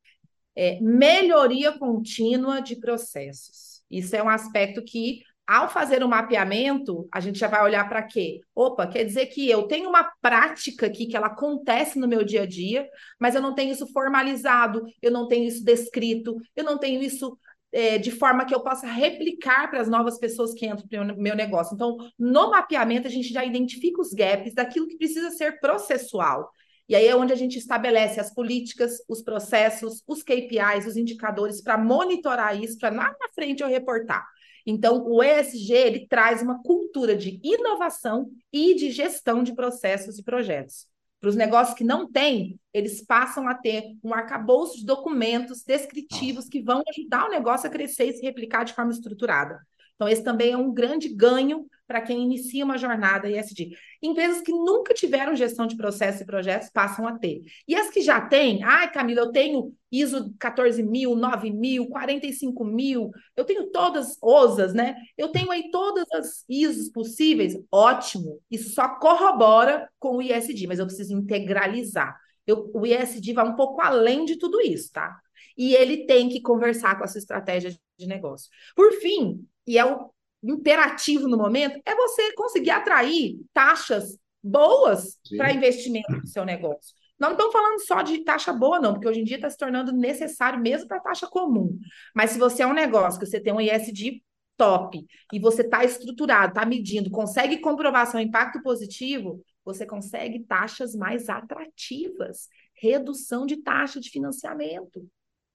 É, 0.56 0.80
melhoria 0.80 1.78
contínua 1.78 2.60
de 2.60 2.76
processos. 2.76 3.82
Isso 3.90 4.16
é 4.16 4.22
um 4.22 4.28
aspecto 4.28 4.82
que 4.82 5.20
Ao 5.48 5.66
fazer 5.70 6.04
o 6.04 6.08
mapeamento, 6.08 7.08
a 7.10 7.20
gente 7.20 7.38
já 7.38 7.48
vai 7.48 7.62
olhar 7.62 7.88
para 7.88 8.02
quê? 8.02 8.42
Opa, 8.54 8.86
quer 8.86 9.02
dizer 9.02 9.26
que 9.26 9.48
eu 9.48 9.62
tenho 9.62 9.88
uma 9.88 10.04
prática 10.20 10.84
aqui 10.84 11.06
que 11.06 11.16
ela 11.16 11.28
acontece 11.28 11.98
no 11.98 12.06
meu 12.06 12.22
dia 12.22 12.42
a 12.42 12.46
dia, 12.46 12.86
mas 13.18 13.34
eu 13.34 13.40
não 13.40 13.54
tenho 13.54 13.72
isso 13.72 13.90
formalizado, 13.90 14.82
eu 15.00 15.10
não 15.10 15.26
tenho 15.26 15.48
isso 15.48 15.64
descrito, 15.64 16.36
eu 16.54 16.62
não 16.62 16.76
tenho 16.76 17.02
isso 17.02 17.38
é, 17.72 17.96
de 17.96 18.10
forma 18.10 18.44
que 18.44 18.54
eu 18.54 18.60
possa 18.60 18.86
replicar 18.86 19.70
para 19.70 19.80
as 19.80 19.88
novas 19.88 20.18
pessoas 20.18 20.52
que 20.52 20.66
entram 20.66 21.04
no 21.06 21.16
meu 21.16 21.34
negócio. 21.34 21.74
Então, 21.74 21.96
no 22.18 22.50
mapeamento, 22.50 23.08
a 23.08 23.10
gente 23.10 23.32
já 23.32 23.42
identifica 23.42 24.02
os 24.02 24.12
gaps 24.12 24.52
daquilo 24.52 24.86
que 24.86 24.98
precisa 24.98 25.30
ser 25.30 25.60
processual. 25.60 26.50
E 26.86 26.94
aí 26.94 27.06
é 27.06 27.16
onde 27.16 27.32
a 27.32 27.36
gente 27.36 27.58
estabelece 27.58 28.20
as 28.20 28.32
políticas, 28.34 28.98
os 29.08 29.22
processos, 29.22 30.02
os 30.06 30.22
KPIs, 30.22 30.86
os 30.86 30.96
indicadores 30.96 31.62
para 31.62 31.78
monitorar 31.78 32.58
isso, 32.62 32.76
para 32.78 32.90
lá 32.90 33.14
na 33.18 33.28
frente 33.34 33.62
eu 33.62 33.68
reportar. 33.68 34.26
Então, 34.70 35.02
o 35.06 35.22
ESG 35.22 35.72
ele 35.72 36.06
traz 36.06 36.42
uma 36.42 36.62
cultura 36.62 37.16
de 37.16 37.40
inovação 37.42 38.30
e 38.52 38.74
de 38.74 38.90
gestão 38.90 39.42
de 39.42 39.54
processos 39.54 40.18
e 40.18 40.22
projetos. 40.22 40.86
Para 41.18 41.30
os 41.30 41.34
negócios 41.34 41.74
que 41.74 41.82
não 41.82 42.06
têm, 42.06 42.60
eles 42.70 43.02
passam 43.02 43.48
a 43.48 43.54
ter 43.54 43.96
um 44.04 44.12
arcabouço 44.12 44.76
de 44.76 44.84
documentos 44.84 45.64
descritivos 45.64 46.50
que 46.50 46.60
vão 46.60 46.82
ajudar 46.90 47.24
o 47.24 47.30
negócio 47.30 47.66
a 47.66 47.72
crescer 47.72 48.10
e 48.10 48.12
se 48.12 48.22
replicar 48.22 48.64
de 48.64 48.74
forma 48.74 48.92
estruturada. 48.92 49.58
Então, 49.98 50.08
esse 50.08 50.22
também 50.22 50.52
é 50.52 50.56
um 50.56 50.72
grande 50.72 51.08
ganho 51.08 51.66
para 51.84 52.00
quem 52.00 52.22
inicia 52.22 52.64
uma 52.64 52.78
jornada 52.78 53.28
ESG. 53.28 53.70
Empresas 54.00 54.42
que 54.42 54.52
nunca 54.52 54.94
tiveram 54.94 55.34
gestão 55.34 55.66
de 55.66 55.76
processos 55.76 56.20
e 56.20 56.24
projetos 56.24 56.70
passam 56.70 57.04
a 57.08 57.18
ter. 57.18 57.42
E 57.66 57.74
as 57.74 57.90
que 57.90 58.00
já 58.00 58.20
têm, 58.20 58.62
ai, 58.62 58.92
Camila, 58.92 59.22
eu 59.22 59.32
tenho 59.32 59.74
ISO 59.90 60.32
14000, 60.38 61.16
9000, 61.16 61.88
45000, 61.88 63.10
eu 63.36 63.44
tenho 63.44 63.70
todas 63.72 64.16
OSAs, 64.22 64.72
né? 64.72 64.94
Eu 65.16 65.30
tenho 65.32 65.50
aí 65.50 65.68
todas 65.72 66.04
as 66.12 66.44
ISOs 66.48 66.90
possíveis. 66.90 67.54
Ótimo. 67.72 68.38
Isso 68.48 68.74
só 68.74 68.88
corrobora 69.00 69.88
com 69.98 70.18
o 70.18 70.22
ISD, 70.22 70.68
mas 70.68 70.78
eu 70.78 70.86
preciso 70.86 71.12
integralizar. 71.12 72.16
Eu, 72.46 72.70
o 72.72 72.86
ISD 72.86 73.32
vai 73.32 73.48
um 73.48 73.56
pouco 73.56 73.80
além 73.80 74.24
de 74.24 74.36
tudo 74.36 74.60
isso, 74.60 74.92
tá? 74.92 75.18
E 75.56 75.74
ele 75.74 76.06
tem 76.06 76.28
que 76.28 76.40
conversar 76.40 76.96
com 76.96 77.04
a 77.04 77.08
sua 77.08 77.18
estratégia 77.18 77.76
de 77.98 78.06
negócio. 78.06 78.48
Por 78.76 78.92
fim, 79.00 79.44
e 79.68 79.76
é 79.76 79.84
o 79.84 80.10
imperativo 80.42 81.28
no 81.28 81.36
momento, 81.36 81.78
é 81.84 81.94
você 81.94 82.32
conseguir 82.32 82.70
atrair 82.70 83.38
taxas 83.52 84.18
boas 84.42 85.18
para 85.36 85.52
investimento 85.52 86.10
no 86.10 86.26
seu 86.26 86.44
negócio. 86.44 86.96
Não 87.18 87.32
estamos 87.32 87.52
falando 87.52 87.84
só 87.84 88.00
de 88.00 88.24
taxa 88.24 88.52
boa, 88.52 88.80
não, 88.80 88.94
porque 88.94 89.08
hoje 89.08 89.20
em 89.20 89.24
dia 89.24 89.36
está 89.36 89.50
se 89.50 89.58
tornando 89.58 89.92
necessário 89.92 90.58
mesmo 90.58 90.88
para 90.88 91.00
taxa 91.00 91.26
comum. 91.26 91.78
Mas 92.14 92.30
se 92.30 92.38
você 92.38 92.62
é 92.62 92.66
um 92.66 92.72
negócio 92.72 93.20
que 93.20 93.26
você 93.26 93.40
tem 93.40 93.52
um 93.52 93.60
ISD 93.60 94.22
top 94.56 95.04
e 95.32 95.38
você 95.38 95.62
está 95.62 95.84
estruturado, 95.84 96.52
está 96.52 96.64
medindo, 96.64 97.10
consegue 97.10 97.58
comprovar 97.58 98.06
seu 98.06 98.20
impacto 98.20 98.62
positivo, 98.62 99.44
você 99.64 99.84
consegue 99.84 100.44
taxas 100.44 100.94
mais 100.94 101.28
atrativas, 101.28 102.48
redução 102.74 103.44
de 103.44 103.58
taxa 103.58 104.00
de 104.00 104.08
financiamento. 104.08 105.06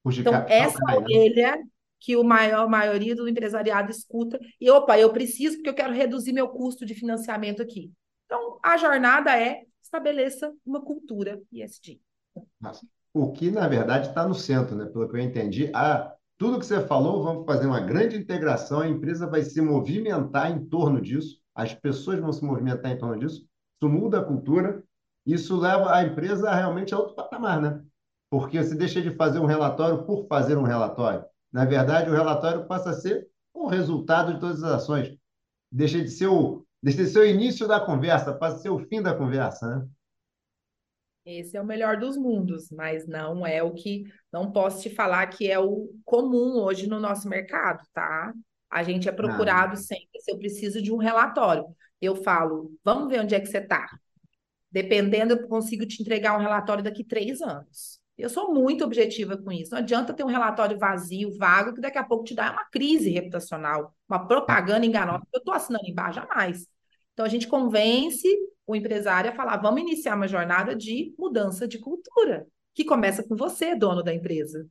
Então, 0.06 0.34
essa 0.48 0.80
né? 0.86 0.96
orelha 0.98 1.58
que 2.04 2.18
o 2.18 2.24
maior 2.24 2.68
maioria 2.70 3.16
do 3.16 3.30
empresariado 3.30 3.90
escuta 3.90 4.38
e 4.60 4.70
opa, 4.70 5.00
eu 5.00 5.14
preciso 5.14 5.56
porque 5.56 5.70
eu 5.70 5.74
quero 5.74 5.94
reduzir 5.94 6.34
meu 6.34 6.50
custo 6.50 6.86
de 6.86 6.94
financiamento 6.94 7.62
aqui. 7.62 7.94
Então, 8.26 8.60
a 8.62 8.76
jornada 8.76 9.40
é 9.40 9.62
estabeleça 9.82 10.54
uma 10.66 10.82
cultura 10.82 11.42
ESG. 11.50 12.02
O 13.14 13.32
que, 13.32 13.50
na 13.50 13.70
verdade, 13.70 14.10
está 14.10 14.28
no 14.28 14.36
centro, 14.36 14.76
né? 14.76 14.86
Pelo 14.88 15.08
que 15.08 15.16
eu 15.16 15.22
entendi, 15.22 15.72
a, 15.74 16.14
tudo 16.38 16.60
que 16.60 16.66
você 16.66 16.86
falou, 16.86 17.24
vamos 17.24 17.46
fazer 17.46 17.68
uma 17.68 17.80
grande 17.80 18.18
integração, 18.18 18.82
a 18.82 18.88
empresa 18.90 19.26
vai 19.26 19.42
se 19.42 19.62
movimentar 19.62 20.52
em 20.52 20.66
torno 20.66 21.00
disso, 21.00 21.42
as 21.56 21.74
pessoas 21.74 22.20
vão 22.20 22.34
se 22.34 22.44
movimentar 22.44 22.92
em 22.92 22.98
torno 22.98 23.18
disso, 23.18 23.48
isso 23.82 23.90
muda 23.90 24.20
a 24.20 24.26
cultura, 24.26 24.84
isso 25.26 25.58
leva 25.58 25.96
a 25.96 26.04
empresa 26.04 26.54
realmente 26.54 26.94
a 26.94 27.00
outro 27.00 27.16
patamar, 27.16 27.62
né? 27.62 27.82
Porque 28.30 28.62
você 28.62 28.76
deixa 28.76 29.02
de 29.02 29.12
fazer 29.12 29.40
um 29.40 29.46
relatório 29.46 30.04
por 30.04 30.28
fazer 30.28 30.58
um 30.58 30.64
relatório. 30.64 31.24
Na 31.54 31.66
verdade, 31.66 32.10
o 32.10 32.14
relatório 32.14 32.66
passa 32.66 32.90
a 32.90 32.94
ser 32.94 33.28
o 33.54 33.68
resultado 33.68 34.34
de 34.34 34.40
todas 34.40 34.64
as 34.64 34.72
ações. 34.72 35.16
Deixa 35.72 36.02
de 36.02 36.10
ser 36.10 36.26
o, 36.26 36.66
deixa 36.82 37.04
de 37.04 37.10
ser 37.10 37.20
o 37.20 37.26
início 37.26 37.68
da 37.68 37.80
conversa, 37.80 38.34
passa 38.34 38.56
a 38.56 38.60
ser 38.60 38.70
o 38.70 38.80
fim 38.80 39.04
da 39.04 39.16
conversa, 39.16 39.68
né? 39.68 39.88
Esse 41.26 41.56
é 41.56 41.62
o 41.62 41.66
melhor 41.66 41.98
dos 41.98 42.18
mundos, 42.18 42.70
mas 42.70 43.08
não 43.08 43.46
é 43.46 43.64
o 43.64 43.74
que. 43.74 44.04
Não 44.32 44.52
posso 44.52 44.82
te 44.82 44.90
falar 44.90 45.28
que 45.28 45.50
é 45.50 45.58
o 45.58 45.90
comum 46.04 46.58
hoje 46.58 46.88
no 46.88 47.00
nosso 47.00 47.30
mercado, 47.30 47.82
tá? 47.94 48.34
A 48.70 48.84
gente 48.84 49.08
é 49.08 49.12
procurado 49.12 49.74
ah. 49.74 49.78
sempre. 49.78 50.20
Se 50.20 50.32
eu 50.32 50.38
preciso 50.38 50.82
de 50.82 50.92
um 50.92 50.98
relatório, 50.98 51.66
eu 52.02 52.16
falo, 52.16 52.74
vamos 52.84 53.10
ver 53.10 53.22
onde 53.22 53.36
é 53.36 53.40
que 53.40 53.46
você 53.46 53.60
está. 53.60 53.88
Dependendo, 54.70 55.34
eu 55.34 55.48
consigo 55.48 55.86
te 55.86 56.02
entregar 56.02 56.36
um 56.36 56.42
relatório 56.42 56.84
daqui 56.84 57.04
três 57.04 57.42
anos. 57.42 58.03
Eu 58.18 58.30
sou 58.30 58.54
muito 58.54 58.84
objetiva 58.84 59.36
com 59.38 59.52
isso. 59.52 59.72
Não 59.72 59.80
adianta 59.80 60.14
ter 60.14 60.24
um 60.24 60.28
relatório 60.28 60.78
vazio, 60.78 61.36
vago, 61.38 61.74
que 61.74 61.82
daqui 61.82 61.98
a 61.98 62.04
pouco 62.04 62.24
te 62.24 62.36
dá 62.36 62.52
uma 62.52 62.66
crise 62.66 63.10
reputacional, 63.10 63.94
uma 64.08 64.28
propaganda 64.28 64.86
enganosa. 64.86 65.24
Eu 65.34 65.40
estou 65.40 65.54
assinando 65.54 65.88
embaixo, 65.88 66.20
jamais. 66.20 66.68
Então, 67.14 67.26
a 67.26 67.30
gente 67.30 67.48
convence 67.48 68.28
o 68.68 68.76
empresário 68.76 69.32
a 69.32 69.34
falar: 69.34 69.58
vamos 69.58 69.82
iniciar 69.82 70.16
uma 70.16 70.28
jornada 70.28 70.76
de 70.76 71.14
mudança 71.18 71.68
de 71.68 71.80
cultura, 71.80 72.46
que 72.74 72.86
começa 72.86 73.24
com 73.24 73.36
você, 73.36 73.76
dono 73.76 74.04
da 74.04 74.14
empresa. 74.14 74.68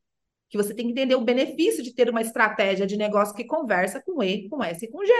Que 0.49 0.57
você 0.57 0.74
tem 0.74 0.86
que 0.86 0.93
entender 0.93 1.14
o 1.16 1.24
benefício 1.24 1.82
de 1.82 1.95
ter 1.95 2.11
uma 2.11 2.20
estratégia 2.20 2.86
de 2.86 2.97
negócio 2.97 3.34
que 3.34 3.45
conversa 3.45 4.03
com 4.03 4.22
E, 4.22 4.49
com 4.49 4.62
S 4.62 4.84
e 4.84 4.88
com 4.88 5.05
G. 5.05 5.12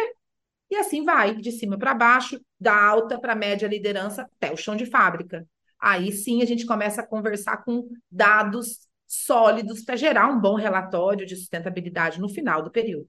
E 0.71 0.77
assim 0.77 1.05
vai, 1.05 1.37
de 1.37 1.53
cima 1.53 1.79
para 1.79 1.95
baixo, 1.95 2.41
da 2.59 2.75
alta 2.75 3.21
para 3.21 3.35
média 3.35 3.69
liderança 3.69 4.23
até 4.23 4.53
o 4.53 4.57
chão 4.57 4.77
de 4.77 4.87
fábrica. 4.87 5.47
Aí 5.83 6.13
sim 6.13 6.43
a 6.43 6.45
gente 6.45 6.65
começa 6.65 7.01
a 7.01 7.07
conversar 7.07 7.65
com 7.65 7.89
dados 8.09 8.89
sólidos 9.05 9.85
para 9.85 9.97
gerar 9.97 10.29
um 10.29 10.41
bom 10.41 10.55
relatório 10.55 11.27
de 11.27 11.35
sustentabilidade 11.35 12.21
no 12.21 12.29
final 12.29 12.63
do 12.63 12.71
período. 12.71 13.09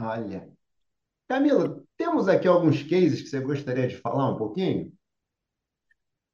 Olha. 0.00 0.48
Camila, 1.28 1.82
temos 1.98 2.26
aqui 2.26 2.48
alguns 2.48 2.82
cases 2.82 3.20
que 3.20 3.28
você 3.28 3.40
gostaria 3.40 3.86
de 3.86 3.96
falar 3.96 4.30
um 4.30 4.38
pouquinho? 4.38 4.90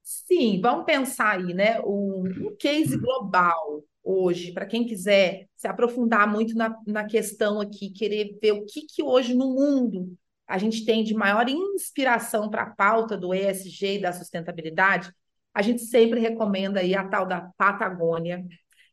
Sim, 0.02 0.60
vamos 0.60 0.84
pensar 0.84 1.36
aí, 1.38 1.52
né? 1.52 1.80
Um, 1.80 2.22
um 2.22 2.56
case 2.56 2.96
global 2.96 3.82
hoje, 4.02 4.52
para 4.52 4.66
quem 4.66 4.86
quiser 4.86 5.48
se 5.56 5.66
aprofundar 5.66 6.30
muito 6.30 6.54
na, 6.54 6.76
na 6.86 7.04
questão 7.04 7.60
aqui, 7.60 7.90
querer 7.90 8.38
ver 8.40 8.52
o 8.52 8.64
que, 8.64 8.82
que 8.82 9.02
hoje 9.02 9.34
no 9.34 9.54
mundo 9.54 10.16
a 10.46 10.56
gente 10.56 10.84
tem 10.84 11.04
de 11.04 11.14
maior 11.14 11.48
inspiração 11.48 12.48
para 12.48 12.62
a 12.62 12.70
pauta 12.70 13.16
do 13.16 13.32
ESG 13.34 13.98
e 13.98 14.00
da 14.00 14.12
sustentabilidade, 14.12 15.12
a 15.54 15.62
gente 15.62 15.82
sempre 15.82 16.20
recomenda 16.20 16.80
aí 16.80 16.94
a 16.94 17.06
tal 17.06 17.26
da 17.26 17.50
Patagônia, 17.56 18.44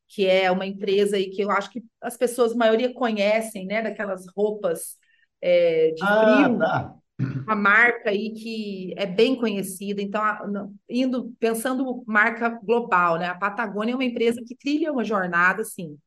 que 0.07 0.25
é 0.25 0.49
uma 0.49 0.65
empresa 0.65 1.17
aí 1.17 1.29
que 1.29 1.41
eu 1.41 1.51
acho 1.51 1.69
que 1.69 1.83
as 2.01 2.17
pessoas, 2.17 2.53
a 2.53 2.55
maioria, 2.55 2.93
conhecem, 2.93 3.65
né? 3.65 3.81
Daquelas 3.81 4.25
roupas 4.35 4.97
é, 5.41 5.91
de 5.91 6.03
ah, 6.03 6.43
frio. 6.43 6.57
Tá. 6.59 6.95
Uma 7.19 7.55
marca 7.55 8.09
aí 8.09 8.31
que 8.31 8.93
é 8.95 9.05
bem 9.05 9.35
conhecida. 9.35 10.01
Então, 10.01 10.21
indo 10.89 11.33
pensando 11.39 12.03
marca 12.07 12.49
global, 12.63 13.17
né? 13.17 13.27
A 13.27 13.35
Patagônia 13.35 13.93
é 13.93 13.95
uma 13.95 14.05
empresa 14.05 14.41
que 14.45 14.55
trilha 14.55 14.91
uma 14.91 15.03
jornada, 15.03 15.61
assim, 15.61 15.97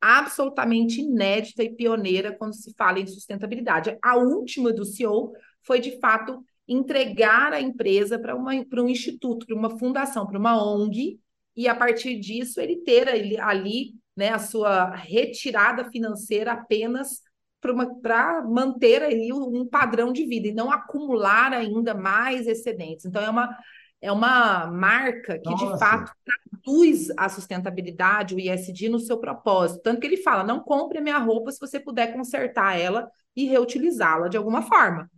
absolutamente 0.00 1.00
inédita 1.00 1.62
e 1.62 1.74
pioneira 1.74 2.32
quando 2.32 2.54
se 2.54 2.74
fala 2.76 2.98
em 2.98 3.06
sustentabilidade. 3.06 3.96
A 4.02 4.16
última 4.16 4.72
do 4.72 4.84
CEO 4.84 5.32
foi, 5.62 5.80
de 5.80 5.98
fato, 5.98 6.44
entregar 6.68 7.52
a 7.52 7.60
empresa 7.60 8.18
para 8.18 8.36
um 8.36 8.88
instituto, 8.88 9.46
para 9.46 9.56
uma 9.56 9.78
fundação, 9.78 10.26
para 10.26 10.38
uma 10.38 10.62
ONG, 10.62 11.20
e 11.56 11.68
a 11.68 11.74
partir 11.74 12.18
disso 12.18 12.60
ele 12.60 12.76
ter 12.76 13.08
ali 13.40 13.94
né, 14.16 14.30
a 14.30 14.38
sua 14.38 14.94
retirada 14.94 15.90
financeira 15.90 16.52
apenas 16.52 17.22
para 18.02 18.42
manter 18.42 19.02
aí 19.02 19.32
um 19.32 19.66
padrão 19.66 20.12
de 20.12 20.24
vida 20.24 20.48
e 20.48 20.54
não 20.54 20.70
acumular 20.70 21.52
ainda 21.52 21.94
mais 21.94 22.46
excedentes. 22.46 23.04
Então, 23.04 23.22
é 23.22 23.30
uma, 23.30 23.58
é 24.00 24.12
uma 24.12 24.66
marca 24.66 25.38
que, 25.38 25.50
Nossa. 25.50 25.72
de 25.72 25.78
fato, 25.78 26.12
traduz 26.24 27.08
a 27.16 27.28
sustentabilidade, 27.28 28.34
o 28.34 28.40
ISD, 28.40 28.88
no 28.88 29.00
seu 29.00 29.18
propósito. 29.18 29.82
Tanto 29.82 30.00
que 30.00 30.06
ele 30.06 30.18
fala: 30.18 30.44
não 30.44 30.60
compre 30.60 30.98
a 30.98 31.02
minha 31.02 31.18
roupa 31.18 31.50
se 31.50 31.60
você 31.60 31.80
puder 31.80 32.12
consertar 32.12 32.78
ela 32.78 33.10
e 33.34 33.46
reutilizá-la 33.46 34.28
de 34.28 34.36
alguma 34.36 34.62
forma. 34.62 35.10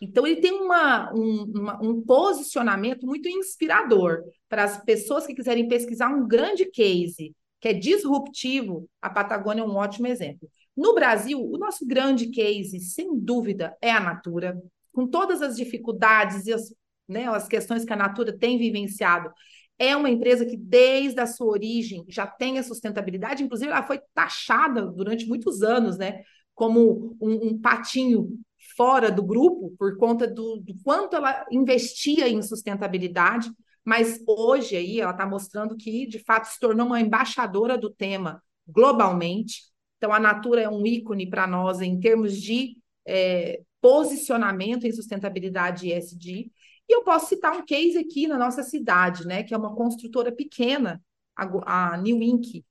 Então, 0.00 0.26
ele 0.26 0.40
tem 0.40 0.52
uma, 0.52 1.12
um, 1.12 1.44
uma, 1.54 1.82
um 1.82 2.02
posicionamento 2.02 3.04
muito 3.04 3.28
inspirador 3.28 4.22
para 4.48 4.64
as 4.64 4.82
pessoas 4.84 5.26
que 5.26 5.34
quiserem 5.34 5.68
pesquisar 5.68 6.08
um 6.08 6.26
grande 6.26 6.66
case 6.66 7.34
que 7.60 7.68
é 7.68 7.72
disruptivo. 7.72 8.88
A 9.02 9.10
Patagônia 9.10 9.62
é 9.62 9.64
um 9.64 9.76
ótimo 9.76 10.06
exemplo. 10.06 10.48
No 10.76 10.94
Brasil, 10.94 11.40
o 11.40 11.58
nosso 11.58 11.84
grande 11.86 12.30
case, 12.30 12.78
sem 12.80 13.18
dúvida, 13.18 13.76
é 13.82 13.90
a 13.90 14.00
Natura, 14.00 14.56
com 14.92 15.06
todas 15.06 15.42
as 15.42 15.56
dificuldades 15.56 16.46
e 16.46 16.52
as, 16.52 16.72
né, 17.08 17.28
as 17.28 17.48
questões 17.48 17.84
que 17.84 17.92
a 17.92 17.96
Natura 17.96 18.36
tem 18.36 18.58
vivenciado. 18.58 19.30
É 19.76 19.96
uma 19.96 20.10
empresa 20.10 20.44
que, 20.44 20.56
desde 20.56 21.20
a 21.20 21.26
sua 21.26 21.48
origem, 21.48 22.04
já 22.08 22.26
tem 22.26 22.58
a 22.58 22.62
sustentabilidade, 22.62 23.42
inclusive 23.42 23.70
ela 23.70 23.82
foi 23.82 24.00
taxada 24.14 24.86
durante 24.86 25.26
muitos 25.26 25.62
anos, 25.62 25.98
né, 25.98 26.22
como 26.54 27.16
um, 27.20 27.48
um 27.48 27.60
patinho 27.60 28.38
fora 28.78 29.10
do 29.10 29.24
grupo 29.24 29.74
por 29.76 29.96
conta 29.96 30.24
do, 30.24 30.58
do 30.58 30.72
quanto 30.84 31.16
ela 31.16 31.44
investia 31.50 32.28
em 32.28 32.40
sustentabilidade, 32.40 33.50
mas 33.84 34.22
hoje 34.24 34.76
aí 34.76 35.00
ela 35.00 35.10
está 35.10 35.26
mostrando 35.26 35.76
que 35.76 36.06
de 36.06 36.20
fato 36.20 36.44
se 36.44 36.60
tornou 36.60 36.86
uma 36.86 37.00
embaixadora 37.00 37.76
do 37.76 37.90
tema 37.90 38.40
globalmente. 38.68 39.62
Então 39.96 40.12
a 40.12 40.20
Natura 40.20 40.62
é 40.62 40.68
um 40.68 40.86
ícone 40.86 41.28
para 41.28 41.44
nós 41.44 41.80
em 41.80 41.98
termos 41.98 42.40
de 42.40 42.76
é, 43.04 43.60
posicionamento 43.80 44.86
em 44.86 44.92
sustentabilidade 44.92 45.90
ESG. 45.90 46.52
E 46.88 46.94
eu 46.94 47.02
posso 47.02 47.30
citar 47.30 47.56
um 47.56 47.64
case 47.64 47.98
aqui 47.98 48.28
na 48.28 48.38
nossa 48.38 48.62
cidade, 48.62 49.26
né, 49.26 49.42
que 49.42 49.52
é 49.52 49.58
uma 49.58 49.74
construtora 49.74 50.30
pequena, 50.30 51.02
a, 51.36 51.94
a 51.94 51.96
New 51.96 52.22
Ink, 52.22 52.64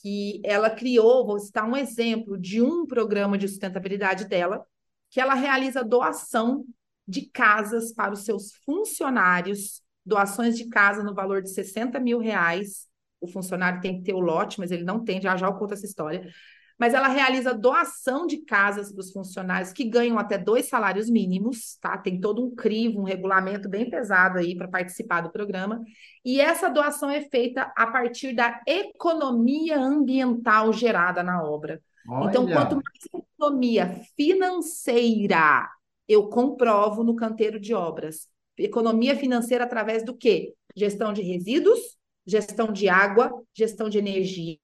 que 0.00 0.40
ela 0.44 0.70
criou, 0.70 1.26
vou 1.26 1.40
citar 1.40 1.68
um 1.68 1.76
exemplo 1.76 2.38
de 2.38 2.62
um 2.62 2.86
programa 2.86 3.36
de 3.36 3.48
sustentabilidade 3.48 4.26
dela, 4.26 4.64
que 5.10 5.20
ela 5.20 5.34
realiza 5.34 5.84
doação 5.84 6.64
de 7.06 7.22
casas 7.30 7.92
para 7.92 8.12
os 8.12 8.24
seus 8.24 8.52
funcionários, 8.64 9.82
doações 10.04 10.56
de 10.56 10.68
casa 10.68 11.02
no 11.02 11.14
valor 11.14 11.42
de 11.42 11.50
60 11.50 11.98
mil 11.98 12.18
reais. 12.18 12.86
O 13.20 13.26
funcionário 13.26 13.80
tem 13.80 13.98
que 13.98 14.04
ter 14.04 14.14
o 14.14 14.20
lote, 14.20 14.60
mas 14.60 14.70
ele 14.70 14.84
não 14.84 15.02
tem, 15.02 15.20
já 15.20 15.36
já 15.36 15.46
eu 15.46 15.54
conto 15.54 15.74
essa 15.74 15.86
história 15.86 16.30
mas 16.78 16.94
ela 16.94 17.08
realiza 17.08 17.52
doação 17.52 18.24
de 18.24 18.38
casas 18.38 18.92
para 18.92 19.00
os 19.00 19.10
funcionários 19.10 19.72
que 19.72 19.84
ganham 19.84 20.16
até 20.16 20.38
dois 20.38 20.68
salários 20.68 21.10
mínimos, 21.10 21.76
tá? 21.80 21.98
Tem 21.98 22.20
todo 22.20 22.44
um 22.46 22.54
crivo, 22.54 23.00
um 23.00 23.04
regulamento 23.04 23.68
bem 23.68 23.90
pesado 23.90 24.38
aí 24.38 24.56
para 24.56 24.68
participar 24.68 25.22
do 25.22 25.32
programa. 25.32 25.82
E 26.24 26.40
essa 26.40 26.70
doação 26.70 27.10
é 27.10 27.22
feita 27.22 27.72
a 27.76 27.86
partir 27.88 28.32
da 28.32 28.60
economia 28.64 29.76
ambiental 29.76 30.72
gerada 30.72 31.20
na 31.20 31.42
obra. 31.42 31.82
Olha. 32.08 32.30
Então, 32.30 32.46
quanto 32.46 32.76
mais 32.76 33.24
economia 33.38 34.00
financeira 34.16 35.68
eu 36.08 36.28
comprovo 36.28 37.04
no 37.04 37.14
canteiro 37.14 37.60
de 37.60 37.74
obras, 37.74 38.28
economia 38.56 39.14
financeira 39.14 39.64
através 39.64 40.02
do 40.02 40.16
quê? 40.16 40.54
Gestão 40.74 41.12
de 41.12 41.22
resíduos, 41.22 41.78
gestão 42.26 42.72
de 42.72 42.88
água, 42.88 43.30
gestão 43.54 43.88
de 43.88 43.98
energia 43.98 44.58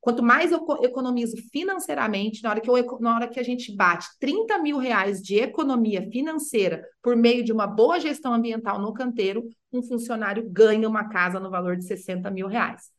Quanto 0.00 0.22
mais 0.22 0.50
eu 0.50 0.66
economizo 0.82 1.36
financeiramente, 1.52 2.42
na 2.42 2.50
hora 2.50 2.60
que, 2.60 2.70
eu, 2.70 2.98
na 3.00 3.14
hora 3.14 3.28
que 3.28 3.38
a 3.38 3.42
gente 3.42 3.74
bate 3.76 4.08
30 4.18 4.58
mil 4.58 4.78
reais 4.78 5.20
de 5.20 5.36
economia 5.36 6.08
financeira 6.10 6.82
por 7.02 7.14
meio 7.14 7.44
de 7.44 7.52
uma 7.52 7.66
boa 7.66 8.00
gestão 8.00 8.32
ambiental 8.32 8.80
no 8.80 8.94
canteiro, 8.94 9.46
um 9.70 9.82
funcionário 9.82 10.48
ganha 10.48 10.88
uma 10.88 11.10
casa 11.10 11.38
no 11.38 11.50
valor 11.50 11.76
de 11.76 11.84
60 11.84 12.30
mil 12.30 12.46
reais. 12.48 12.90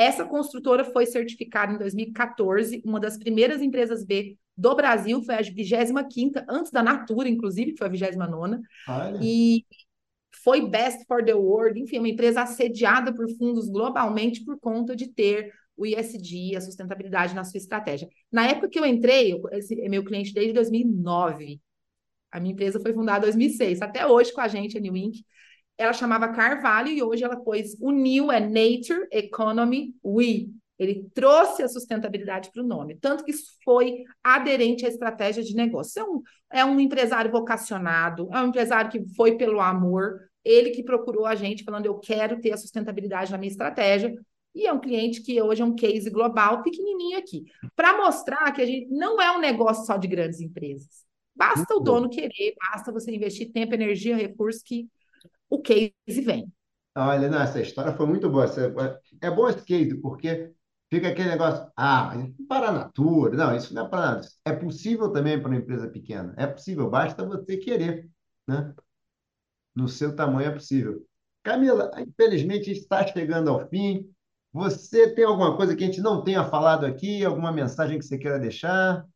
Essa 0.00 0.24
construtora 0.24 0.82
foi 0.82 1.04
certificada 1.04 1.74
em 1.74 1.78
2014, 1.78 2.80
uma 2.86 2.98
das 2.98 3.18
primeiras 3.18 3.60
empresas 3.60 4.02
B 4.02 4.38
do 4.56 4.74
Brasil, 4.74 5.22
foi 5.22 5.34
a 5.34 5.42
25 5.42 6.40
antes 6.48 6.72
da 6.72 6.82
Natura, 6.82 7.28
inclusive, 7.28 7.72
que 7.72 7.78
foi 7.78 7.86
a 7.86 7.90
29 7.90 8.60
E 9.20 9.66
foi 10.42 10.66
Best 10.66 11.04
for 11.06 11.22
the 11.22 11.34
World, 11.34 11.78
enfim, 11.78 11.98
uma 11.98 12.08
empresa 12.08 12.40
assediada 12.40 13.14
por 13.14 13.28
fundos 13.36 13.68
globalmente 13.68 14.42
por 14.42 14.58
conta 14.58 14.96
de 14.96 15.06
ter 15.06 15.52
o 15.76 15.84
ISD, 15.84 16.56
a 16.56 16.62
sustentabilidade 16.62 17.34
na 17.34 17.44
sua 17.44 17.58
estratégia. 17.58 18.08
Na 18.32 18.48
época 18.48 18.70
que 18.70 18.78
eu 18.78 18.86
entrei, 18.86 19.38
esse 19.52 19.78
é 19.82 19.88
meu 19.88 20.02
cliente 20.02 20.32
desde 20.32 20.54
2009. 20.54 21.60
A 22.32 22.40
minha 22.40 22.54
empresa 22.54 22.80
foi 22.80 22.94
fundada 22.94 23.26
em 23.26 23.28
2006, 23.32 23.82
até 23.82 24.06
hoje 24.06 24.32
com 24.32 24.40
a 24.40 24.48
gente, 24.48 24.78
a 24.78 24.80
New 24.80 24.96
Inc. 24.96 25.16
Ela 25.80 25.94
chamava 25.94 26.28
Carvalho 26.28 26.88
e 26.88 27.02
hoje 27.02 27.24
ela 27.24 27.36
pôs 27.36 27.74
o 27.80 27.90
New 27.90 28.30
é 28.30 28.38
Nature 28.38 29.08
Economy 29.10 29.94
We. 30.04 30.50
Ele 30.78 31.08
trouxe 31.14 31.62
a 31.62 31.68
sustentabilidade 31.68 32.50
para 32.52 32.62
o 32.62 32.66
nome, 32.66 32.98
tanto 33.00 33.24
que 33.24 33.30
isso 33.30 33.52
foi 33.64 34.04
aderente 34.22 34.84
à 34.84 34.90
estratégia 34.90 35.42
de 35.42 35.56
negócio. 35.56 35.98
É 35.98 36.04
um, 36.04 36.22
é 36.52 36.64
um 36.66 36.78
empresário 36.78 37.32
vocacionado, 37.32 38.28
é 38.30 38.42
um 38.42 38.48
empresário 38.48 38.90
que 38.90 39.02
foi 39.14 39.38
pelo 39.38 39.58
amor, 39.58 40.20
ele 40.44 40.68
que 40.68 40.82
procurou 40.82 41.24
a 41.24 41.34
gente 41.34 41.64
falando: 41.64 41.86
eu 41.86 41.98
quero 41.98 42.38
ter 42.42 42.52
a 42.52 42.58
sustentabilidade 42.58 43.32
na 43.32 43.38
minha 43.38 43.50
estratégia, 43.50 44.14
e 44.54 44.66
é 44.66 44.72
um 44.74 44.80
cliente 44.80 45.22
que 45.22 45.40
hoje 45.40 45.62
é 45.62 45.64
um 45.64 45.74
case 45.74 46.10
global, 46.10 46.62
pequenininho 46.62 47.16
aqui, 47.16 47.44
para 47.74 47.96
mostrar 47.96 48.52
que 48.52 48.60
a 48.60 48.66
gente 48.66 48.86
não 48.90 49.18
é 49.18 49.34
um 49.34 49.40
negócio 49.40 49.86
só 49.86 49.96
de 49.96 50.08
grandes 50.08 50.42
empresas. 50.42 51.06
Basta 51.34 51.74
o 51.74 51.80
dono 51.80 52.10
querer, 52.10 52.54
basta 52.70 52.92
você 52.92 53.14
investir 53.14 53.50
tempo, 53.50 53.72
energia, 53.72 54.14
recursos 54.14 54.62
que 54.62 54.86
o 55.50 55.60
case 55.60 55.92
vem. 56.06 56.50
Olha, 56.96 57.28
não, 57.28 57.40
essa 57.40 57.60
história 57.60 57.92
foi 57.92 58.06
muito 58.06 58.30
boa. 58.30 58.46
É 59.20 59.30
bom 59.30 59.48
esse 59.48 59.64
case, 59.64 59.96
porque 60.00 60.52
fica 60.88 61.08
aquele 61.08 61.30
negócio, 61.30 61.70
ah, 61.76 62.14
para 62.48 62.68
a 62.68 62.72
natura. 62.72 63.36
Não, 63.36 63.56
isso 63.56 63.74
não 63.74 63.86
é 63.86 63.88
para 63.88 64.00
nada. 64.00 64.28
É 64.44 64.52
possível 64.52 65.12
também 65.12 65.38
para 65.38 65.48
uma 65.48 65.58
empresa 65.58 65.88
pequena. 65.88 66.34
É 66.36 66.46
possível, 66.46 66.88
basta 66.88 67.24
você 67.24 67.56
querer, 67.56 68.08
né? 68.46 68.74
No 69.74 69.88
seu 69.88 70.14
tamanho 70.14 70.48
é 70.48 70.52
possível. 70.52 71.04
Camila, 71.42 71.90
infelizmente 71.98 72.70
está 72.70 73.06
chegando 73.06 73.50
ao 73.50 73.68
fim. 73.68 74.08
Você 74.52 75.14
tem 75.14 75.24
alguma 75.24 75.56
coisa 75.56 75.76
que 75.76 75.84
a 75.84 75.86
gente 75.86 76.00
não 76.00 76.22
tenha 76.24 76.44
falado 76.44 76.84
aqui? 76.84 77.24
Alguma 77.24 77.52
mensagem 77.52 77.98
que 77.98 78.04
você 78.04 78.18
queira 78.18 78.38
deixar? 78.38 79.06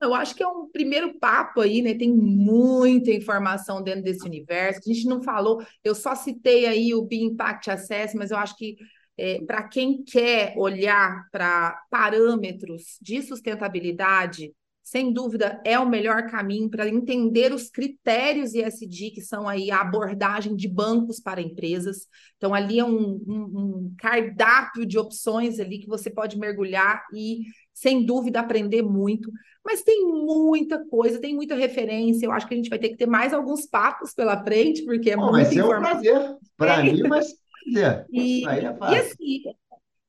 Eu 0.00 0.14
acho 0.14 0.34
que 0.34 0.42
é 0.42 0.48
um 0.48 0.66
primeiro 0.68 1.18
papo 1.18 1.60
aí, 1.60 1.82
né? 1.82 1.94
Tem 1.94 2.10
muita 2.10 3.10
informação 3.10 3.82
dentro 3.82 4.02
desse 4.02 4.24
universo. 4.24 4.80
A 4.80 4.92
gente 4.92 5.06
não 5.06 5.22
falou, 5.22 5.62
eu 5.84 5.94
só 5.94 6.14
citei 6.14 6.66
aí 6.66 6.94
o 6.94 7.02
Be 7.02 7.22
Impact 7.22 7.70
Assess, 7.70 8.14
mas 8.14 8.30
eu 8.30 8.38
acho 8.38 8.56
que 8.56 8.76
é, 9.18 9.38
para 9.44 9.62
quem 9.64 10.02
quer 10.02 10.54
olhar 10.56 11.28
para 11.30 11.78
parâmetros 11.90 12.96
de 13.02 13.20
sustentabilidade, 13.20 14.54
sem 14.82 15.12
dúvida, 15.12 15.60
é 15.64 15.78
o 15.78 15.88
melhor 15.88 16.26
caminho 16.28 16.68
para 16.68 16.88
entender 16.88 17.52
os 17.52 17.70
critérios 17.70 18.54
ESG, 18.54 19.12
que 19.12 19.20
são 19.20 19.46
aí 19.46 19.70
a 19.70 19.82
abordagem 19.82 20.56
de 20.56 20.66
bancos 20.66 21.20
para 21.20 21.40
empresas. 21.40 22.08
Então, 22.38 22.52
ali 22.52 22.80
é 22.80 22.84
um, 22.84 23.22
um, 23.26 23.84
um 23.86 23.94
cardápio 23.96 24.84
de 24.84 24.98
opções 24.98 25.60
ali 25.60 25.78
que 25.78 25.86
você 25.86 26.10
pode 26.10 26.36
mergulhar 26.38 27.04
e, 27.14 27.42
sem 27.80 28.04
dúvida, 28.04 28.40
aprender 28.40 28.82
muito. 28.82 29.30
Mas 29.64 29.82
tem 29.82 30.04
muita 30.04 30.84
coisa, 30.86 31.18
tem 31.18 31.34
muita 31.34 31.54
referência. 31.54 32.26
Eu 32.26 32.32
acho 32.32 32.46
que 32.46 32.52
a 32.52 32.56
gente 32.56 32.68
vai 32.68 32.78
ter 32.78 32.90
que 32.90 32.96
ter 32.96 33.06
mais 33.06 33.32
alguns 33.32 33.64
papos 33.64 34.12
pela 34.12 34.44
frente, 34.44 34.84
porque 34.84 35.10
é 35.10 35.16
Bom, 35.16 35.30
muita 35.30 35.54
informação. 35.54 35.92
Vai 35.92 36.02
ser 36.02 36.12
um 36.12 36.14
prazer. 36.14 36.38
Para 36.58 36.82
mim, 36.82 37.02
mas 37.08 37.34
prazer. 37.72 38.06
E, 38.10 38.46
aí 38.46 38.64
é 38.66 38.74
fácil. 38.74 38.96
e 38.96 39.00
assim, 39.00 39.42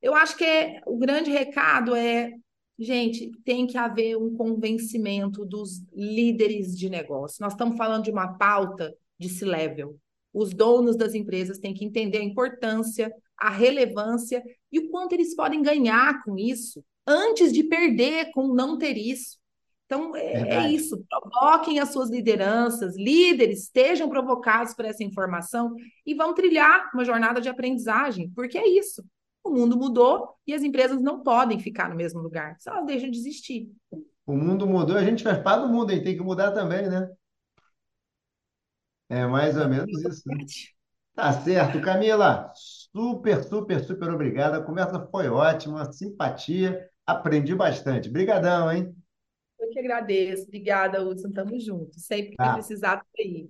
eu 0.02 0.14
acho 0.14 0.36
que 0.36 0.44
é, 0.44 0.82
o 0.86 0.98
grande 0.98 1.32
recado 1.32 1.96
é 1.96 2.34
Gente, 2.80 3.30
tem 3.46 3.68
que 3.68 3.78
haver 3.78 4.18
um 4.18 4.36
convencimento 4.36 5.46
dos 5.46 5.84
líderes 5.94 6.76
de 6.76 6.90
negócio. 6.90 7.38
Nós 7.40 7.54
estamos 7.54 7.78
falando 7.78 8.06
de 8.06 8.10
uma 8.10 8.40
pauta 8.40 8.92
de 9.20 9.30
C-level. 9.30 9.96
Os 10.34 10.52
donos 10.52 10.96
das 10.96 11.14
empresas 11.14 11.60
têm 11.60 11.76
que 11.76 11.86
entender 11.86 12.18
a 12.18 12.24
importância, 12.24 13.14
a 13.38 13.52
relevância 13.52 14.42
e 14.72 14.80
o 14.80 14.90
quanto 14.90 15.14
eles 15.14 15.36
podem 15.36 15.62
ganhar 15.62 16.24
com 16.24 16.36
isso 16.40 16.84
antes 17.12 17.52
de 17.52 17.64
perder 17.64 18.32
com 18.32 18.54
não 18.54 18.78
ter 18.78 18.98
isso. 18.98 19.40
Então, 19.86 20.16
é, 20.16 20.66
é, 20.66 20.72
isso. 20.72 21.04
Provoquem 21.10 21.80
as 21.80 21.90
suas 21.92 22.10
lideranças, 22.10 22.96
líderes, 22.96 23.64
estejam 23.64 24.08
provocados 24.08 24.74
por 24.74 24.86
essa 24.86 25.04
informação 25.04 25.76
e 26.06 26.14
vão 26.14 26.34
trilhar 26.34 26.90
uma 26.94 27.04
jornada 27.04 27.42
de 27.42 27.50
aprendizagem, 27.50 28.32
porque 28.34 28.58
é 28.58 28.68
isso 28.68 29.04
o 29.44 29.50
mundo 29.50 29.78
mudou 29.78 30.36
e 30.46 30.54
as 30.54 30.64
empresas 30.64 31.02
não 31.02 31.24
podem 31.24 31.60
ficar 31.60 31.90
no 31.90 31.96
mesmo 31.96 32.22
lugar, 32.22 32.56
só 32.60 32.72
elas 32.72 32.86
deixam 32.86 33.10
de 33.10 33.18
existir. 33.18 33.72
O 34.26 34.36
mundo 34.36 34.68
mudou, 34.68 34.98
a 34.98 35.04
gente 35.04 35.24
faz 35.24 35.40
parte 35.40 35.64
do 35.64 35.74
mundo, 35.74 35.92
gente 35.92 36.04
tem 36.04 36.16
que 36.16 36.24
mudar 36.24 36.52
também, 36.52 36.88
né? 36.88 37.10
É 39.10 39.26
mais 39.26 39.58
ou 39.58 39.68
menos 39.68 39.90
isso. 40.06 40.22
Né? 40.26 40.38
Tá 41.14 41.34
certo, 41.34 41.82
Camila. 41.82 42.50
Super, 42.56 43.44
super, 43.44 43.84
super 43.84 44.10
obrigada. 44.10 44.58
A 44.58 44.64
conversa 44.64 45.06
foi 45.12 45.28
ótima, 45.28 45.92
simpatia. 45.92 46.90
Aprendi 47.06 47.56
bastante. 47.56 48.10
Obrigadão, 48.10 48.72
hein? 48.72 48.96
Eu 49.60 49.70
que 49.70 49.80
agradeço. 49.80 50.44
Obrigada, 50.44 51.04
Hudson. 51.04 51.32
Tamo 51.32 51.60
junto. 51.60 52.00
Sempre 52.00 52.32
que 52.32 52.38
tá. 52.38 52.54
precisar, 52.54 53.06
aí. 53.18 53.50